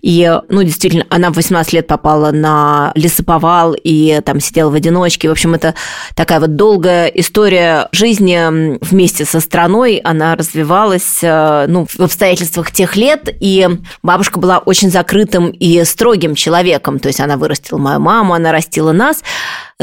И, 0.00 0.40
ну, 0.48 0.62
действительно, 0.62 1.04
она 1.10 1.30
в 1.30 1.36
18 1.36 1.72
лет 1.72 1.86
попала 1.86 2.30
на 2.30 2.92
лесоповал 2.94 3.74
и 3.74 4.20
там 4.24 4.40
сидела 4.40 4.70
в 4.70 4.74
одиночке. 4.74 5.28
В 5.28 5.32
общем, 5.32 5.54
это 5.54 5.74
такая 6.14 6.40
вот 6.40 6.56
долгая 6.56 7.06
история 7.08 7.88
жизни 7.92 8.78
вместе 8.84 9.24
со 9.24 9.40
страной. 9.40 9.96
Она 10.04 10.36
развивалась, 10.36 11.18
э, 11.22 11.66
ну, 11.68 11.86
в 11.86 12.00
обстоятельствах 12.00 12.70
тех 12.72 12.96
лет, 12.96 13.28
и 13.40 13.68
бабушка 14.02 14.38
была 14.38 14.58
очень 14.58 14.90
закрытым 14.90 15.50
и 15.50 15.84
строгим 15.84 16.34
человеком. 16.34 16.98
То 16.98 17.08
есть 17.08 17.20
она 17.20 17.31
вырастила 17.36 17.78
мою 17.78 18.00
маму, 18.00 18.34
она 18.34 18.52
растила 18.52 18.92
нас 18.92 19.22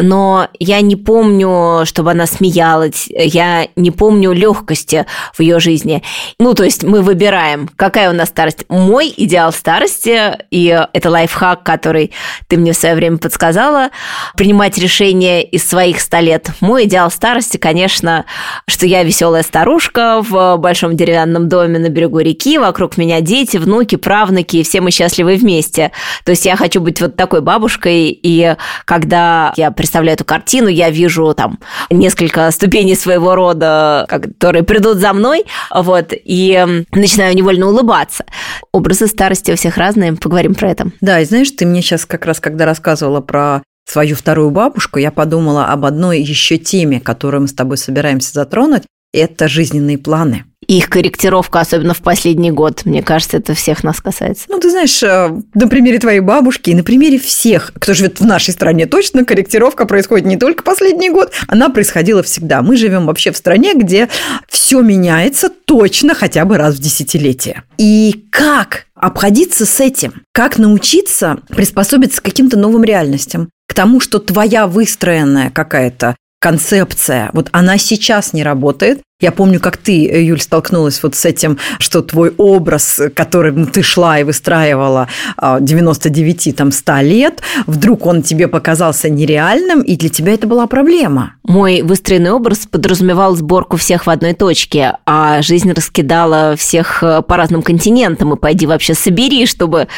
но 0.02 0.48
я 0.60 0.82
не 0.82 0.96
помню, 0.96 1.86
чтобы 1.86 2.12
она 2.12 2.26
смеялась, 2.26 3.08
я 3.08 3.68
не 3.76 3.92
помню 3.92 4.32
легкости 4.32 5.06
в 5.34 5.42
ее 5.42 5.60
жизни. 5.60 6.04
Ну, 6.40 6.54
то 6.54 6.64
есть 6.64 6.84
мы 6.84 7.02
выбираем, 7.02 7.70
какая 7.76 8.10
у 8.10 8.14
нас 8.14 8.30
старость. 8.30 8.66
Мой 8.70 9.14
идеал 9.16 9.52
старости, 9.52 10.38
и 10.52 10.86
это 10.94 11.10
лайфхак, 11.10 11.64
который 11.64 12.12
ты 12.48 12.58
мне 12.58 12.74
в 12.74 12.78
свое 12.78 12.96
время 12.96 13.18
подсказала, 13.18 13.90
принимать 14.36 14.78
решения 14.78 15.44
из 15.44 15.68
своих 15.68 16.00
ста 16.00 16.22
лет. 16.22 16.50
Мой 16.62 16.86
идеал 16.86 17.12
старости, 17.12 17.58
конечно, 17.58 18.26
что 18.68 18.86
я 18.86 19.04
веселая 19.04 19.44
старушка 19.44 20.22
в 20.22 20.58
большом 20.58 20.96
деревянном 20.96 21.50
доме 21.50 21.80
на 21.80 21.90
берегу 21.90 22.20
реки, 22.20 22.58
вокруг 22.58 22.98
меня 22.98 23.22
дети, 23.22 23.58
внуки, 23.58 23.96
правнуки, 23.96 24.58
и 24.58 24.64
все 24.64 24.82
мы 24.82 24.92
счастливы 24.92 25.36
вместе. 25.36 25.92
То 26.24 26.32
есть 26.32 26.46
я 26.46 26.56
хочу 26.56 26.82
быть 26.82 27.02
вот 27.02 27.16
такой 27.16 27.42
бабушкой, 27.42 28.10
и 28.10 28.56
когда 28.86 29.54
я 29.58 29.72
представляю 29.90 30.14
эту 30.14 30.24
картину, 30.24 30.68
я 30.68 30.92
вижу 30.92 31.34
там 31.34 31.58
несколько 31.90 32.52
ступеней 32.52 32.96
своего 32.96 33.34
рода, 33.34 34.06
которые 34.08 34.62
придут 34.62 35.00
за 35.00 35.14
мной, 35.14 35.46
вот, 35.74 36.14
и 36.14 36.86
начинаю 36.92 37.36
невольно 37.36 37.70
улыбаться. 37.70 38.24
Образы 38.72 39.08
старости 39.08 39.52
у 39.52 39.56
всех 39.56 39.78
разные, 39.78 40.14
поговорим 40.14 40.54
про 40.54 40.70
это. 40.70 40.92
Да, 41.02 41.20
и 41.20 41.26
знаешь, 41.26 41.50
ты 41.50 41.66
мне 41.66 41.82
сейчас 41.82 42.06
как 42.06 42.28
раз, 42.28 42.40
когда 42.40 42.66
рассказывала 42.66 43.20
про 43.20 43.64
свою 43.88 44.16
вторую 44.16 44.52
бабушку, 44.52 45.00
я 45.00 45.10
подумала 45.10 45.66
об 45.66 45.86
одной 45.86 46.22
еще 46.22 46.60
теме, 46.60 47.00
которую 47.00 47.42
мы 47.42 47.48
с 47.48 47.54
тобой 47.54 47.78
собираемся 47.78 48.32
затронуть, 48.32 48.84
это 49.14 49.48
жизненные 49.48 49.98
планы 49.98 50.46
их 50.70 50.88
корректировка, 50.90 51.62
особенно 51.62 51.96
в 51.96 52.02
последний 52.02 52.52
год. 52.52 52.86
Мне 52.86 53.02
кажется, 53.02 53.38
это 53.38 53.56
всех 53.56 53.84
нас 53.84 54.00
касается. 54.02 54.46
Ну, 54.50 54.60
ты 54.60 54.70
знаешь, 54.70 55.02
э, 55.02 55.30
на 55.56 55.68
примере 55.68 55.98
твоей 55.98 56.20
бабушки 56.20 56.70
и 56.70 56.76
на 56.76 56.84
примере 56.84 57.18
всех, 57.18 57.72
кто 57.74 57.94
живет 57.96 58.20
в 58.20 58.26
нашей 58.26 58.54
стране, 58.54 58.86
точно 58.86 59.26
корректировка 59.26 59.88
происходит 59.88 60.28
не 60.28 60.38
только 60.38 60.64
последний 60.64 61.10
год, 61.10 61.32
она 61.48 61.70
происходила 61.70 62.22
всегда. 62.22 62.62
Мы 62.62 62.78
живем 62.78 63.08
вообще 63.08 63.32
в 63.32 63.38
стране, 63.38 63.74
где 63.74 64.10
все 64.48 64.82
меняется 64.82 65.50
точно 65.50 66.14
хотя 66.14 66.46
бы 66.46 66.58
раз 66.58 66.76
в 66.76 66.80
десятилетие. 66.80 67.64
И 67.80 68.26
как 68.30 68.86
обходиться 68.94 69.66
с 69.66 69.80
этим? 69.80 70.22
Как 70.34 70.60
научиться 70.60 71.40
приспособиться 71.48 72.22
к 72.22 72.26
каким-то 72.26 72.60
новым 72.60 72.84
реальностям? 72.84 73.50
К 73.68 73.74
тому, 73.74 74.00
что 74.00 74.20
твоя 74.20 74.68
выстроенная 74.68 75.50
какая-то 75.50 76.16
концепция, 76.40 77.30
вот 77.34 77.50
она 77.52 77.78
сейчас 77.78 78.34
не 78.34 78.44
работает. 78.44 79.02
Я 79.22 79.34
помню, 79.34 79.60
как 79.60 79.76
ты, 79.76 80.06
Юль, 80.24 80.40
столкнулась 80.40 81.04
вот 81.04 81.14
с 81.14 81.26
этим, 81.26 81.58
что 81.78 82.02
твой 82.02 82.34
образ, 82.38 83.02
которым 83.14 83.68
ты 83.68 83.82
шла 83.82 84.18
и 84.18 84.24
выстраивала 84.24 85.10
99, 85.60 86.48
а, 86.48 86.54
там, 86.54 86.72
100 86.72 87.02
лет, 87.02 87.42
вдруг 87.68 88.06
он 88.06 88.22
тебе 88.22 88.48
показался 88.48 89.10
нереальным, 89.10 89.82
и 89.82 89.98
для 89.98 90.08
тебя 90.08 90.34
это 90.34 90.48
была 90.48 90.68
проблема. 90.68 91.34
Мой 91.44 91.82
выстроенный 91.82 92.32
образ 92.32 92.60
подразумевал 92.60 93.36
сборку 93.36 93.76
всех 93.76 94.08
в 94.08 94.10
одной 94.10 94.34
точке, 94.34 94.94
а 95.06 95.42
жизнь 95.42 95.74
раскидала 95.74 96.56
всех 96.56 97.04
э, 97.04 97.22
по 97.22 97.36
разным 97.36 97.62
континентам, 97.62 98.34
и 98.34 98.40
пойди 98.40 98.66
вообще 98.68 98.94
собери, 98.94 99.46
чтобы 99.46 99.90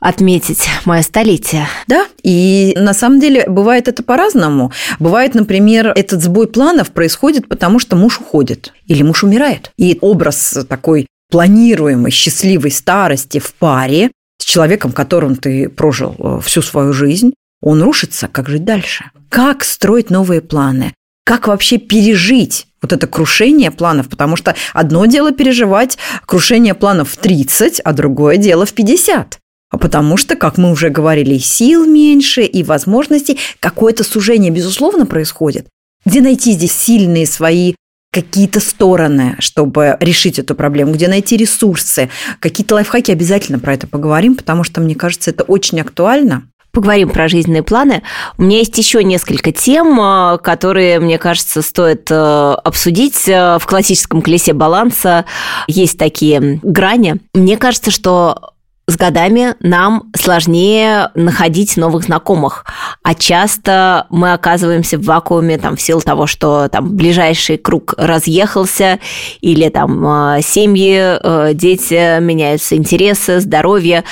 отметить 0.00 0.68
мое 0.84 1.02
столетие. 1.02 1.66
Да, 1.86 2.06
и 2.22 2.74
на 2.78 2.94
самом 2.94 3.20
деле 3.20 3.44
бывает 3.48 3.88
это 3.88 4.02
по-разному. 4.02 4.72
Бывает, 4.98 5.34
например, 5.34 5.92
этот 5.94 6.22
сбой 6.22 6.48
планов 6.48 6.90
происходит 6.90 7.48
потому, 7.48 7.78
что 7.78 7.96
муж 7.96 8.20
уходит 8.20 8.72
или 8.86 9.02
муж 9.02 9.24
умирает. 9.24 9.72
И 9.76 9.98
образ 10.00 10.66
такой 10.68 11.06
планируемой 11.30 12.10
счастливой 12.10 12.70
старости 12.70 13.38
в 13.38 13.54
паре 13.54 14.10
с 14.38 14.44
человеком, 14.44 14.92
которым 14.92 15.36
ты 15.36 15.68
прожил 15.68 16.14
э, 16.18 16.40
всю 16.44 16.62
свою 16.62 16.92
жизнь, 16.92 17.32
он 17.60 17.82
рушится. 17.82 18.28
Как 18.28 18.48
жить 18.48 18.64
дальше? 18.64 19.10
Как 19.28 19.64
строить 19.64 20.10
новые 20.10 20.40
планы? 20.40 20.92
Как 21.24 21.48
вообще 21.48 21.78
пережить 21.78 22.66
вот 22.80 22.92
это 22.92 23.08
крушение 23.08 23.72
планов, 23.72 24.08
потому 24.08 24.36
что 24.36 24.54
одно 24.72 25.06
дело 25.06 25.32
переживать 25.32 25.98
крушение 26.24 26.74
планов 26.74 27.10
в 27.10 27.16
30, 27.16 27.80
а 27.80 27.92
другое 27.92 28.36
дело 28.36 28.64
в 28.64 28.72
50. 28.72 29.38
А 29.70 29.78
потому 29.78 30.16
что, 30.16 30.36
как 30.36 30.58
мы 30.58 30.70
уже 30.70 30.90
говорили, 30.90 31.38
сил 31.38 31.86
меньше 31.86 32.42
и 32.42 32.62
возможностей, 32.62 33.38
какое-то 33.60 34.04
сужение, 34.04 34.50
безусловно, 34.50 35.06
происходит. 35.06 35.66
Где 36.04 36.20
найти 36.20 36.52
здесь 36.52 36.72
сильные 36.72 37.26
свои 37.26 37.74
какие-то 38.12 38.60
стороны, 38.60 39.36
чтобы 39.40 39.96
решить 40.00 40.38
эту 40.38 40.54
проблему, 40.54 40.92
где 40.92 41.08
найти 41.08 41.36
ресурсы, 41.36 42.08
какие-то 42.40 42.76
лайфхаки, 42.76 43.10
обязательно 43.10 43.58
про 43.58 43.74
это 43.74 43.86
поговорим, 43.86 44.36
потому 44.36 44.64
что, 44.64 44.80
мне 44.80 44.94
кажется, 44.94 45.30
это 45.30 45.44
очень 45.44 45.80
актуально 45.80 46.44
поговорим 46.72 47.08
про 47.08 47.26
жизненные 47.26 47.62
планы. 47.62 48.02
У 48.36 48.42
меня 48.42 48.58
есть 48.58 48.76
еще 48.76 49.02
несколько 49.02 49.50
тем, 49.50 49.98
э, 49.98 50.38
которые, 50.38 51.00
мне 51.00 51.16
кажется, 51.16 51.62
стоит 51.62 52.10
э, 52.10 52.14
обсудить. 52.14 53.26
Э, 53.28 53.58
в 53.58 53.66
классическом 53.66 54.20
колесе 54.20 54.52
баланса 54.52 55.24
есть 55.66 55.98
такие 55.98 56.60
грани. 56.62 57.16
Мне 57.32 57.56
кажется, 57.56 57.90
что 57.90 58.52
с 58.88 58.96
годами 58.96 59.54
нам 59.60 60.12
сложнее 60.16 61.10
находить 61.14 61.76
новых 61.76 62.04
знакомых, 62.04 62.64
а 63.02 63.14
часто 63.14 64.06
мы 64.10 64.32
оказываемся 64.32 64.96
в 64.96 65.04
вакууме 65.04 65.58
там, 65.58 65.76
в 65.76 65.82
силу 65.82 66.00
того, 66.00 66.26
что 66.26 66.68
там 66.68 66.94
ближайший 66.96 67.56
круг 67.58 67.94
разъехался, 67.96 69.00
или 69.40 69.68
там 69.70 70.40
семьи, 70.40 71.54
дети, 71.54 72.20
меняются 72.20 72.76
интересы, 72.76 73.40
здоровье. 73.40 74.04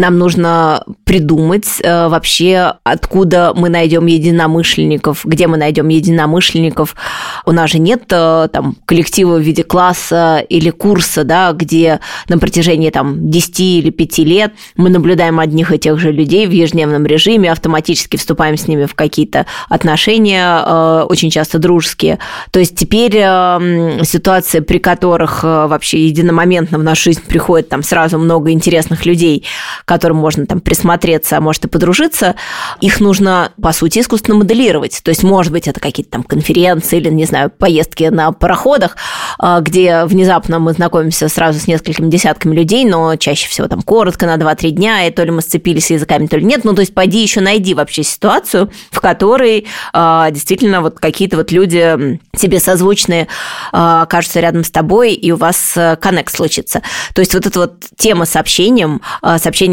Нам 0.00 0.16
нужно 0.16 0.82
придумать 1.04 1.66
э, 1.82 2.08
вообще, 2.08 2.72
откуда 2.84 3.52
мы 3.54 3.68
найдем 3.68 4.06
единомышленников, 4.06 5.26
где 5.26 5.46
мы 5.46 5.58
найдем 5.58 5.88
единомышленников. 5.88 6.96
У 7.44 7.52
нас 7.52 7.70
же 7.70 7.78
нет 7.78 8.04
э, 8.10 8.48
там 8.50 8.76
коллектива 8.86 9.36
в 9.36 9.40
виде 9.40 9.62
класса 9.62 10.38
или 10.48 10.70
курса, 10.70 11.24
да, 11.24 11.52
где 11.52 12.00
на 12.30 12.38
протяжении 12.38 12.88
там 12.88 13.28
10 13.28 13.60
или 13.60 13.90
5 13.90 14.18
лет 14.20 14.54
мы 14.74 14.88
наблюдаем 14.88 15.38
одних 15.38 15.70
и 15.70 15.78
тех 15.78 15.98
же 15.98 16.12
людей 16.12 16.46
в 16.46 16.50
ежедневном 16.50 17.04
режиме, 17.04 17.52
автоматически 17.52 18.16
вступаем 18.16 18.56
с 18.56 18.68
ними 18.68 18.86
в 18.86 18.94
какие-то 18.94 19.44
отношения, 19.68 20.62
э, 20.64 21.06
очень 21.10 21.28
часто 21.28 21.58
дружеские. 21.58 22.20
То 22.52 22.58
есть 22.58 22.74
теперь 22.74 23.18
э, 23.18 24.00
ситуации, 24.04 24.60
при 24.60 24.78
которых 24.78 25.44
э, 25.44 25.66
вообще 25.66 26.06
единомоментно 26.06 26.78
в 26.78 26.82
нашу 26.82 27.10
жизнь 27.10 27.22
приходит 27.28 27.68
там 27.68 27.82
сразу 27.82 28.18
много 28.18 28.50
интересных 28.50 29.04
людей, 29.04 29.44
которым 29.90 30.18
можно 30.18 30.46
там 30.46 30.60
присмотреться, 30.60 31.36
а 31.36 31.40
может 31.40 31.64
и 31.64 31.68
подружиться, 31.68 32.36
их 32.80 33.00
нужно, 33.00 33.50
по 33.60 33.72
сути, 33.72 33.98
искусственно 33.98 34.38
моделировать. 34.38 35.00
То 35.02 35.08
есть, 35.08 35.24
может 35.24 35.50
быть, 35.50 35.66
это 35.66 35.80
какие-то 35.80 36.12
там 36.12 36.22
конференции 36.22 36.98
или, 36.98 37.08
не 37.08 37.24
знаю, 37.24 37.50
поездки 37.50 38.04
на 38.04 38.30
пароходах, 38.30 38.96
а, 39.40 39.58
где 39.58 40.04
внезапно 40.04 40.60
мы 40.60 40.74
знакомимся 40.74 41.28
сразу 41.28 41.58
с 41.58 41.66
несколькими 41.66 42.08
десятками 42.08 42.54
людей, 42.54 42.84
но 42.84 43.16
чаще 43.16 43.48
всего 43.48 43.66
там 43.66 43.82
коротко, 43.82 44.26
на 44.26 44.36
2-3 44.36 44.70
дня, 44.70 45.08
и 45.08 45.10
то 45.10 45.24
ли 45.24 45.32
мы 45.32 45.42
сцепились 45.42 45.90
языками, 45.90 46.28
то 46.28 46.36
ли 46.36 46.44
нет. 46.44 46.62
Ну, 46.62 46.72
то 46.72 46.82
есть, 46.82 46.94
пойди 46.94 47.20
еще 47.20 47.40
найди 47.40 47.74
вообще 47.74 48.04
ситуацию, 48.04 48.70
в 48.92 49.00
которой 49.00 49.66
а, 49.92 50.30
действительно 50.30 50.82
вот 50.82 51.00
какие-то 51.00 51.36
вот 51.36 51.50
люди 51.50 52.20
тебе 52.36 52.60
созвучные 52.60 53.26
а, 53.72 54.02
окажутся 54.02 54.38
рядом 54.38 54.62
с 54.62 54.70
тобой, 54.70 55.14
и 55.14 55.32
у 55.32 55.36
вас 55.36 55.76
коннект 56.00 56.32
случится. 56.32 56.80
То 57.12 57.22
есть, 57.22 57.34
вот 57.34 57.44
эта 57.44 57.58
вот 57.58 57.86
тема 57.96 58.24
с 58.24 58.36
общением, 58.36 59.00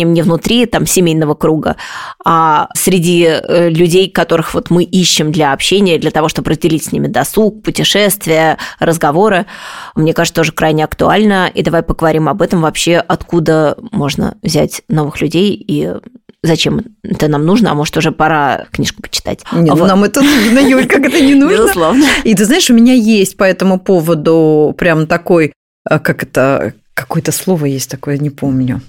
общением 0.08 0.14
не 0.14 0.22
внутри 0.22 0.66
там 0.66 0.86
семейного 0.86 1.36
круга, 1.36 1.76
а 2.24 2.70
среди 2.76 3.26
э, 3.26 3.70
людей, 3.70 4.10
которых 4.10 4.54
вот 4.54 4.70
мы 4.70 4.84
ищем 4.84 5.32
для 5.32 5.54
общения, 5.54 5.98
для 5.98 6.12
того, 6.12 6.30
чтобы 6.30 6.52
разделить 6.52 6.86
с 6.86 6.92
ними 6.92 7.08
досуг, 7.08 7.64
путешествия, 7.64 8.58
разговоры, 8.80 9.46
мне 9.96 10.14
кажется, 10.14 10.36
тоже 10.36 10.52
крайне 10.52 10.84
актуально. 10.84 11.52
И 11.54 11.64
давай 11.64 11.84
поговорим 11.84 12.30
об 12.30 12.42
этом 12.42 12.62
вообще, 12.62 12.98
откуда 12.98 13.78
можно 13.92 14.36
взять 14.42 14.82
новых 14.90 15.22
людей 15.22 15.54
и 15.54 15.94
зачем 16.44 16.82
это 17.04 17.28
нам 17.28 17.46
нужно, 17.46 17.72
а 17.72 17.74
может, 17.74 17.98
уже 17.98 18.12
пора 18.12 18.66
книжку 18.72 19.02
почитать. 19.02 19.44
Нет, 19.52 19.72
а 19.72 19.76
вот. 19.76 19.88
нам 19.88 20.04
это 20.04 20.22
нужно, 20.22 20.60
Юль, 20.60 20.88
как 20.88 21.06
это 21.06 21.20
не 21.20 21.36
нужно. 21.36 21.64
Безусловно. 21.64 22.06
И 22.24 22.36
ты 22.36 22.46
знаешь, 22.46 22.70
у 22.70 22.74
меня 22.74 22.94
есть 22.94 23.38
по 23.38 23.44
этому 23.44 23.80
поводу 23.80 24.74
прям 24.78 25.08
такой, 25.08 25.52
э, 25.90 26.00
как 26.00 26.24
это, 26.24 26.74
какое-то 26.94 27.32
слово 27.32 27.66
есть 27.66 27.90
такое, 27.90 28.18
не 28.18 28.30
помню. 28.30 28.82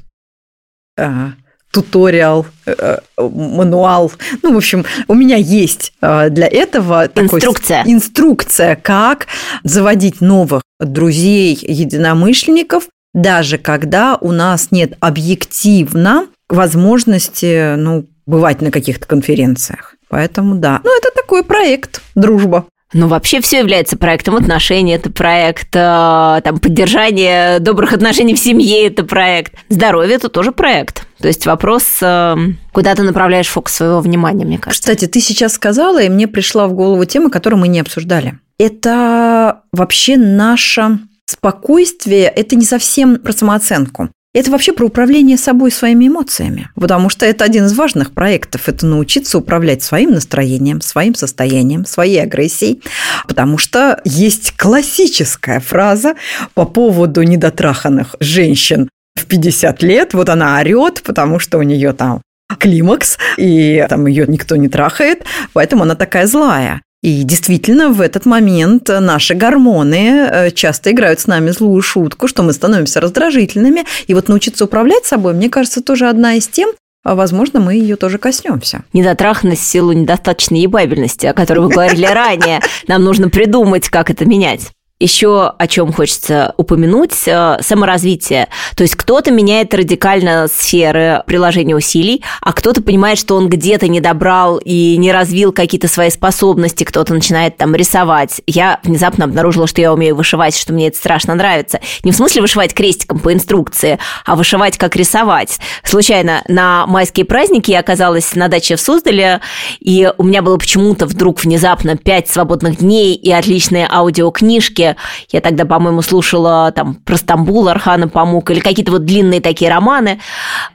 Э, 0.99 1.31
туториал, 1.71 2.47
э, 2.65 2.99
мануал. 3.19 4.11
Ну, 4.43 4.55
в 4.55 4.57
общем, 4.57 4.87
у 5.07 5.15
меня 5.15 5.37
есть 5.37 5.93
э, 6.01 6.31
для 6.31 6.47
этого 6.47 7.11
инструкция. 7.15 7.81
Такой, 7.81 7.93
инструкция, 7.93 8.75
как 8.75 9.27
заводить 9.65 10.23
новых 10.23 10.63
друзей, 10.81 11.59
единомышленников, 11.61 12.89
даже 13.13 13.59
когда 13.59 14.17
у 14.17 14.33
нас 14.33 14.71
нет 14.71 14.95
объективно 15.01 16.29
возможности 16.49 17.75
ну, 17.77 18.07
бывать 18.25 18.63
на 18.63 18.71
каких-то 18.71 19.07
конференциях. 19.07 19.95
Поэтому 20.09 20.55
да. 20.55 20.81
Ну, 20.85 20.97
это 20.97 21.11
такой 21.15 21.45
проект, 21.45 22.01
дружба. 22.15 22.65
Ну, 22.95 23.07
вообще 23.07 23.43
все 23.43 23.59
является 23.59 23.99
проектом 23.99 24.36
отношений, 24.36 24.93
это 24.93 25.11
проект 25.11 25.68
э, 25.74 26.41
там, 26.43 26.59
поддержания 26.59 27.59
добрых 27.59 27.93
отношений 27.93 28.34
в 28.34 28.39
семье, 28.39 28.86
это 28.86 29.05
проект. 29.05 29.53
Здоровье– 29.68 30.14
это 30.16 30.30
тоже 30.30 30.53
проект. 30.53 31.07
То 31.18 31.28
есть 31.28 31.45
вопрос, 31.45 31.84
э, 32.01 32.36
куда 32.72 32.95
ты 32.95 33.03
направляешь 33.03 33.49
фокус 33.49 33.74
своего 33.74 34.01
внимания, 34.01 34.47
мне 34.47 34.59
кажется. 34.59 34.80
Кстати, 34.80 35.07
ты 35.07 35.20
сейчас 35.20 35.53
сказала, 35.53 36.01
и 36.03 36.09
мне 36.09 36.26
пришла 36.28 36.66
в 36.66 36.72
голову 36.72 37.05
тема, 37.05 37.28
которую 37.28 37.61
мы 37.61 37.68
не 37.68 37.80
обсуждали. 37.80 38.39
Это 38.59 39.62
вообще 39.70 40.16
наше 40.16 40.99
спокойствие, 41.26 42.24
это 42.24 42.57
не 42.57 42.64
совсем 42.64 43.18
про 43.18 43.32
самооценку. 43.32 44.09
Это 44.39 44.53
вообще 44.53 44.72
про 44.72 44.86
управление 44.86 45.36
собой, 45.36 45.72
своими 45.72 46.07
эмоциями. 46.07 46.68
Потому 46.76 47.11
что 47.11 47.26
это 47.26 47.45
один 47.45 47.64
из 47.64 47.74
важных 47.74 48.12
проектов. 48.12 48.68
Это 48.68 48.86
научиться 48.86 49.36
управлять 49.36 49.82
своим 49.82 50.12
настроением, 50.12 50.80
своим 50.80 51.16
состоянием, 51.16 51.84
своей 51.84 52.22
агрессией. 52.22 52.80
Потому 53.26 53.59
что 53.59 54.01
есть 54.05 54.57
классическая 54.57 55.59
фраза 55.59 56.14
по 56.55 56.66
поводу 56.66 57.24
недотраханных 57.24 58.14
женщин 58.20 58.89
в 59.16 59.26
50 59.26 59.82
лет. 59.82 60.14
Вот 60.14 60.28
она 60.28 60.61
орет, 60.61 61.03
потому 61.03 61.41
что 61.41 61.59
у 61.59 61.62
нее 61.62 61.93
там 61.93 62.22
климакс, 62.61 63.18
и 63.39 63.84
там 63.89 64.07
ее 64.07 64.24
никто 64.28 64.55
не 64.55 64.68
трахает, 64.68 65.24
поэтому 65.53 65.82
она 65.82 65.97
такая 65.97 66.28
злая. 66.28 66.80
И 67.03 67.23
действительно, 67.23 67.91
в 67.91 68.01
этот 68.01 68.27
момент 68.27 68.89
наши 68.89 69.35
гормоны 69.35 70.29
э, 70.31 70.51
часто 70.51 70.91
играют 70.91 71.21
с 71.21 71.29
нами 71.29 71.51
злую 71.51 71.81
шутку, 71.81 72.27
что 72.27 72.43
мы 72.43 72.53
становимся 72.53 73.01
раздражительными. 73.01 73.85
И 74.09 74.15
вот 74.15 74.29
научиться 74.29 74.65
управлять 74.65 75.07
собой, 75.07 75.35
мне 75.35 75.49
кажется, 75.49 75.81
тоже 75.81 76.09
одна 76.09 76.35
из 76.35 76.49
тем, 76.49 76.71
а 77.05 77.15
возможно, 77.15 77.61
мы 77.61 77.75
ее 77.75 77.97
тоже 77.97 78.19
коснемся. 78.19 78.83
Недотраханность 78.93 79.63
в 79.63 79.67
силу 79.67 79.93
недостаточной 79.93 80.61
ебабельности, 80.61 81.27
о 81.27 81.35
которой 81.35 81.61
вы 81.61 81.69
говорили 81.69 82.05
ранее. 82.05 82.61
Нам 82.89 83.05
нужно 83.05 83.31
придумать, 83.31 83.89
как 83.89 84.11
это 84.11 84.25
менять. 84.25 84.73
Еще 85.01 85.53
о 85.57 85.67
чем 85.69 85.93
хочется 85.93 86.55
упомянуть, 86.57 87.15
э, 87.27 87.59
саморазвитие. 87.61 88.49
То 88.75 88.83
есть 88.83 88.97
кто-то 88.97 89.31
меняет 89.31 89.73
радикально 89.73 90.49
сферы 90.53 91.23
приложения 91.27 91.77
усилий, 91.77 92.25
а 92.41 92.53
кто-то 92.53 92.83
понимает, 92.83 93.19
что 93.19 93.37
он 93.37 93.49
где-то 93.49 93.87
не 93.87 94.01
добрал 94.01 94.59
и 94.59 94.97
не 94.97 95.13
развил 95.13 95.53
какие-то 95.53 95.87
свои 95.87 96.11
способности, 96.11 96.83
кто-то 96.83 97.15
начинает 97.15 97.57
там 97.57 97.75
рисовать. 97.77 98.41
Я 98.47 98.81
внезапно 98.83 99.27
обнаружила, 99.27 99.69
что 99.69 99.81
я 99.81 99.93
умею 99.93 100.17
вышивать, 100.17 100.57
что 100.57 100.73
мне 100.73 100.89
это 100.89 100.99
страшно 100.99 101.35
нравится. 101.37 101.81
Не 102.03 102.11
в 102.11 102.17
смысле 102.17 102.43
вышивать 102.43 102.75
крестиком 102.75 103.21
по 103.21 103.33
инструкции, 103.33 104.01
а 104.25 104.35
вышивать 104.35 104.79
как 104.79 104.97
рисовать. 104.97 105.61
Случайно 105.85 106.43
на 106.49 106.87
майские 106.87 107.25
праздники 107.25 107.71
я 107.71 107.81
оказалась 107.81 108.35
на 108.35 108.49
даче 108.49 108.75
в 108.75 108.81
Суздале, 108.81 109.41
и 109.79 110.11
у 110.19 110.25
меня 110.25 110.43
было 110.43 110.57
почему-то 110.57 111.07
вдруг 111.07 111.45
внезапно 111.45 111.97
пять 111.97 112.29
свободных 112.29 112.79
дней 112.79 113.15
и 113.15 113.31
отличные 113.31 113.89
аудиокнижки, 113.89 114.88
я 115.30 115.41
тогда, 115.41 115.64
по-моему, 115.64 116.03
слушала 116.03 116.72
там 116.72 116.95
про 116.95 117.16
Стамбул 117.16 117.68
Архана 117.68 118.09
Памук 118.09 118.51
или 118.51 118.61
какие-то 118.61 118.93
вот 118.93 119.05
длинные 119.05 119.41
такие 119.41 119.70
романы. 119.70 120.20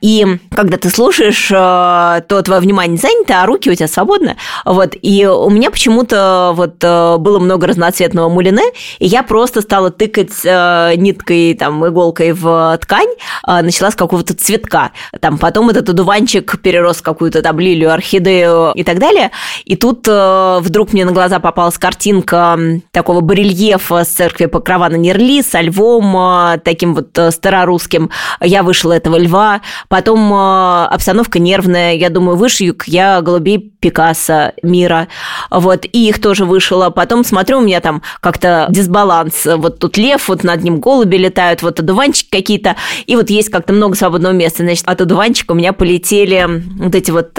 И 0.01 0.25
когда 0.51 0.77
ты 0.77 0.89
слушаешь, 0.89 1.49
э, 1.51 2.21
то 2.27 2.41
твое 2.43 2.61
внимание 2.61 2.97
занято, 2.97 3.41
а 3.41 3.45
руки 3.45 3.69
у 3.69 3.75
тебя 3.75 3.87
свободны. 3.87 4.35
Вот. 4.65 4.95
И 5.01 5.25
у 5.25 5.49
меня 5.49 5.71
почему-то 5.71 6.51
вот 6.55 6.83
э, 6.83 7.17
было 7.17 7.39
много 7.39 7.67
разноцветного 7.67 8.29
мулине, 8.29 8.63
и 8.99 9.07
я 9.07 9.23
просто 9.23 9.61
стала 9.61 9.91
тыкать 9.91 10.33
э, 10.43 10.93
ниткой, 10.95 11.53
там, 11.55 11.85
иголкой 11.87 12.33
в 12.33 12.77
ткань, 12.81 13.09
начала 13.45 13.91
с 13.91 13.95
какого-то 13.95 14.33
цветка. 14.33 14.91
Там 15.19 15.37
потом 15.37 15.69
этот 15.69 15.89
одуванчик 15.89 16.59
перерос 16.61 16.97
в 16.97 17.01
какую-то 17.03 17.41
там 17.41 17.59
лилию, 17.59 17.91
орхидею 17.91 18.71
и 18.75 18.83
так 18.83 18.99
далее. 18.99 19.31
И 19.65 19.75
тут 19.75 20.07
вдруг 20.07 20.93
мне 20.93 21.05
на 21.05 21.11
глаза 21.11 21.39
попалась 21.39 21.77
картинка 21.77 22.57
такого 22.91 23.21
барельефа 23.21 24.02
с 24.03 24.09
церкви 24.09 24.45
Покрова 24.45 24.89
на 24.89 24.95
Нерли, 24.95 25.41
со 25.41 25.61
львом, 25.61 26.15
э, 26.15 26.59
таким 26.63 26.93
вот 26.93 27.17
э, 27.17 27.31
старорусским. 27.31 28.09
Я 28.41 28.63
вышла 28.63 28.93
этого 28.93 29.17
льва. 29.17 29.61
Потом 29.87 30.33
э, 30.33 30.85
обстановка 30.85 31.39
нервная. 31.39 31.93
Я 31.93 32.09
думаю, 32.09 32.37
вышью 32.37 32.77
я 32.85 33.21
голубей 33.21 33.73
Пикассо 33.79 34.53
мира. 34.63 35.07
Вот, 35.49 35.85
и 35.85 36.09
их 36.09 36.21
тоже 36.21 36.45
вышла. 36.45 36.89
Потом 36.89 37.23
смотрю, 37.23 37.59
у 37.59 37.61
меня 37.61 37.81
там 37.81 38.01
как-то 38.21 38.67
дисбаланс. 38.69 39.45
Вот 39.45 39.79
тут 39.79 39.97
лев, 39.97 40.27
вот 40.29 40.43
над 40.43 40.63
ним 40.63 40.79
голуби 40.79 41.17
летают, 41.17 41.61
вот 41.61 41.79
одуванчики 41.79 42.29
какие-то. 42.29 42.75
И 43.05 43.15
вот 43.15 43.29
есть 43.29 43.49
как-то 43.49 43.73
много 43.73 43.95
свободного 43.95 44.33
места. 44.33 44.63
Значит, 44.63 44.87
от 44.87 45.01
одуванчика 45.01 45.51
у 45.51 45.55
меня 45.55 45.73
полетели 45.73 46.63
вот 46.77 46.95
эти 46.95 47.11
вот 47.11 47.37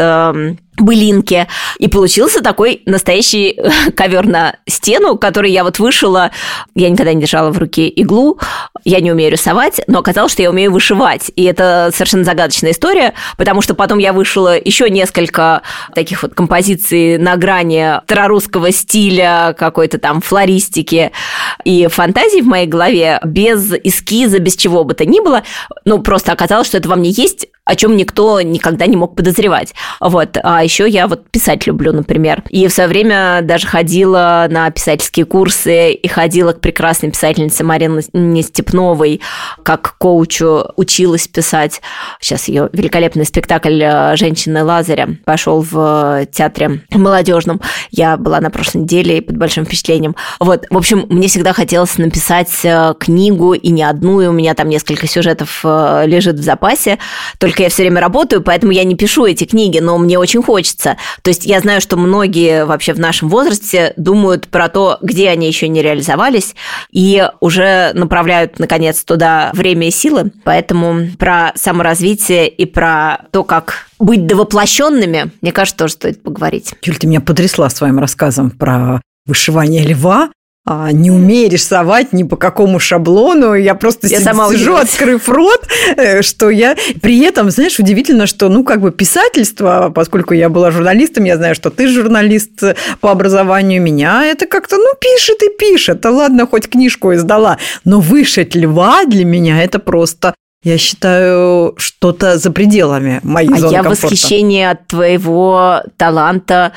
былинки. 0.79 1.47
И 1.79 1.89
получился 1.89 2.43
такой 2.43 2.83
настоящий 2.87 3.59
ковер 3.97 4.27
на 4.27 4.57
стену, 4.67 5.17
который 5.17 5.51
я 5.51 5.65
вот 5.65 5.79
вышила. 5.79 6.31
Я 6.75 6.91
никогда 6.91 7.13
не 7.13 7.21
держала 7.21 7.51
в 7.51 7.59
руке 7.59 7.89
иглу, 7.89 8.39
я 8.85 9.01
не 9.01 9.13
умею 9.13 9.31
рисовать, 9.31 9.81
но 9.87 10.01
оказалось, 10.01 10.33
что 10.33 10.43
я 10.43 10.51
умею 10.51 10.73
вышивать. 10.73 11.31
И 11.37 11.45
это 11.45 11.91
совершенно 11.93 12.25
загадочная 12.25 12.73
история, 12.73 13.15
потому 13.37 13.63
что 13.63 13.75
потом 13.75 13.99
я 13.99 14.13
вышила 14.13 14.59
еще 14.59 14.91
несколько 14.91 15.63
таких 15.95 16.23
вот 16.23 16.35
композиций 16.35 17.19
на 17.19 17.37
грани 17.37 18.01
старорусского 18.05 18.73
стиля, 18.73 19.55
какой-то 19.59 19.99
там 19.99 20.21
флористики 20.21 21.13
и 21.65 21.87
фантазии 21.87 22.41
в 22.41 22.47
моей 22.47 22.67
голове 22.67 23.21
без 23.25 23.73
эскиза, 23.73 24.39
без 24.39 24.57
чего 24.57 24.85
бы 24.85 24.95
то 24.95 25.05
ни 25.05 25.21
было. 25.21 25.43
Ну, 25.85 26.01
просто 26.01 26.33
оказалось, 26.33 26.67
что 26.67 26.79
это 26.79 26.89
во 26.89 26.97
мне 26.97 27.11
есть, 27.11 27.47
о 27.65 27.77
чем 27.77 27.97
никто 27.97 28.41
никогда 28.41 28.87
не 28.87 28.97
мог 28.97 29.17
подозревать. 29.17 29.75
Вот. 30.01 30.37
А 30.43 30.63
еще 30.63 30.89
я 30.89 31.07
вот 31.07 31.29
писать 31.31 31.67
люблю, 31.67 31.93
например. 31.93 32.43
И 32.51 32.67
в 32.67 32.73
свое 32.73 32.89
время 32.89 33.41
даже 33.43 33.67
ходила 33.67 34.47
на 34.51 34.71
писательские 34.71 35.27
курсы 35.27 35.93
и 35.93 36.09
ходила 36.09 36.53
к 36.53 36.61
прекрасной 36.61 37.11
писательнице 37.11 37.65
Марине 37.65 38.43
Степновой, 38.43 39.21
как 39.63 39.97
коучу 39.99 40.67
училась 40.77 41.27
писать. 41.27 41.81
Сейчас 42.21 42.49
ее 42.49 42.69
великолепный 42.73 43.25
спектакль 43.25 43.83
э, 43.83 44.17
«Женщины 44.17 44.63
Лазаря» 44.63 45.09
пошел 45.25 45.63
в 45.63 46.27
театре 46.33 46.83
молодежном. 46.91 47.61
Я 47.91 48.17
была 48.17 48.41
на 48.41 48.51
прошлой 48.51 48.83
неделе 48.83 49.19
и 49.19 49.21
под 49.21 49.37
большим 49.37 49.65
впечатлением. 49.65 50.17
Вот, 50.41 50.67
в 50.71 50.77
общем, 50.77 51.07
мне 51.09 51.29
всегда 51.29 51.53
хотелось 51.53 51.97
написать 51.99 52.53
э, 52.65 52.95
книгу, 52.99 53.55
и 53.55 53.71
не 53.71 53.83
одну, 53.83 54.21
и 54.21 54.27
у 54.27 54.33
меня 54.33 54.55
там 54.55 54.69
несколько 54.69 55.07
сюжетов 55.07 55.61
э, 55.65 56.05
лежит 56.07 56.37
в 56.37 56.43
запасе. 56.43 56.99
Только 57.39 57.54
только 57.55 57.63
я 57.63 57.69
все 57.69 57.85
время 57.85 58.01
работаю, 58.01 58.43
поэтому 58.43 58.73
я 58.73 58.83
не 58.83 58.97
пишу 58.97 59.27
эти 59.27 59.45
книги, 59.45 59.79
но 59.79 59.97
мне 59.97 60.19
очень 60.19 60.43
хочется. 60.43 60.97
То 61.23 61.31
есть 61.31 61.47
я 61.47 61.61
знаю, 61.61 61.81
что 61.81 61.97
многие 61.97 62.65
вообще 62.65 62.93
в 62.95 62.99
нашем 62.99 63.29
возрасте 63.29 63.93
думают 63.97 64.49
про 64.49 64.69
то, 64.69 64.99
где 65.03 65.29
они 65.31 65.47
еще 65.47 65.69
не 65.69 65.81
реализовались, 65.81 66.57
и 66.91 67.25
уже 67.39 67.93
направляют, 67.95 68.59
наконец, 68.59 69.05
туда 69.05 69.53
время 69.55 69.87
и 69.87 69.93
силы. 69.93 70.33
Поэтому 70.43 71.07
про 71.17 71.53
саморазвитие 71.55 72.49
и 72.49 72.65
про 72.65 73.19
то, 73.31 73.45
как 73.45 73.87
быть 74.01 74.27
довоплощенными, 74.27 75.31
мне 75.41 75.53
кажется, 75.53 75.79
тоже 75.79 75.93
стоит 75.93 76.25
поговорить. 76.25 76.75
Юль, 76.83 76.97
ты 76.97 77.07
меня 77.07 77.21
потрясла 77.21 77.71
своим 77.71 78.01
рассказом 78.01 78.51
про 78.51 79.01
вышивание 79.27 79.87
льва 79.87 80.31
а, 80.67 80.93
не 80.93 81.11
умею 81.11 81.51
рисовать 81.51 82.15
ни 82.15 82.23
по 82.23 82.37
какому 82.37 82.79
шаблону. 82.79 83.55
Я 83.55 83.75
просто 83.75 84.07
я 84.07 84.21
сама 84.21 84.49
сижу, 84.49 84.73
удивилась. 84.73 84.95
открыв 84.95 85.29
рот, 85.29 85.69
э, 85.97 86.23
что 86.23 86.49
я... 86.49 86.75
При 87.03 87.21
этом, 87.21 87.51
знаешь, 87.51 87.79
удивительно, 87.79 88.27
что, 88.27 88.49
ну, 88.49 88.65
как 88.65 88.81
бы 88.81 88.91
писательство, 88.91 89.93
поскольку 89.95 90.33
я 90.33 90.49
была 90.49 90.71
журналистом, 90.71 91.25
я 91.25 91.37
знаю, 91.37 91.55
что 91.55 91.69
ты 91.69 91.87
журналист 91.89 92.63
по 93.01 93.11
образованию, 93.11 93.83
меня 93.83 94.25
это 94.25 94.47
как-то, 94.47 94.77
ну, 94.79 94.95
пишет 94.99 95.43
и 95.43 95.51
пишет. 95.51 96.01
Да 96.01 96.11
ладно, 96.11 96.47
хоть 96.47 96.69
книжку 96.69 97.13
издала. 97.13 97.59
Но 97.85 98.01
вышить 98.01 98.55
льва 98.55 99.05
для 99.05 99.27
меня 99.27 99.63
это 99.63 99.79
просто 99.79 100.35
я 100.63 100.79
считаю, 100.79 101.75
что-то 101.77 102.39
за 102.39 102.51
пределами 102.51 103.21
моей 103.23 103.53
а 103.53 103.59
зоны 103.59 103.73
я 103.73 103.83
комфорта. 103.83 104.07
восхищение 104.07 104.71
от 104.71 104.87
твоего 104.87 105.83
таланта 105.99 106.73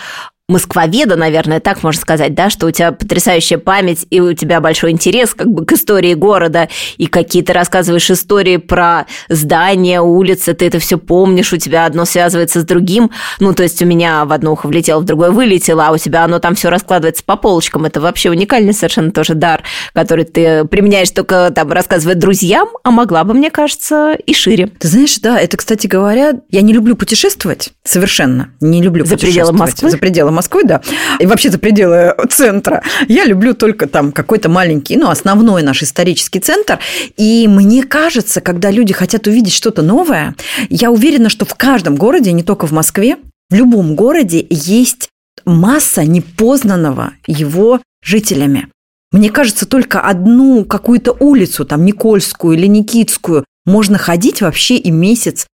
москвоведа, 0.49 1.17
наверное, 1.17 1.59
так 1.59 1.83
можно 1.83 2.01
сказать, 2.01 2.33
да, 2.33 2.49
что 2.49 2.67
у 2.67 2.71
тебя 2.71 2.93
потрясающая 2.93 3.57
память 3.57 4.07
и 4.09 4.21
у 4.21 4.31
тебя 4.31 4.61
большой 4.61 4.91
интерес 4.91 5.33
как 5.33 5.47
бы 5.47 5.65
к 5.65 5.73
истории 5.73 6.13
города, 6.13 6.69
и 6.95 7.07
какие-то 7.07 7.51
рассказываешь 7.51 8.09
истории 8.09 8.55
про 8.55 9.07
здания, 9.27 9.99
улицы, 9.99 10.53
ты 10.53 10.67
это 10.67 10.79
все 10.79 10.97
помнишь, 10.97 11.51
у 11.51 11.57
тебя 11.57 11.85
одно 11.85 12.05
связывается 12.05 12.61
с 12.61 12.63
другим. 12.63 13.11
Ну, 13.41 13.53
то 13.53 13.63
есть 13.63 13.81
у 13.81 13.85
меня 13.85 14.23
в 14.23 14.31
одно 14.31 14.53
ухо 14.53 14.67
влетело, 14.67 15.01
в 15.01 15.03
другое 15.03 15.31
вылетело, 15.31 15.87
а 15.87 15.91
у 15.91 15.97
тебя 15.97 16.23
оно 16.23 16.39
там 16.39 16.55
все 16.55 16.69
раскладывается 16.69 17.25
по 17.25 17.35
полочкам. 17.35 17.83
Это 17.83 17.99
вообще 17.99 18.29
уникальный 18.29 18.73
совершенно 18.73 19.11
тоже 19.11 19.33
дар, 19.33 19.63
который 19.91 20.23
ты 20.23 20.63
применяешь 20.63 21.11
только 21.11 21.51
там 21.53 21.73
рассказывая 21.73 22.15
друзьям, 22.15 22.69
а 22.85 22.91
могла 22.91 23.25
бы, 23.25 23.33
мне 23.33 23.51
кажется, 23.51 24.13
и 24.13 24.33
шире. 24.33 24.67
Ты 24.79 24.87
знаешь, 24.87 25.17
да, 25.19 25.37
это, 25.41 25.57
кстати 25.57 25.87
говоря, 25.87 26.35
я 26.49 26.61
не 26.61 26.71
люблю 26.71 26.95
путешествовать 26.95 27.71
совершенно. 27.83 28.51
Не 28.61 28.81
люблю 28.81 29.03
за 29.03 29.17
пределы 29.17 29.51
Москвы. 29.51 29.89
За 29.89 29.97
пределы 29.97 30.36
Москвы, 30.37 30.63
да, 30.63 30.81
и 31.19 31.25
вообще 31.25 31.49
за 31.49 31.57
пределы 31.57 32.15
центра. 32.29 32.83
Я 33.07 33.25
люблю 33.25 33.55
только 33.55 33.87
там 33.87 34.11
какой-то 34.11 34.49
маленький, 34.49 34.95
ну, 34.95 35.09
основной 35.09 35.63
наш 35.63 35.81
исторический 35.81 36.39
центр. 36.39 36.79
И 37.17 37.47
мне 37.47 37.83
кажется, 37.83 38.39
когда 38.39 38.69
люди 38.69 38.93
хотят 38.93 39.25
увидеть 39.25 39.53
что-то 39.53 39.81
новое, 39.81 40.35
я 40.69 40.91
уверена, 40.91 41.29
что 41.29 41.45
в 41.45 41.55
каждом 41.55 41.95
городе, 41.95 42.31
не 42.31 42.43
только 42.43 42.67
в 42.67 42.71
Москве, 42.71 43.17
в 43.49 43.55
любом 43.55 43.95
городе 43.95 44.45
есть 44.49 45.09
масса 45.45 46.03
непознанного 46.03 47.13
его 47.25 47.81
жителями. 48.03 48.67
Мне 49.11 49.29
кажется, 49.29 49.65
только 49.65 50.01
одну 50.01 50.65
какую-то 50.65 51.15
улицу, 51.19 51.65
там 51.65 51.85
Никольскую 51.85 52.57
или 52.57 52.67
Никитскую, 52.67 53.45
можно 53.65 53.97
ходить 53.97 54.41
вообще 54.41 54.75
и 54.77 54.91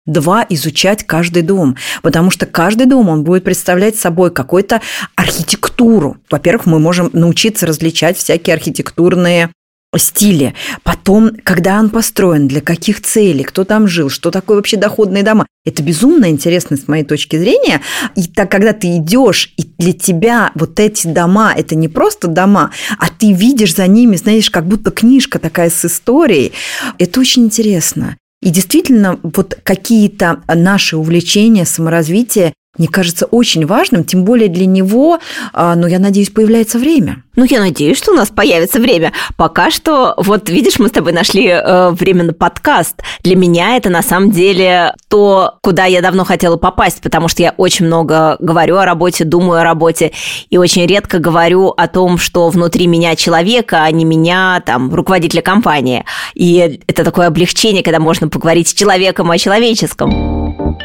месяц-два 0.10 0.46
изучать 0.50 1.04
каждый 1.06 1.44
дом, 1.44 1.76
потому 2.02 2.32
что 2.32 2.46
каждый 2.46 2.86
дом, 2.86 3.10
он 3.10 3.24
будет 3.24 3.44
представлять 3.44 3.96
собой 3.96 4.32
какую-то 4.32 4.82
архитектуру. 5.16 6.18
Во-первых, 6.30 6.66
мы 6.66 6.80
можем 6.80 7.10
научиться 7.14 7.66
различать 7.66 8.18
всякие 8.18 8.56
архитектурные 8.56 9.50
стиле, 9.98 10.54
потом, 10.84 11.32
когда 11.44 11.80
он 11.80 11.90
построен, 11.90 12.48
для 12.48 12.62
каких 12.62 13.02
целей, 13.02 13.44
кто 13.44 13.64
там 13.64 13.88
жил, 13.88 14.12
что 14.12 14.30
такое 14.30 14.58
вообще 14.58 14.78
доходные 14.78 15.24
дома. 15.24 15.48
Это 15.66 15.82
безумно 15.82 16.30
интересно 16.30 16.78
с 16.78 16.88
моей 16.88 17.04
точки 17.04 17.38
зрения. 17.38 17.82
И 18.16 18.28
так, 18.28 18.52
когда 18.52 18.74
ты 18.74 18.98
идешь, 18.98 19.52
и 19.58 19.64
для 19.80 19.94
тебя 19.94 20.52
вот 20.54 20.80
эти 20.80 21.08
дома, 21.08 21.54
это 21.58 21.74
не 21.74 21.88
просто 21.88 22.28
дома, 22.28 22.70
а 23.00 23.08
ты 23.10 23.34
видишь 23.34 23.76
за 23.76 23.88
ними, 23.88 24.16
знаешь, 24.16 24.52
как 24.52 24.68
будто 24.68 24.92
книжка 24.92 25.40
такая 25.40 25.72
с 25.72 25.84
историей, 25.84 26.52
это 27.00 27.20
очень 27.20 27.46
интересно. 27.46 28.16
И 28.42 28.52
действительно, 28.52 29.20
вот 29.22 29.60
какие-то 29.64 30.42
наши 30.48 30.96
увлечения, 30.96 31.66
саморазвитие 31.66 32.54
мне 32.80 32.88
кажется 32.88 33.26
очень 33.26 33.66
важным, 33.66 34.04
тем 34.04 34.24
более 34.24 34.48
для 34.48 34.66
него, 34.66 35.20
ну, 35.54 35.86
я 35.86 36.00
надеюсь, 36.00 36.30
появляется 36.30 36.80
время. 36.80 37.24
Ну, 37.36 37.46
я 37.50 37.60
надеюсь, 37.60 37.98
что 37.98 38.12
у 38.12 38.16
нас 38.16 38.30
появится 38.30 38.80
время. 38.80 39.14
Пока 39.38 39.72
что, 39.72 40.14
вот 40.18 40.50
видишь, 40.50 40.78
мы 40.78 40.90
с 40.90 40.92
тобой 40.92 41.14
нашли 41.14 41.48
э, 41.48 41.90
время 41.92 42.26
на 42.26 42.34
подкаст. 42.34 43.02
Для 43.24 43.38
меня 43.38 43.78
это 43.78 43.90
на 43.90 44.02
самом 44.02 44.32
деле 44.32 44.94
то, 45.08 45.54
куда 45.62 45.86
я 45.86 46.02
давно 46.02 46.26
хотела 46.26 46.58
попасть, 46.58 47.02
потому 47.02 47.30
что 47.30 47.42
я 47.42 47.54
очень 47.56 47.86
много 47.86 48.36
говорю 48.40 48.76
о 48.76 48.86
работе, 48.86 49.24
думаю 49.24 49.62
о 49.62 49.64
работе, 49.64 50.12
и 50.50 50.58
очень 50.58 50.86
редко 50.86 51.20
говорю 51.20 51.70
о 51.70 51.88
том, 51.88 52.18
что 52.18 52.50
внутри 52.50 52.88
меня 52.88 53.16
человека, 53.16 53.84
а 53.84 53.92
не 53.92 54.04
меня, 54.04 54.62
там, 54.66 54.94
руководителя 54.94 55.42
компании. 55.42 56.04
И 56.34 56.82
это 56.88 57.06
такое 57.06 57.28
облегчение, 57.28 57.84
когда 57.84 58.00
можно 58.00 58.28
поговорить 58.28 58.68
с 58.68 58.74
человеком 58.74 59.32
о 59.32 59.38
человеческом. 59.38 60.80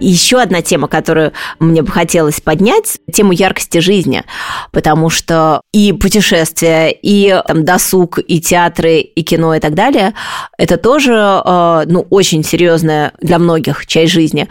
Еще 0.00 0.40
одна 0.40 0.62
тема, 0.62 0.88
которую 0.88 1.32
мне 1.58 1.82
бы 1.82 1.90
хотелось 1.90 2.40
поднять, 2.40 2.98
тему 3.12 3.32
яркости 3.32 3.78
жизни, 3.78 4.24
потому 4.72 5.10
что 5.10 5.62
и 5.72 5.92
путешествия, 5.92 6.90
и 6.90 7.40
там, 7.46 7.64
досуг, 7.64 8.18
и 8.26 8.40
театры, 8.40 8.98
и 9.00 9.22
кино 9.22 9.54
и 9.54 9.60
так 9.60 9.74
далее, 9.74 10.14
это 10.56 10.76
тоже 10.76 11.12
э, 11.12 11.82
ну, 11.86 12.06
очень 12.10 12.44
серьезная 12.44 13.12
для 13.20 13.38
многих 13.38 13.86
часть 13.86 14.12
жизни. 14.12 14.48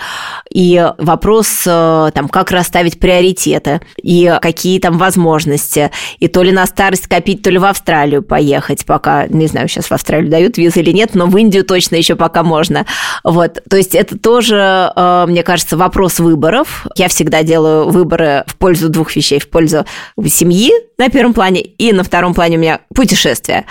И 0.58 0.84
вопрос, 0.98 1.66
э, 1.68 2.10
там, 2.16 2.28
как 2.30 2.50
расставить 2.50 3.00
приоритеты, 3.00 3.80
и 4.02 4.40
какие 4.42 4.80
там 4.80 4.98
возможности, 4.98 5.92
и 6.18 6.28
то 6.28 6.42
ли 6.42 6.52
на 6.52 6.66
старость 6.66 7.06
копить, 7.06 7.44
то 7.44 7.52
ли 7.52 7.60
в 7.60 7.66
Австралию 7.66 8.24
поехать, 8.24 8.84
пока, 8.84 9.28
не 9.28 9.46
знаю, 9.46 9.68
сейчас 9.68 9.86
в 9.86 9.92
Австралию 9.92 10.32
дают 10.32 10.58
визы 10.58 10.80
или 10.80 10.90
нет, 10.90 11.12
но 11.14 11.28
в 11.28 11.38
Индию 11.38 11.64
точно 11.64 11.98
еще 11.98 12.16
пока 12.16 12.42
можно. 12.42 12.88
Вот, 13.24 13.60
то 13.70 13.78
есть 13.78 13.94
это 13.94 14.18
тоже, 14.18 14.92
э, 14.96 15.26
мне 15.28 15.44
кажется, 15.44 15.78
вопрос 15.78 16.18
выборов. 16.18 16.88
Я 16.96 17.08
всегда 17.08 17.44
делаю 17.44 17.92
выборы 17.92 18.44
в 18.48 18.56
пользу 18.56 18.90
двух 18.90 19.16
вещей. 19.16 19.40
В 19.40 19.50
пользу 19.50 19.86
семьи 20.26 20.72
на 20.98 21.10
первом 21.10 21.36
плане 21.36 21.62
и 21.62 21.94
на 21.94 22.04
втором 22.04 22.34
плане 22.34 22.58
у 22.58 22.60
меня 22.60 22.80
путешествия. 22.96 23.66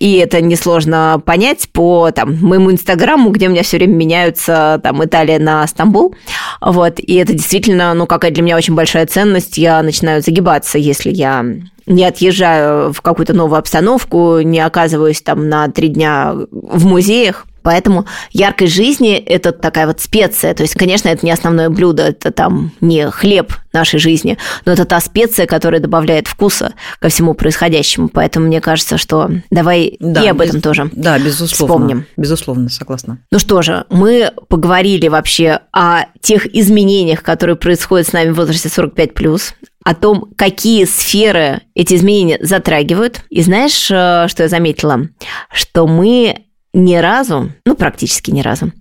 И 0.00 0.16
это 0.16 0.40
несложно 0.40 1.22
понять 1.24 1.68
по 1.72 2.10
там, 2.10 2.36
моему 2.40 2.72
инстаграму, 2.72 3.30
где 3.30 3.46
у 3.46 3.52
меня 3.52 3.62
все 3.62 3.76
время 3.76 3.94
меняются 3.94 4.80
там 4.82 5.04
Италия 5.04 5.38
на 5.38 5.64
Стамбул. 5.68 6.16
Вот. 6.60 6.98
И 6.98 7.14
это 7.14 7.32
действительно, 7.32 7.94
ну, 7.94 8.06
какая 8.06 8.30
для 8.30 8.42
меня 8.42 8.56
очень 8.56 8.74
большая 8.74 9.06
ценность. 9.06 9.58
Я 9.58 9.82
начинаю 9.82 10.22
загибаться, 10.22 10.78
если 10.78 11.10
я 11.10 11.44
не 11.86 12.04
отъезжаю 12.04 12.92
в 12.92 13.00
какую-то 13.00 13.32
новую 13.32 13.58
обстановку, 13.58 14.40
не 14.40 14.60
оказываюсь 14.60 15.22
там 15.22 15.48
на 15.48 15.68
три 15.68 15.88
дня 15.88 16.34
в 16.50 16.86
музеях. 16.86 17.46
Поэтому 17.62 18.06
яркость 18.30 18.74
жизни– 18.74 19.14
это 19.26 19.52
такая 19.52 19.86
вот 19.86 20.00
специя. 20.00 20.54
То 20.54 20.62
есть, 20.62 20.74
конечно, 20.74 21.08
это 21.08 21.24
не 21.24 21.32
основное 21.32 21.70
блюдо, 21.70 22.04
это 22.04 22.30
там 22.30 22.72
не 22.80 23.10
хлеб 23.10 23.52
нашей 23.72 23.98
жизни, 23.98 24.38
но 24.64 24.72
это 24.72 24.84
та 24.84 25.00
специя, 25.00 25.46
которая 25.46 25.80
добавляет 25.80 26.28
вкуса 26.28 26.74
ко 26.98 27.08
всему 27.08 27.34
происходящему. 27.34 28.08
Поэтому 28.08 28.46
мне 28.46 28.60
кажется, 28.60 28.98
что 28.98 29.30
давай 29.50 29.96
да, 29.98 30.22
и 30.22 30.28
об 30.28 30.40
этом 30.40 30.60
тоже 30.60 30.90
да, 30.92 31.18
безусловно, 31.18 31.74
вспомним. 31.74 32.06
Безусловно, 32.16 32.68
согласна. 32.68 33.18
Ну 33.30 33.38
что 33.38 33.62
же, 33.62 33.86
мы 33.90 34.32
поговорили 34.48 35.08
вообще 35.08 35.60
о 35.72 36.04
тех 36.20 36.46
изменениях, 36.54 37.22
которые 37.22 37.56
происходят 37.56 38.08
с 38.08 38.12
нами 38.12 38.30
в 38.30 38.36
возрасте 38.36 38.68
45+, 38.68 39.40
о 39.84 39.94
том, 39.94 40.28
какие 40.36 40.84
сферы 40.84 41.62
эти 41.74 41.94
изменения 41.94 42.38
затрагивают. 42.40 43.22
И 43.30 43.42
знаешь, 43.42 43.90
э, 43.90 44.26
что 44.28 44.44
я 44.44 44.48
заметила? 44.48 45.08
Что 45.52 45.86
мы 45.86 46.44
ни 46.72 46.96
разу, 46.96 47.52
ну 47.66 47.74
практически 47.74 48.30
ни 48.30 48.40
разу, 48.40 48.72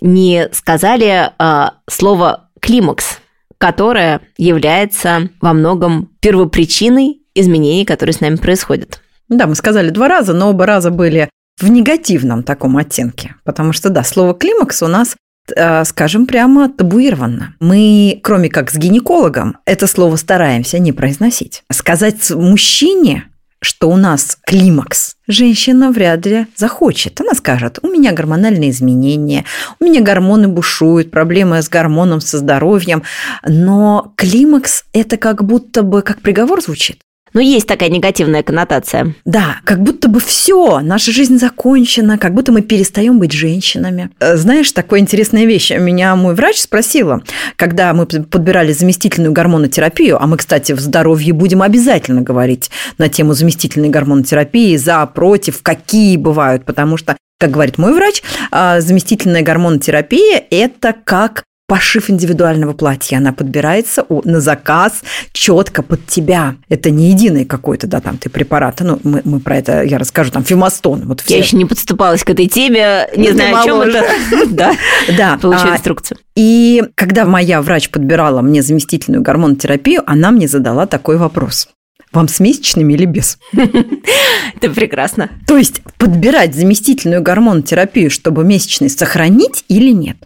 не 0.00 0.48
сказали 0.52 1.30
э, 1.38 1.70
слово 1.88 2.50
климакс, 2.60 3.18
которое 3.58 4.20
является 4.36 5.28
во 5.40 5.52
многом 5.52 6.10
первопричиной 6.20 7.20
изменений, 7.34 7.84
которые 7.84 8.14
с 8.14 8.20
нами 8.20 8.36
происходят. 8.36 9.00
Да, 9.28 9.46
мы 9.46 9.54
сказали 9.54 9.90
два 9.90 10.08
раза, 10.08 10.32
но 10.32 10.50
оба 10.50 10.66
раза 10.66 10.90
были 10.90 11.30
в 11.60 11.68
негативном 11.68 12.42
таком 12.42 12.76
оттенке, 12.76 13.36
потому 13.44 13.72
что, 13.72 13.90
да, 13.90 14.04
слово 14.04 14.34
климакс 14.34 14.82
у 14.82 14.88
нас 14.88 15.16
э, 15.54 15.84
скажем 15.84 16.26
прямо, 16.26 16.68
табуировано. 16.68 17.54
Мы, 17.60 18.20
кроме 18.22 18.48
как 18.48 18.70
с 18.70 18.76
гинекологом, 18.76 19.58
это 19.64 19.86
слово 19.86 20.16
стараемся 20.16 20.78
не 20.78 20.92
произносить. 20.92 21.62
Сказать 21.70 22.30
мужчине 22.30 23.24
что 23.64 23.90
у 23.90 23.96
нас 23.96 24.38
климакс, 24.46 25.16
женщина 25.26 25.90
вряд 25.90 26.24
ли 26.26 26.46
захочет. 26.54 27.20
Она 27.20 27.34
скажет, 27.34 27.78
у 27.82 27.88
меня 27.88 28.12
гормональные 28.12 28.70
изменения, 28.70 29.44
у 29.80 29.84
меня 29.84 30.00
гормоны 30.02 30.48
бушуют, 30.48 31.10
проблемы 31.10 31.62
с 31.62 31.68
гормоном, 31.68 32.20
со 32.20 32.38
здоровьем. 32.38 33.02
Но 33.46 34.12
климакс– 34.16 34.84
это 34.92 35.16
как 35.16 35.44
будто 35.44 35.82
бы 35.82 36.02
как 36.02 36.20
приговор 36.20 36.62
звучит. 36.62 37.00
Но 37.34 37.40
есть 37.40 37.66
такая 37.66 37.88
негативная 37.88 38.42
коннотация. 38.42 39.14
Да, 39.24 39.56
как 39.64 39.82
будто 39.82 40.08
бы 40.08 40.20
все, 40.20 40.80
наша 40.80 41.10
жизнь 41.10 41.38
закончена, 41.38 42.16
как 42.16 42.32
будто 42.32 42.52
мы 42.52 42.62
перестаем 42.62 43.18
быть 43.18 43.32
женщинами. 43.32 44.10
Э, 44.20 44.36
знаешь, 44.36 44.70
такая 44.70 45.00
интересная 45.00 45.44
вещь. 45.44 45.70
Меня 45.72 46.14
мой 46.14 46.34
врач 46.34 46.58
спросила, 46.58 47.22
когда 47.56 47.92
мы 47.92 48.06
подбирали 48.06 48.72
заместительную 48.72 49.32
гормонотерапию, 49.32 50.22
а 50.22 50.26
мы, 50.26 50.36
кстати, 50.36 50.72
в 50.72 50.80
здоровье 50.80 51.32
будем 51.32 51.62
обязательно 51.62 52.22
говорить 52.22 52.70
на 52.98 53.08
тему 53.08 53.34
заместительной 53.34 53.88
гормонотерапии, 53.88 54.76
за, 54.76 55.04
против, 55.06 55.62
какие 55.62 56.16
бывают, 56.16 56.64
потому 56.64 56.96
что 56.96 57.16
как 57.40 57.50
говорит 57.50 57.78
мой 57.78 57.92
врач, 57.92 58.22
а, 58.52 58.80
заместительная 58.80 59.42
гормонотерапия– 59.42 60.42
это 60.50 60.94
как 61.04 61.44
пошив 61.66 62.10
индивидуального 62.10 62.74
платья. 62.74 63.16
Она 63.16 63.32
подбирается 63.32 64.04
на 64.24 64.40
заказ 64.40 65.02
четко 65.32 65.82
под 65.82 66.06
тебя. 66.06 66.56
Это 66.68 66.90
не 66.90 67.10
единый 67.10 67.44
какой-то, 67.44 67.86
да, 67.86 68.00
там 68.00 68.18
ты 68.18 68.28
препарат. 68.28 68.80
Ну, 68.80 69.00
мы, 69.02 69.22
мы 69.24 69.40
про 69.40 69.58
это, 69.58 69.82
я 69.82 69.98
расскажу, 69.98 70.30
там, 70.30 70.44
фимостон. 70.44 71.02
Вот 71.06 71.22
все. 71.22 71.34
Я 71.34 71.42
еще 71.42 71.56
не 71.56 71.64
подступалась 71.64 72.22
к 72.22 72.30
этой 72.30 72.46
теме, 72.46 73.08
не 73.16 73.30
ну, 73.30 73.34
знаю, 73.34 73.56
о 73.56 73.64
чем 73.64 73.80
это. 73.80 74.04
Да, 74.54 74.74
да. 75.16 75.38
Получу 75.38 75.68
а, 75.68 75.74
инструкцию. 75.74 76.18
И 76.36 76.82
когда 76.94 77.24
моя 77.24 77.62
врач 77.62 77.88
подбирала 77.90 78.42
мне 78.42 78.62
заместительную 78.62 79.22
гормонотерапию, 79.22 80.02
она 80.06 80.30
мне 80.30 80.48
задала 80.48 80.86
такой 80.86 81.16
вопрос. 81.16 81.68
Вам 82.12 82.28
с 82.28 82.38
месячными 82.40 82.92
или 82.92 83.06
без? 83.06 83.38
Это 83.52 84.70
прекрасно. 84.70 85.30
То 85.46 85.56
есть 85.56 85.82
подбирать 85.98 86.54
заместительную 86.54 87.22
гормонотерапию, 87.22 88.10
чтобы 88.10 88.44
месячные 88.44 88.90
сохранить 88.90 89.64
или 89.68 89.90
нет? 89.90 90.16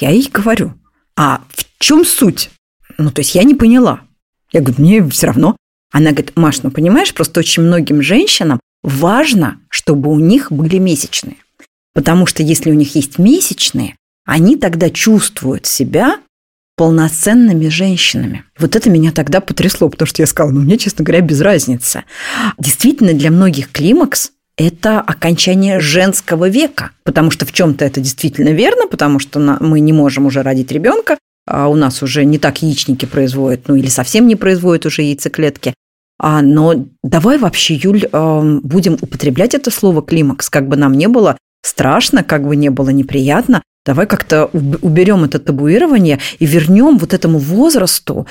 Я 0.00 0.10
ей 0.10 0.28
говорю, 0.30 0.74
а 1.18 1.42
в 1.48 1.66
чем 1.80 2.04
суть? 2.04 2.50
Ну, 2.96 3.10
то 3.10 3.22
есть 3.22 3.34
я 3.34 3.42
не 3.42 3.56
поняла. 3.56 4.02
Я 4.52 4.60
говорю, 4.60 4.80
мне 4.80 5.08
все 5.08 5.26
равно. 5.26 5.56
Она 5.92 6.10
говорит, 6.12 6.36
Маш, 6.36 6.62
ну 6.62 6.70
понимаешь, 6.70 7.12
просто 7.12 7.40
очень 7.40 7.64
многим 7.64 8.02
женщинам 8.02 8.60
важно, 8.84 9.60
чтобы 9.68 10.10
у 10.10 10.20
них 10.20 10.52
были 10.52 10.78
месячные. 10.78 11.36
Потому 11.92 12.26
что 12.26 12.44
если 12.44 12.70
у 12.70 12.74
них 12.74 12.94
есть 12.94 13.18
месячные, 13.18 13.96
они 14.24 14.56
тогда 14.56 14.90
чувствуют 14.90 15.66
себя 15.66 16.20
полноценными 16.76 17.66
женщинами. 17.66 18.44
Вот 18.56 18.76
это 18.76 18.88
меня 18.88 19.10
тогда 19.10 19.40
потрясло, 19.40 19.88
потому 19.88 20.06
что 20.06 20.22
я 20.22 20.26
сказала, 20.28 20.52
ну, 20.52 20.60
мне, 20.60 20.78
честно 20.78 21.04
говоря, 21.04 21.20
без 21.20 21.40
разницы. 21.40 22.04
Действительно, 22.58 23.12
для 23.12 23.32
многих 23.32 23.72
климакс 23.72 24.30
это 24.58 25.00
окончание 25.00 25.80
женского 25.80 26.48
века, 26.48 26.90
потому 27.04 27.30
что 27.30 27.46
в 27.46 27.52
чем-то 27.52 27.84
это 27.84 28.00
действительно 28.00 28.50
верно, 28.50 28.88
потому 28.88 29.20
что 29.20 29.38
мы 29.38 29.80
не 29.80 29.92
можем 29.92 30.26
уже 30.26 30.42
родить 30.42 30.72
ребенка, 30.72 31.16
а 31.46 31.68
у 31.68 31.76
нас 31.76 32.02
уже 32.02 32.24
не 32.24 32.38
так 32.38 32.60
яичники 32.60 33.06
производят, 33.06 33.68
ну 33.68 33.76
или 33.76 33.88
совсем 33.88 34.26
не 34.26 34.36
производят 34.36 34.84
уже 34.84 35.02
яйцеклетки. 35.02 35.74
А, 36.20 36.42
но 36.42 36.86
давай 37.04 37.38
вообще, 37.38 37.76
Юль, 37.76 38.08
будем 38.12 38.94
употреблять 39.00 39.54
это 39.54 39.70
слово 39.70 40.02
климакс, 40.02 40.50
как 40.50 40.68
бы 40.68 40.76
нам 40.76 40.92
не 40.92 41.06
было 41.06 41.38
страшно, 41.62 42.24
как 42.24 42.46
бы 42.46 42.56
не 42.56 42.70
было 42.70 42.88
неприятно. 42.90 43.62
Давай 43.86 44.06
как-то 44.06 44.46
уберем 44.46 45.24
это 45.24 45.38
табуирование 45.38 46.18
и 46.40 46.46
вернем 46.46 46.98
вот 46.98 47.14
этому 47.14 47.38
возрасту 47.38 48.26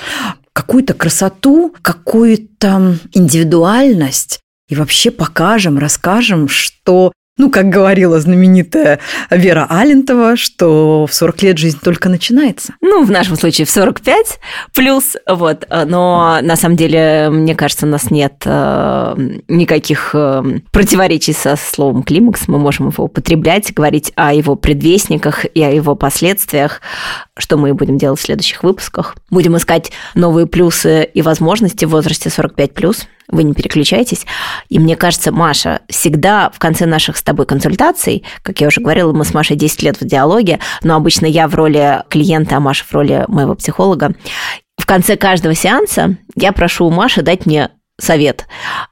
какую-то 0.54 0.94
красоту, 0.94 1.74
какую-то 1.82 2.98
индивидуальность, 3.14 4.42
и 4.68 4.76
вообще 4.76 5.12
покажем, 5.12 5.78
расскажем, 5.78 6.48
что 6.48 7.12
ну, 7.38 7.52
как 7.52 7.70
говорила 7.70 8.20
знаменитая 8.20 9.00
Вера 9.30 9.68
Алентова, 9.70 10.36
что 10.36 11.06
в 11.06 11.14
40 11.14 11.44
лет 11.44 11.58
жизнь 11.60 11.80
только 11.82 12.10
начинается. 12.10 12.74
Ну, 12.82 13.04
в 13.04 13.12
нашем 13.12 13.36
случае 13.36 13.66
в 13.66 13.70
45 13.70 14.40
плюс, 14.74 15.16
вот. 15.28 15.68
Но 15.70 16.40
на 16.42 16.56
самом 16.56 16.76
деле, 16.76 17.30
мне 17.30 17.54
кажется, 17.54 17.86
у 17.86 17.90
нас 17.90 18.10
нет 18.10 18.42
э, 18.46 19.16
никаких 19.48 20.12
э, 20.14 20.44
противоречий 20.72 21.34
со 21.34 21.56
словом 21.56 22.02
климакс. 22.02 22.48
Мы 22.48 22.58
можем 22.58 22.90
его 22.90 23.04
употреблять, 23.04 23.72
говорить 23.72 24.12
о 24.16 24.34
его 24.34 24.56
предвестниках 24.56 25.46
и 25.46 25.62
о 25.62 25.70
его 25.70 25.96
последствиях, 25.96 26.82
что 27.38 27.58
мы 27.58 27.76
будем 27.76 28.00
делать 28.00 28.20
в 28.20 28.24
следующих 28.24 28.64
выпусках. 28.64 29.16
Будем 29.30 29.56
искать 29.56 29.92
новые 30.16 30.48
плюсы 30.48 31.04
и 31.04 31.22
возможности 31.22 31.86
в 31.86 31.90
возрасте 31.90 32.32
45 32.32 32.74
плюс 32.74 33.08
вы 33.30 33.44
не 33.44 33.54
переключайтесь. 33.54 34.26
И 34.70 34.80
мне 34.80 34.96
кажется, 34.96 35.32
Маша, 35.32 35.82
всегда 35.90 36.50
в 36.50 36.60
конце 36.60 36.86
наших 36.86 37.18
с 37.18 37.24
тобой 37.24 37.46
консультаций, 37.46 38.24
как 38.42 38.62
я 38.62 38.68
уже 38.68 38.82
говорила, 38.82 39.14
мы 39.14 39.26
с 39.26 39.34
Машей 39.34 39.56
10 39.56 39.84
лет 39.84 40.02
в 40.02 40.06
диалоге, 40.06 40.60
но 40.84 40.96
обычно 40.96 41.26
я 41.26 41.48
в 41.48 41.56
роли 41.56 42.04
клиента, 42.10 42.58
а 42.58 42.60
Маша 42.60 42.86
в 42.86 42.94
роли 42.94 43.26
моего 43.28 43.56
психолога. 43.56 44.14
В 44.78 44.86
конце 44.86 45.18
каждого 45.18 45.56
сеанса 45.56 46.18
я 46.36 46.52
прошу 46.52 46.86
у 46.86 46.92
Маши 46.92 47.22
дать 47.22 47.46
мне 47.46 47.72
совет, 48.00 48.46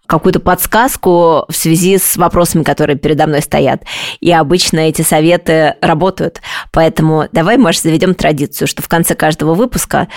какую-то 0.07 0.39
подсказку 0.39 1.45
в 1.47 1.53
связи 1.53 1.97
с 1.97 2.17
вопросами, 2.17 2.63
которые 2.63 2.97
передо 2.97 3.27
мной 3.27 3.41
стоят. 3.41 3.83
И 4.19 4.31
обычно 4.31 4.79
эти 4.79 5.03
советы 5.03 5.75
работают. 5.81 6.41
Поэтому 6.71 7.27
давай, 7.31 7.57
Маша, 7.57 7.81
заведем 7.81 8.15
традицию, 8.15 8.67
что 8.67 8.81
в 8.81 8.87
конце 8.87 9.15
каждого 9.15 9.53
выпуска 9.53 10.07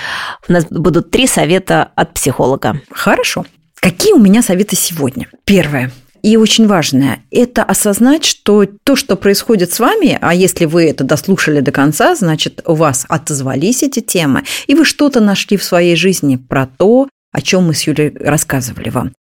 у 0.49 0.53
нас 0.53 0.65
будут 0.71 1.11
три 1.11 1.27
совета 1.27 1.91
от 1.95 2.15
психолога. 2.15 2.81
Хорошо. 2.91 3.45
Какие 3.81 4.13
у 4.13 4.19
меня 4.19 4.43
советы 4.43 4.77
сегодня? 4.77 5.29
Первое. 5.45 5.91
И 6.23 6.37
очень 6.37 6.67
важное– 6.67 7.21
это 7.31 7.63
осознать, 7.63 8.25
что 8.25 8.67
то, 8.67 8.97
что 8.97 9.17
происходит 9.17 9.73
с 9.73 9.79
вами, 9.79 10.19
а 10.21 10.35
если 10.35 10.65
вы 10.65 10.85
это 10.85 11.05
дослушали 11.05 11.61
до 11.61 11.71
конца, 11.71 12.15
значит, 12.17 12.61
у 12.67 12.75
вас 12.75 13.07
отозвались 13.09 13.85
эти 13.85 14.01
темы, 14.01 14.43
и 14.67 14.75
вы 14.75 14.85
что-то 14.85 15.21
нашли 15.21 15.57
в 15.57 15.63
своей 15.63 15.95
жизни 15.95 16.37
про 16.37 16.67
то, 16.67 17.09
о 17.33 17.41
чем 17.41 17.67
мы 17.67 17.75
с 17.75 17.83
Юлей 17.83 18.11
рассказывали 18.19 18.91
вам. 18.91 19.13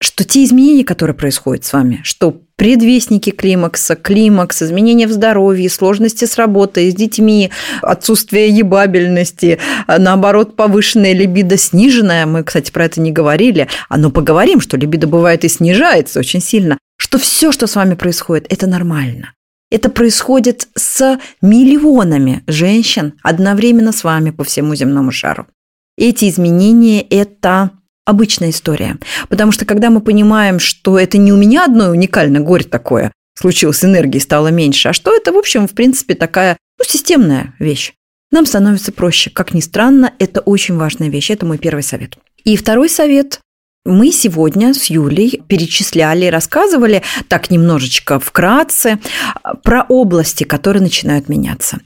Что 0.00 0.24
те 0.24 0.44
изменения, 0.44 0.84
которые 0.84 1.14
происходят 1.14 1.64
с 1.64 1.72
вами, 1.72 2.00
что 2.04 2.42
предвестники 2.56 3.30
климакса, 3.30 3.96
климакс, 3.96 4.62
изменения 4.62 5.06
в 5.06 5.12
здоровье, 5.12 5.70
сложности 5.70 6.24
с 6.24 6.36
работой, 6.36 6.90
с 6.90 6.94
детьми, 6.94 7.50
отсутствие 7.82 8.48
ебабельности, 8.48 9.58
наоборот, 9.88 10.56
повышенная 10.56 11.14
либидо, 11.14 11.56
сниженная, 11.56 12.26
мы, 12.26 12.44
кстати, 12.44 12.70
про 12.70 12.84
это 12.84 13.00
не 13.00 13.12
говорили, 13.12 13.68
а 13.88 13.96
но 13.96 14.10
поговорим, 14.10 14.60
что 14.60 14.76
либидо 14.76 15.06
бывает 15.06 15.44
и 15.44 15.48
снижается 15.48 16.20
очень 16.20 16.40
сильно, 16.40 16.78
что 16.96 17.18
все, 17.18 17.50
что 17.50 17.66
с 17.66 17.74
вами 17.74 17.94
происходит, 17.94 18.46
это 18.52 18.66
нормально. 18.66 19.32
Это 19.70 19.88
происходит 19.88 20.68
с 20.76 21.18
миллионами 21.42 22.44
женщин 22.46 23.14
одновременно 23.22 23.90
с 23.90 24.04
вами 24.04 24.30
по 24.30 24.44
всему 24.44 24.74
земному 24.74 25.10
шару. 25.10 25.46
Эти 25.96 26.28
изменения– 26.28 27.02
это 27.10 27.70
обычная 28.04 28.50
история. 28.50 28.98
Потому 29.28 29.52
что 29.52 29.64
когда 29.64 29.90
мы 29.90 30.00
понимаем, 30.00 30.58
что 30.58 30.98
это 30.98 31.18
не 31.18 31.32
у 31.32 31.36
меня 31.36 31.64
одно 31.64 31.90
уникальное 31.90 32.40
горе 32.40 32.64
такое, 32.64 33.12
случилось, 33.38 33.84
энергии 33.84 34.18
стало 34.18 34.48
меньше, 34.48 34.88
а 34.88 34.92
что 34.92 35.14
это, 35.14 35.32
в 35.32 35.36
общем, 35.36 35.66
в 35.66 35.72
принципе, 35.72 36.14
такая 36.14 36.56
ну, 36.78 36.84
системная 36.84 37.54
вещь, 37.58 37.92
нам 38.30 38.46
становится 38.46 38.92
проще. 38.92 39.30
Как 39.30 39.54
ни 39.54 39.60
странно, 39.60 40.12
это 40.18 40.40
очень 40.40 40.76
важная 40.76 41.08
вещь. 41.08 41.30
Это 41.30 41.46
мой 41.46 41.58
первый 41.58 41.82
совет. 41.82 42.18
И 42.44 42.56
второй 42.56 42.88
совет 42.88 43.40
мы 43.84 44.10
сегодня 44.12 44.74
с 44.74 44.86
Юлей 44.86 45.42
перечисляли, 45.46 46.26
рассказывали 46.26 47.02
так 47.28 47.50
немножечко 47.50 48.18
вкратце 48.18 48.98
про 49.62 49.84
области, 49.88 50.44
которые 50.44 50.82
начинают 50.82 51.28
меняться. 51.28 51.80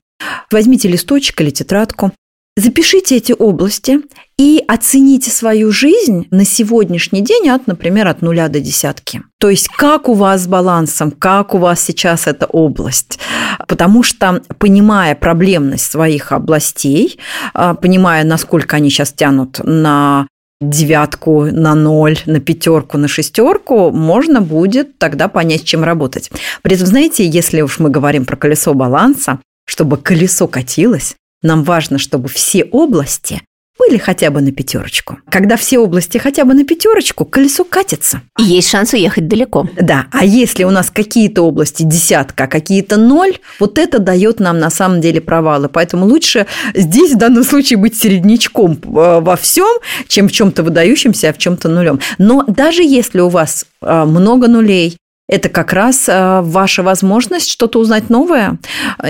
Возьмите 0.51 0.89
листочек 0.89 1.41
или 1.41 1.51
тетрадку, 1.51 2.13
Запишите 2.59 3.19
эти 3.19 3.33
области 3.39 4.01
и 4.37 4.61
оцените 4.67 5.31
свою 5.31 5.71
жизнь 5.71 6.27
на 6.33 6.45
сегодняшний 6.45 7.21
день 7.21 7.49
от, 7.51 7.69
например, 7.69 8.09
от 8.09 8.21
нуля 8.21 8.49
до 8.49 8.59
десятки. 8.59 9.23
То 9.39 9.49
есть 9.49 9.69
как 9.69 10.09
у 10.09 10.15
вас 10.15 10.43
с 10.43 10.47
балансом, 10.49 11.13
как 11.13 11.55
у 11.55 11.59
вас 11.59 11.81
сейчас 11.81 12.27
эта 12.27 12.47
область. 12.47 13.21
Потому 13.69 14.03
что, 14.03 14.43
понимая 14.59 15.15
проблемность 15.15 15.89
своих 15.89 16.33
областей, 16.33 17.21
а, 17.55 17.75
понимая, 17.75 18.25
насколько 18.25 18.75
они 18.75 18.91
сейчас 18.91 19.13
тянут 19.13 19.61
на 19.63 20.27
девятку, 20.61 21.45
на 21.45 21.77
ноль, 21.77 22.19
на 22.27 22.41
пятерку, 22.41 22.99
на 22.99 23.07
шестерку, 23.07 23.93
можно 23.93 24.41
будет 24.41 24.99
тогда 24.99 25.29
понять, 25.29 25.63
чем 25.63 25.85
работать. 25.85 26.33
При 26.63 26.75
этом, 26.75 26.89
знаете, 26.89 27.25
если 27.25 27.61
уж 27.61 27.79
мы 27.79 27.89
говорим 27.89 28.25
про 28.25 28.35
колесо 28.35 28.75
баланса, 28.75 29.39
чтобы 29.65 29.97
колесо 29.97 30.49
катилось, 30.49 31.15
нам 31.43 31.63
важно, 31.65 31.99
чтобы 31.99 32.29
все 32.29 32.65
области 32.65 33.43
были 33.79 33.97
хотя 33.97 34.31
бы 34.31 34.41
на 34.41 34.53
пятерочку. 34.53 35.19
Когда 35.31 35.57
все 35.57 35.79
области 35.79 36.19
хотя 36.19 36.45
бы 36.45 36.55
на 36.55 36.65
пятерочку, 36.65 37.25
колесо 37.25 37.65
катится. 37.65 38.23
И 38.39 38.43
есть 38.43 38.69
шанс 38.69 38.93
уехать 38.93 39.29
далеко. 39.29 39.69
Да, 39.81 40.07
а 40.11 40.25
если 40.25 40.65
у 40.65 40.71
нас 40.71 40.91
какие-то 40.91 41.43
области 41.43 41.85
десятка, 41.85 42.45
а 42.45 42.47
какие-то 42.49 42.97
ноль, 42.97 43.39
вот 43.61 43.79
это 43.79 43.99
дает 43.99 44.41
нам 44.41 44.59
на 44.59 44.71
самом 44.71 45.01
деле 45.01 45.21
провалы. 45.21 45.69
Поэтому 45.69 46.07
лучше 46.07 46.47
здесь 46.75 47.13
в 47.13 47.19
данном 47.19 47.45
случае 47.45 47.79
быть 47.79 47.97
середнячком 47.97 48.73
э, 48.83 49.21
во 49.21 49.37
всем, 49.37 49.79
чем 50.09 50.29
в 50.29 50.33
чем-то 50.33 50.63
выдающемся, 50.63 51.31
а 51.31 51.33
в 51.33 51.39
чем-то 51.39 51.69
нулем. 51.69 52.01
Но 52.19 52.45
даже 52.47 52.83
если 52.83 53.21
у 53.21 53.29
вас 53.29 53.65
э, 53.81 54.05
много 54.05 54.49
нулей, 54.49 54.97
это 55.29 55.51
как 55.51 55.75
раз 55.75 56.09
э, 56.09 56.41
ваша 56.41 56.83
возможность 56.83 57.51
что-то 57.51 57.79
узнать 57.79 58.09
новое, 58.09 58.59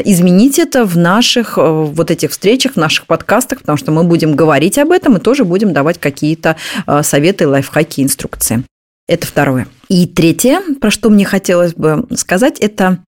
изменить 0.04 0.58
это 0.58 0.84
в 0.84 0.98
наших 0.98 1.56
э, 1.56 1.62
вот 1.62 2.10
этих 2.10 2.32
встречах, 2.32 2.72
в 2.72 2.76
наших 2.76 3.06
подкастах, 3.06 3.60
потому 3.60 3.78
что 3.78 3.92
мы 3.92 4.02
будем 4.02 4.34
говорить 4.34 4.78
об 4.78 4.90
этом 4.90 5.16
и 5.16 5.20
тоже 5.20 5.44
будем 5.44 5.72
давать 5.72 5.98
какие-то 5.98 6.56
э, 6.86 7.02
советы, 7.04 7.46
лайфхаки, 7.46 8.02
инструкции. 8.02 8.64
Это 9.06 9.26
второе. 9.26 9.68
И 9.88 10.06
третье, 10.06 10.60
про 10.80 10.90
что 10.90 11.08
мне 11.08 11.24
хотелось 11.24 11.74
бы 11.74 12.06
сказать, 12.16 12.58
это 12.58 12.98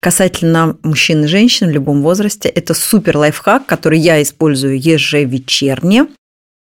касательно 0.00 0.78
мужчин 0.82 1.24
и 1.24 1.26
женщин 1.26 1.68
в 1.68 1.72
любом 1.72 2.02
возрасте. 2.02 2.48
Это 2.48 2.72
супер 2.72 3.18
лайфхак, 3.18 3.66
который 3.66 3.98
я 3.98 4.22
использую 4.22 4.80
ежевечерне. 4.80 6.06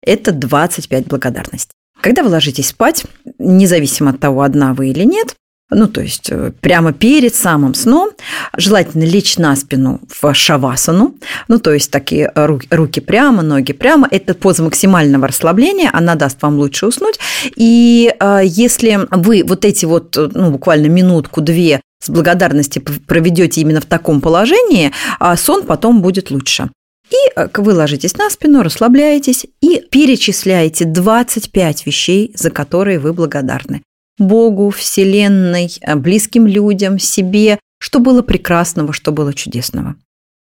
Это 0.03 0.31
25 0.31 1.09
благодарностей. 1.09 1.73
Когда 2.01 2.23
вы 2.23 2.31
ложитесь 2.31 2.69
спать, 2.69 3.05
независимо 3.39 4.11
от 4.11 4.21
того, 4.21 4.43
одна 4.43 4.73
вы 4.73 4.91
или 4.91 5.05
нет, 5.05 5.35
ну, 5.71 5.89
то 5.89 6.01
есть 6.01 6.29
э, 6.31 6.53
прямо 6.61 6.93
перед 6.93 7.35
самым 7.35 7.75
сном 7.75 8.11
желательно 8.57 9.03
лечь 9.03 9.37
на 9.37 9.57
спину 9.57 10.01
в 10.09 10.33
шавасану, 10.33 11.17
ну, 11.49 11.59
то 11.59 11.73
есть 11.73 11.91
такие 11.91 12.31
руки, 12.35 12.69
руки 12.71 13.01
прямо, 13.01 13.43
ноги 13.43 13.73
прямо. 13.73 14.07
Это 14.11 14.35
поза 14.35 14.63
максимального 14.63 15.27
расслабления, 15.27 15.91
она 15.93 16.15
даст 16.15 16.41
вам 16.41 16.59
лучше 16.59 16.87
уснуть. 16.87 17.19
И 17.57 18.15
э, 18.19 18.41
если 18.45 19.01
вы 19.11 19.43
вот 19.45 19.65
эти 19.65 19.87
вот, 19.87 20.17
ну, 20.17 20.53
буквально 20.53 20.87
минутку-две 20.87 21.81
с 22.01 22.11
благодарности 22.11 22.79
проведете 22.79 23.61
именно 23.61 23.81
в 23.81 23.87
таком 23.87 24.21
положении, 24.21 24.93
а 25.19 25.37
сон 25.37 25.65
потом 25.65 26.01
будет 26.01 26.31
лучше. 26.31 26.71
И 27.11 27.17
э, 27.35 27.49
вы 27.57 27.75
ложитесь 27.75 28.17
на 28.17 28.31
спину, 28.31 28.63
расслабляетесь 28.63 29.47
и 29.61 29.83
перечисляете 29.91 30.85
25 30.85 31.87
вещей, 31.87 32.33
за 32.37 32.51
которые 32.51 33.01
вы 33.01 33.13
благодарны. 33.13 33.83
Богу, 34.19 34.71
Вселенной, 34.71 35.71
э, 35.81 35.95
близким 35.95 36.47
людям, 36.47 36.99
себе, 36.99 37.59
что 37.79 37.99
было 37.99 38.23
прекрасного, 38.23 38.93
что 38.93 39.13
было 39.13 39.33
чудесного. 39.35 39.97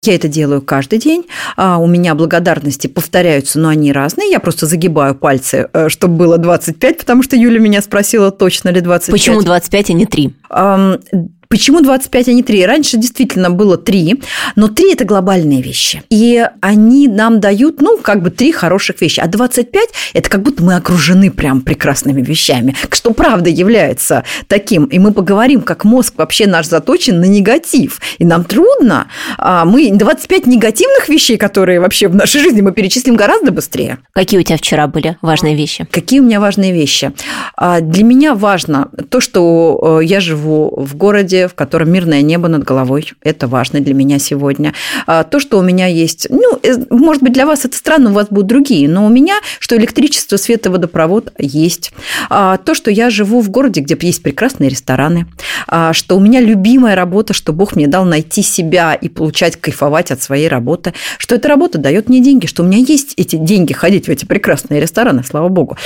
Я 0.04 0.16
это 0.16 0.28
делаю 0.28 0.64
каждый 0.64 0.98
день. 0.98 1.28
А 1.56 1.78
у 1.78 1.86
меня 1.86 2.16
благодарности 2.16 2.88
повторяются, 2.88 3.60
но 3.60 3.70
они 3.70 3.92
разные. 3.92 4.32
Я 4.32 4.40
просто 4.40 4.66
загибаю 4.66 5.14
пальцы, 5.14 5.70
э, 5.72 5.90
чтобы 5.90 6.16
было 6.16 6.38
25, 6.40 6.98
потому 6.98 7.22
что 7.22 7.36
Юля 7.36 7.60
меня 7.60 7.82
спросила, 7.82 8.32
точно 8.32 8.70
ли 8.70 8.82
25. 8.82 9.12
Почему 9.12 9.42
25, 9.44 9.90
а 9.90 9.94
не 9.94 10.06
3? 10.08 10.34
Почему 11.52 11.82
25, 11.82 12.30
а 12.30 12.34
не 12.34 12.44
3? 12.44 12.66
Раньше 12.66 12.96
действительно 12.96 13.50
было 13.50 13.78
3, 13.78 14.24
но 14.56 14.70
3– 14.70 14.94
это 14.94 15.04
глобальные 15.04 15.62
вещи. 15.62 16.02
И 16.10 16.48
они 16.62 17.10
нам 17.10 17.42
дают, 17.42 17.82
ну, 17.82 17.98
как 17.98 18.24
бы 18.24 18.30
3 18.30 18.54
хороших 18.54 19.02
вещи. 19.02 19.20
А 19.20 19.28
25– 19.28 19.90
это 20.14 20.30
как 20.30 20.44
будто 20.44 20.64
мы 20.64 20.76
окружены 20.76 21.30
прям 21.30 21.60
прекрасными 21.60 22.22
вещами, 22.22 22.74
что 22.92 23.12
правда 23.12 23.50
является 23.50 24.24
таким. 24.48 24.86
И 24.86 24.98
мы 24.98 25.12
поговорим, 25.12 25.62
как 25.62 25.84
мозг 25.84 26.14
вообще 26.16 26.48
наш 26.48 26.68
заточен 26.68 27.20
на 27.20 27.26
негатив. 27.26 28.00
И 28.18 28.24
нам 28.24 28.46
трудно. 28.46 29.08
А 29.38 29.66
мы 29.66 29.92
25 29.92 30.48
негативных 30.48 31.10
вещей, 31.10 31.36
которые 31.36 31.82
вообще 31.82 32.08
в 32.08 32.16
нашей 32.16 32.40
жизни 32.40 32.62
мы 32.62 32.72
перечислим 32.72 33.18
гораздо 33.18 33.52
быстрее. 33.52 33.98
Какие 34.14 34.40
у 34.40 34.44
тебя 34.44 34.56
вчера 34.56 34.88
были 34.88 35.18
важные 35.22 35.58
вещи? 35.58 35.86
Какие 35.92 36.22
у 36.22 36.24
меня 36.24 36.40
важные 36.40 36.72
вещи? 36.72 37.12
А, 37.58 37.82
для 37.82 38.06
меня 38.06 38.36
важно 38.36 38.88
то, 39.10 39.20
что 39.20 40.00
э, 40.00 40.06
я 40.06 40.22
живу 40.22 40.74
в 40.78 40.96
городе, 40.96 41.41
в 41.48 41.54
котором 41.54 41.92
мирное 41.92 42.22
небо 42.22 42.48
над 42.48 42.64
головой. 42.64 43.14
Это 43.22 43.48
важно 43.48 43.80
для 43.80 43.94
меня 43.94 44.20
сегодня. 44.20 44.74
А, 45.08 45.24
то, 45.24 45.40
что 45.40 45.60
у 45.60 45.62
меня 45.62 45.88
есть, 45.88 46.28
ну, 46.30 46.60
э, 46.64 46.76
может 46.90 47.24
быть, 47.24 47.34
для 47.34 47.46
вас 47.46 47.66
это 47.66 47.76
странно, 47.76 48.12
у 48.12 48.14
вас 48.14 48.28
будут 48.30 48.48
другие, 48.48 48.90
но 48.90 49.06
у 49.06 49.10
меня, 49.10 49.36
что 49.60 49.76
электричество, 49.78 50.38
свет 50.38 50.66
и 50.66 50.70
водопровод 50.70 51.34
есть. 51.38 51.94
А, 52.30 52.58
то, 52.58 52.74
что 52.74 52.92
я 52.92 53.10
живу 53.10 53.42
в 53.42 53.50
городе, 53.50 53.82
где 53.82 53.98
есть 54.02 54.24
прекрасные 54.24 54.70
рестораны. 54.70 55.28
А, 55.68 55.94
что 55.94 56.18
у 56.18 56.20
меня 56.20 56.42
любимая 56.42 56.96
работа, 56.96 57.34
что 57.34 57.54
Бог 57.54 57.76
мне 57.76 57.88
дал 57.88 58.06
найти 58.06 58.42
себя 58.42 58.94
и 58.94 59.10
получать, 59.10 59.58
кайфовать 59.58 60.12
от 60.12 60.22
своей 60.22 60.48
работы. 60.48 60.94
Что 61.18 61.36
эта 61.36 61.48
работа 61.48 61.78
дает 61.78 62.10
мне 62.10 62.22
деньги, 62.22 62.46
что 62.48 62.64
у 62.64 62.66
меня 62.66 62.80
есть 62.80 63.14
эти 63.18 63.36
деньги 63.36 63.74
ходить 63.74 64.08
в 64.08 64.10
эти 64.10 64.26
прекрасные 64.26 64.82
рестораны, 64.82 65.24
слава 65.24 65.50
Богу. 65.50 65.78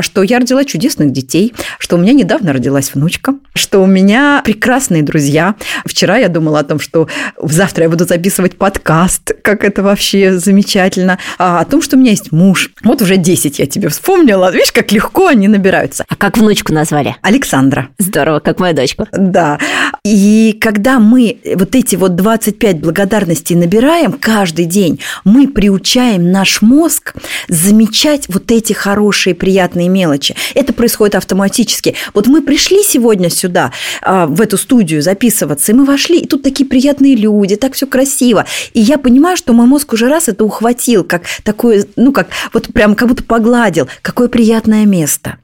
Что 0.00 0.22
я 0.22 0.38
родила 0.38 0.64
чудесных 0.64 1.12
детей, 1.12 1.54
что 1.78 1.96
у 1.96 1.98
меня 1.98 2.12
недавно 2.12 2.52
родилась 2.52 2.94
внучка, 2.94 3.34
что 3.54 3.82
у 3.82 3.86
меня 3.86 4.42
прекрасные 4.44 4.99
прекрасные 5.00 5.02
друзья. 5.02 5.54
Вчера 5.84 6.18
я 6.18 6.28
думала 6.28 6.60
о 6.60 6.64
том, 6.64 6.78
что 6.80 7.08
завтра 7.42 7.84
я 7.84 7.90
буду 7.90 8.04
записывать 8.04 8.56
подкаст, 8.56 9.32
как 9.42 9.64
это 9.64 9.82
вообще 9.82 10.38
замечательно, 10.38 11.18
а 11.38 11.60
о 11.60 11.64
том, 11.64 11.82
что 11.82 11.96
у 11.96 12.00
меня 12.00 12.10
есть 12.10 12.32
муж. 12.32 12.70
Вот 12.84 13.02
уже 13.02 13.16
10 13.16 13.58
я 13.58 13.66
тебе 13.66 13.88
вспомнила. 13.88 14.50
Видишь, 14.52 14.72
как 14.72 14.92
легко 14.92 15.28
они 15.28 15.48
набираются. 15.48 16.04
А 16.08 16.16
как 16.16 16.38
внучку 16.38 16.72
назвали? 16.72 17.16
Александра. 17.22 17.88
Здорово, 17.98 18.40
как 18.40 18.60
мою 18.60 18.74
дочку. 18.74 19.06
Да. 19.12 19.58
И 20.04 20.56
когда 20.60 20.98
мы 20.98 21.38
вот 21.56 21.74
эти 21.74 21.96
вот 21.96 22.16
25 22.16 22.80
благодарностей 22.80 23.56
набираем 23.56 24.12
каждый 24.12 24.64
день, 24.64 25.00
мы 25.24 25.48
приучаем 25.48 26.30
наш 26.32 26.62
мозг 26.62 27.14
замечать 27.48 28.28
вот 28.28 28.50
эти 28.50 28.72
хорошие, 28.72 29.34
приятные 29.34 29.88
мелочи. 29.88 30.34
Это 30.54 30.72
происходит 30.72 31.14
автоматически. 31.14 31.94
Вот 32.14 32.26
мы 32.26 32.42
пришли 32.42 32.82
сегодня 32.82 33.30
сюда, 33.30 33.72
а, 34.02 34.26
в 34.26 34.40
эту 34.40 34.56
студию 34.56 34.89
записываться, 34.98 35.72
и 35.72 35.74
мы 35.74 35.84
вошли, 35.84 36.20
и 36.20 36.26
тут 36.26 36.42
такие 36.42 36.68
приятные 36.68 37.14
люди, 37.14 37.56
так 37.56 37.74
все 37.74 37.86
красиво. 37.86 38.46
И 38.74 38.80
я 38.80 38.98
понимаю, 38.98 39.36
что 39.36 39.52
мой 39.52 39.66
мозг 39.66 39.92
уже 39.92 40.08
раз 40.08 40.28
это 40.28 40.44
ухватил, 40.44 41.04
как 41.04 41.22
такое, 41.44 41.86
ну, 41.96 42.12
как 42.12 42.28
вот 42.52 42.72
прям 42.72 42.94
как 42.94 43.08
будто 43.08 43.22
погладил, 43.24 43.88
какое 44.02 44.28
приятное 44.28 44.86
место. 44.86 45.36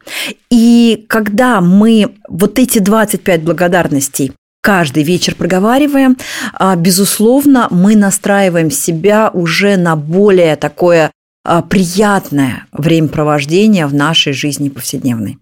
И 0.51 1.05
когда 1.09 1.61
мы 1.61 2.15
вот 2.29 2.59
эти 2.59 2.79
25 2.79 3.43
благодарностей 3.43 4.33
каждый 4.63 5.05
вечер 5.05 5.37
проговариваем, 5.37 6.17
а, 6.53 6.75
безусловно, 6.75 7.69
мы 7.71 7.95
настраиваем 7.95 8.71
себя 8.71 9.31
уже 9.33 9.77
на 9.77 9.95
более 9.95 10.57
такое 10.57 11.13
а, 11.45 11.63
приятное 11.63 12.67
времяпровождение 12.73 13.87
в 13.87 13.95
нашей 13.95 14.33
жизни 14.33 14.69
повседневной. 14.69 15.39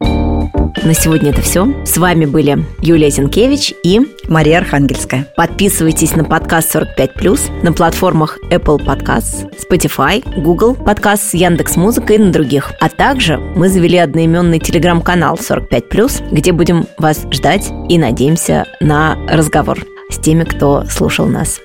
На 0.85 0.93
сегодня 0.93 1.30
это 1.30 1.41
все. 1.41 1.66
С 1.87 1.97
вами 1.97 2.26
были 2.26 2.59
Юлия 2.82 3.09
Зинкевич 3.09 3.72
и 3.82 4.03
Мария 4.28 4.59
Архангельская. 4.59 5.26
Подписывайтесь 5.35 6.14
на 6.14 6.24
подкаст 6.24 6.76
45+, 6.76 7.62
на 7.62 7.72
платформах 7.72 8.39
Apple 8.51 8.85
Podcasts, 8.85 9.51
Spotify, 9.59 10.22
Google 10.43 10.74
Podcasts, 10.74 11.35
Яндекс 11.35 11.76
Музыка 11.76 12.12
и 12.12 12.18
на 12.18 12.30
других. 12.30 12.74
А 12.80 12.91
также 12.91 13.39
мы 13.39 13.70
завели 13.70 13.97
одноименный 13.97 14.59
телеграм-канал 14.59 15.37
45+, 15.37 16.30
где 16.30 16.53
будем 16.53 16.87
вас 16.99 17.24
ждать 17.30 17.72
и 17.89 17.97
надеемся 17.97 18.66
на 18.80 19.16
разговор 19.26 19.78
с 20.15 20.19
теми, 20.19 20.45
кто 20.45 20.85
слушал 20.91 21.27
нас. 21.27 21.61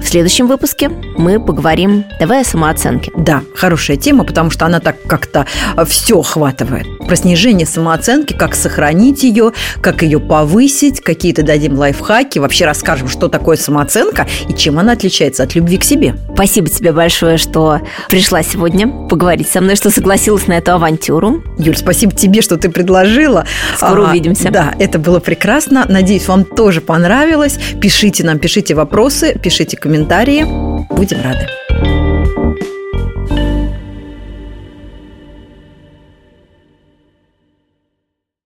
В 0.00 0.04
следующем 0.06 0.46
выпуске 0.46 0.90
мы 1.16 1.40
поговорим, 1.40 2.04
давай 2.18 2.42
о 2.42 2.44
самооценке. 2.44 3.12
Да, 3.16 3.42
хорошая 3.54 3.96
тема, 3.96 4.24
потому 4.24 4.50
что 4.50 4.66
она 4.66 4.80
так 4.80 4.96
как-то 5.06 5.46
э, 5.76 5.84
все 5.86 6.18
охватывает. 6.20 6.86
Про 7.06 7.16
снижение 7.16 7.66
самооценки, 7.66 8.32
как 8.32 8.54
сохранить 8.54 9.22
ее, 9.22 9.52
как 9.80 10.02
ее 10.02 10.18
повысить, 10.18 11.00
какие-то 11.00 11.42
дадим 11.42 11.78
лайфхаки, 11.78 12.38
вообще 12.38 12.66
расскажем, 12.66 13.08
что 13.08 13.28
такое 13.28 13.56
самооценка 13.56 14.26
и 14.48 14.54
чем 14.54 14.78
она 14.78 14.92
отличается 14.92 15.42
от 15.44 15.54
любви 15.54 15.78
к 15.78 15.84
себе. 15.84 16.16
Спасибо 16.34 16.68
тебе 16.68 16.92
большое, 16.92 17.38
что 17.38 17.80
пришла 18.08 18.42
сегодня 18.42 18.88
поговорить 19.08 19.48
со 19.48 19.60
мной, 19.60 19.76
что 19.76 19.90
согласилась 19.90 20.46
на 20.48 20.54
эту 20.54 20.72
авантюру. 20.72 21.42
Юль, 21.58 21.76
спасибо 21.76 22.12
тебе, 22.12 22.42
что 22.42 22.56
ты 22.56 22.68
предложила. 22.68 23.46
Скоро 23.76 24.06
а, 24.06 24.10
увидимся. 24.10 24.50
Да, 24.50 24.74
это 24.78 24.98
было 24.98 25.20
прекрасно. 25.20 25.86
Надеюсь, 25.88 26.26
вам 26.26 26.44
тоже 26.44 26.80
понравилось. 26.80 27.58
Пишите 27.84 28.24
нам, 28.24 28.38
пишите 28.38 28.74
вопросы, 28.74 29.38
пишите 29.38 29.76
комментарии. 29.76 30.42
Будем 30.88 31.20
рады. 31.20 31.46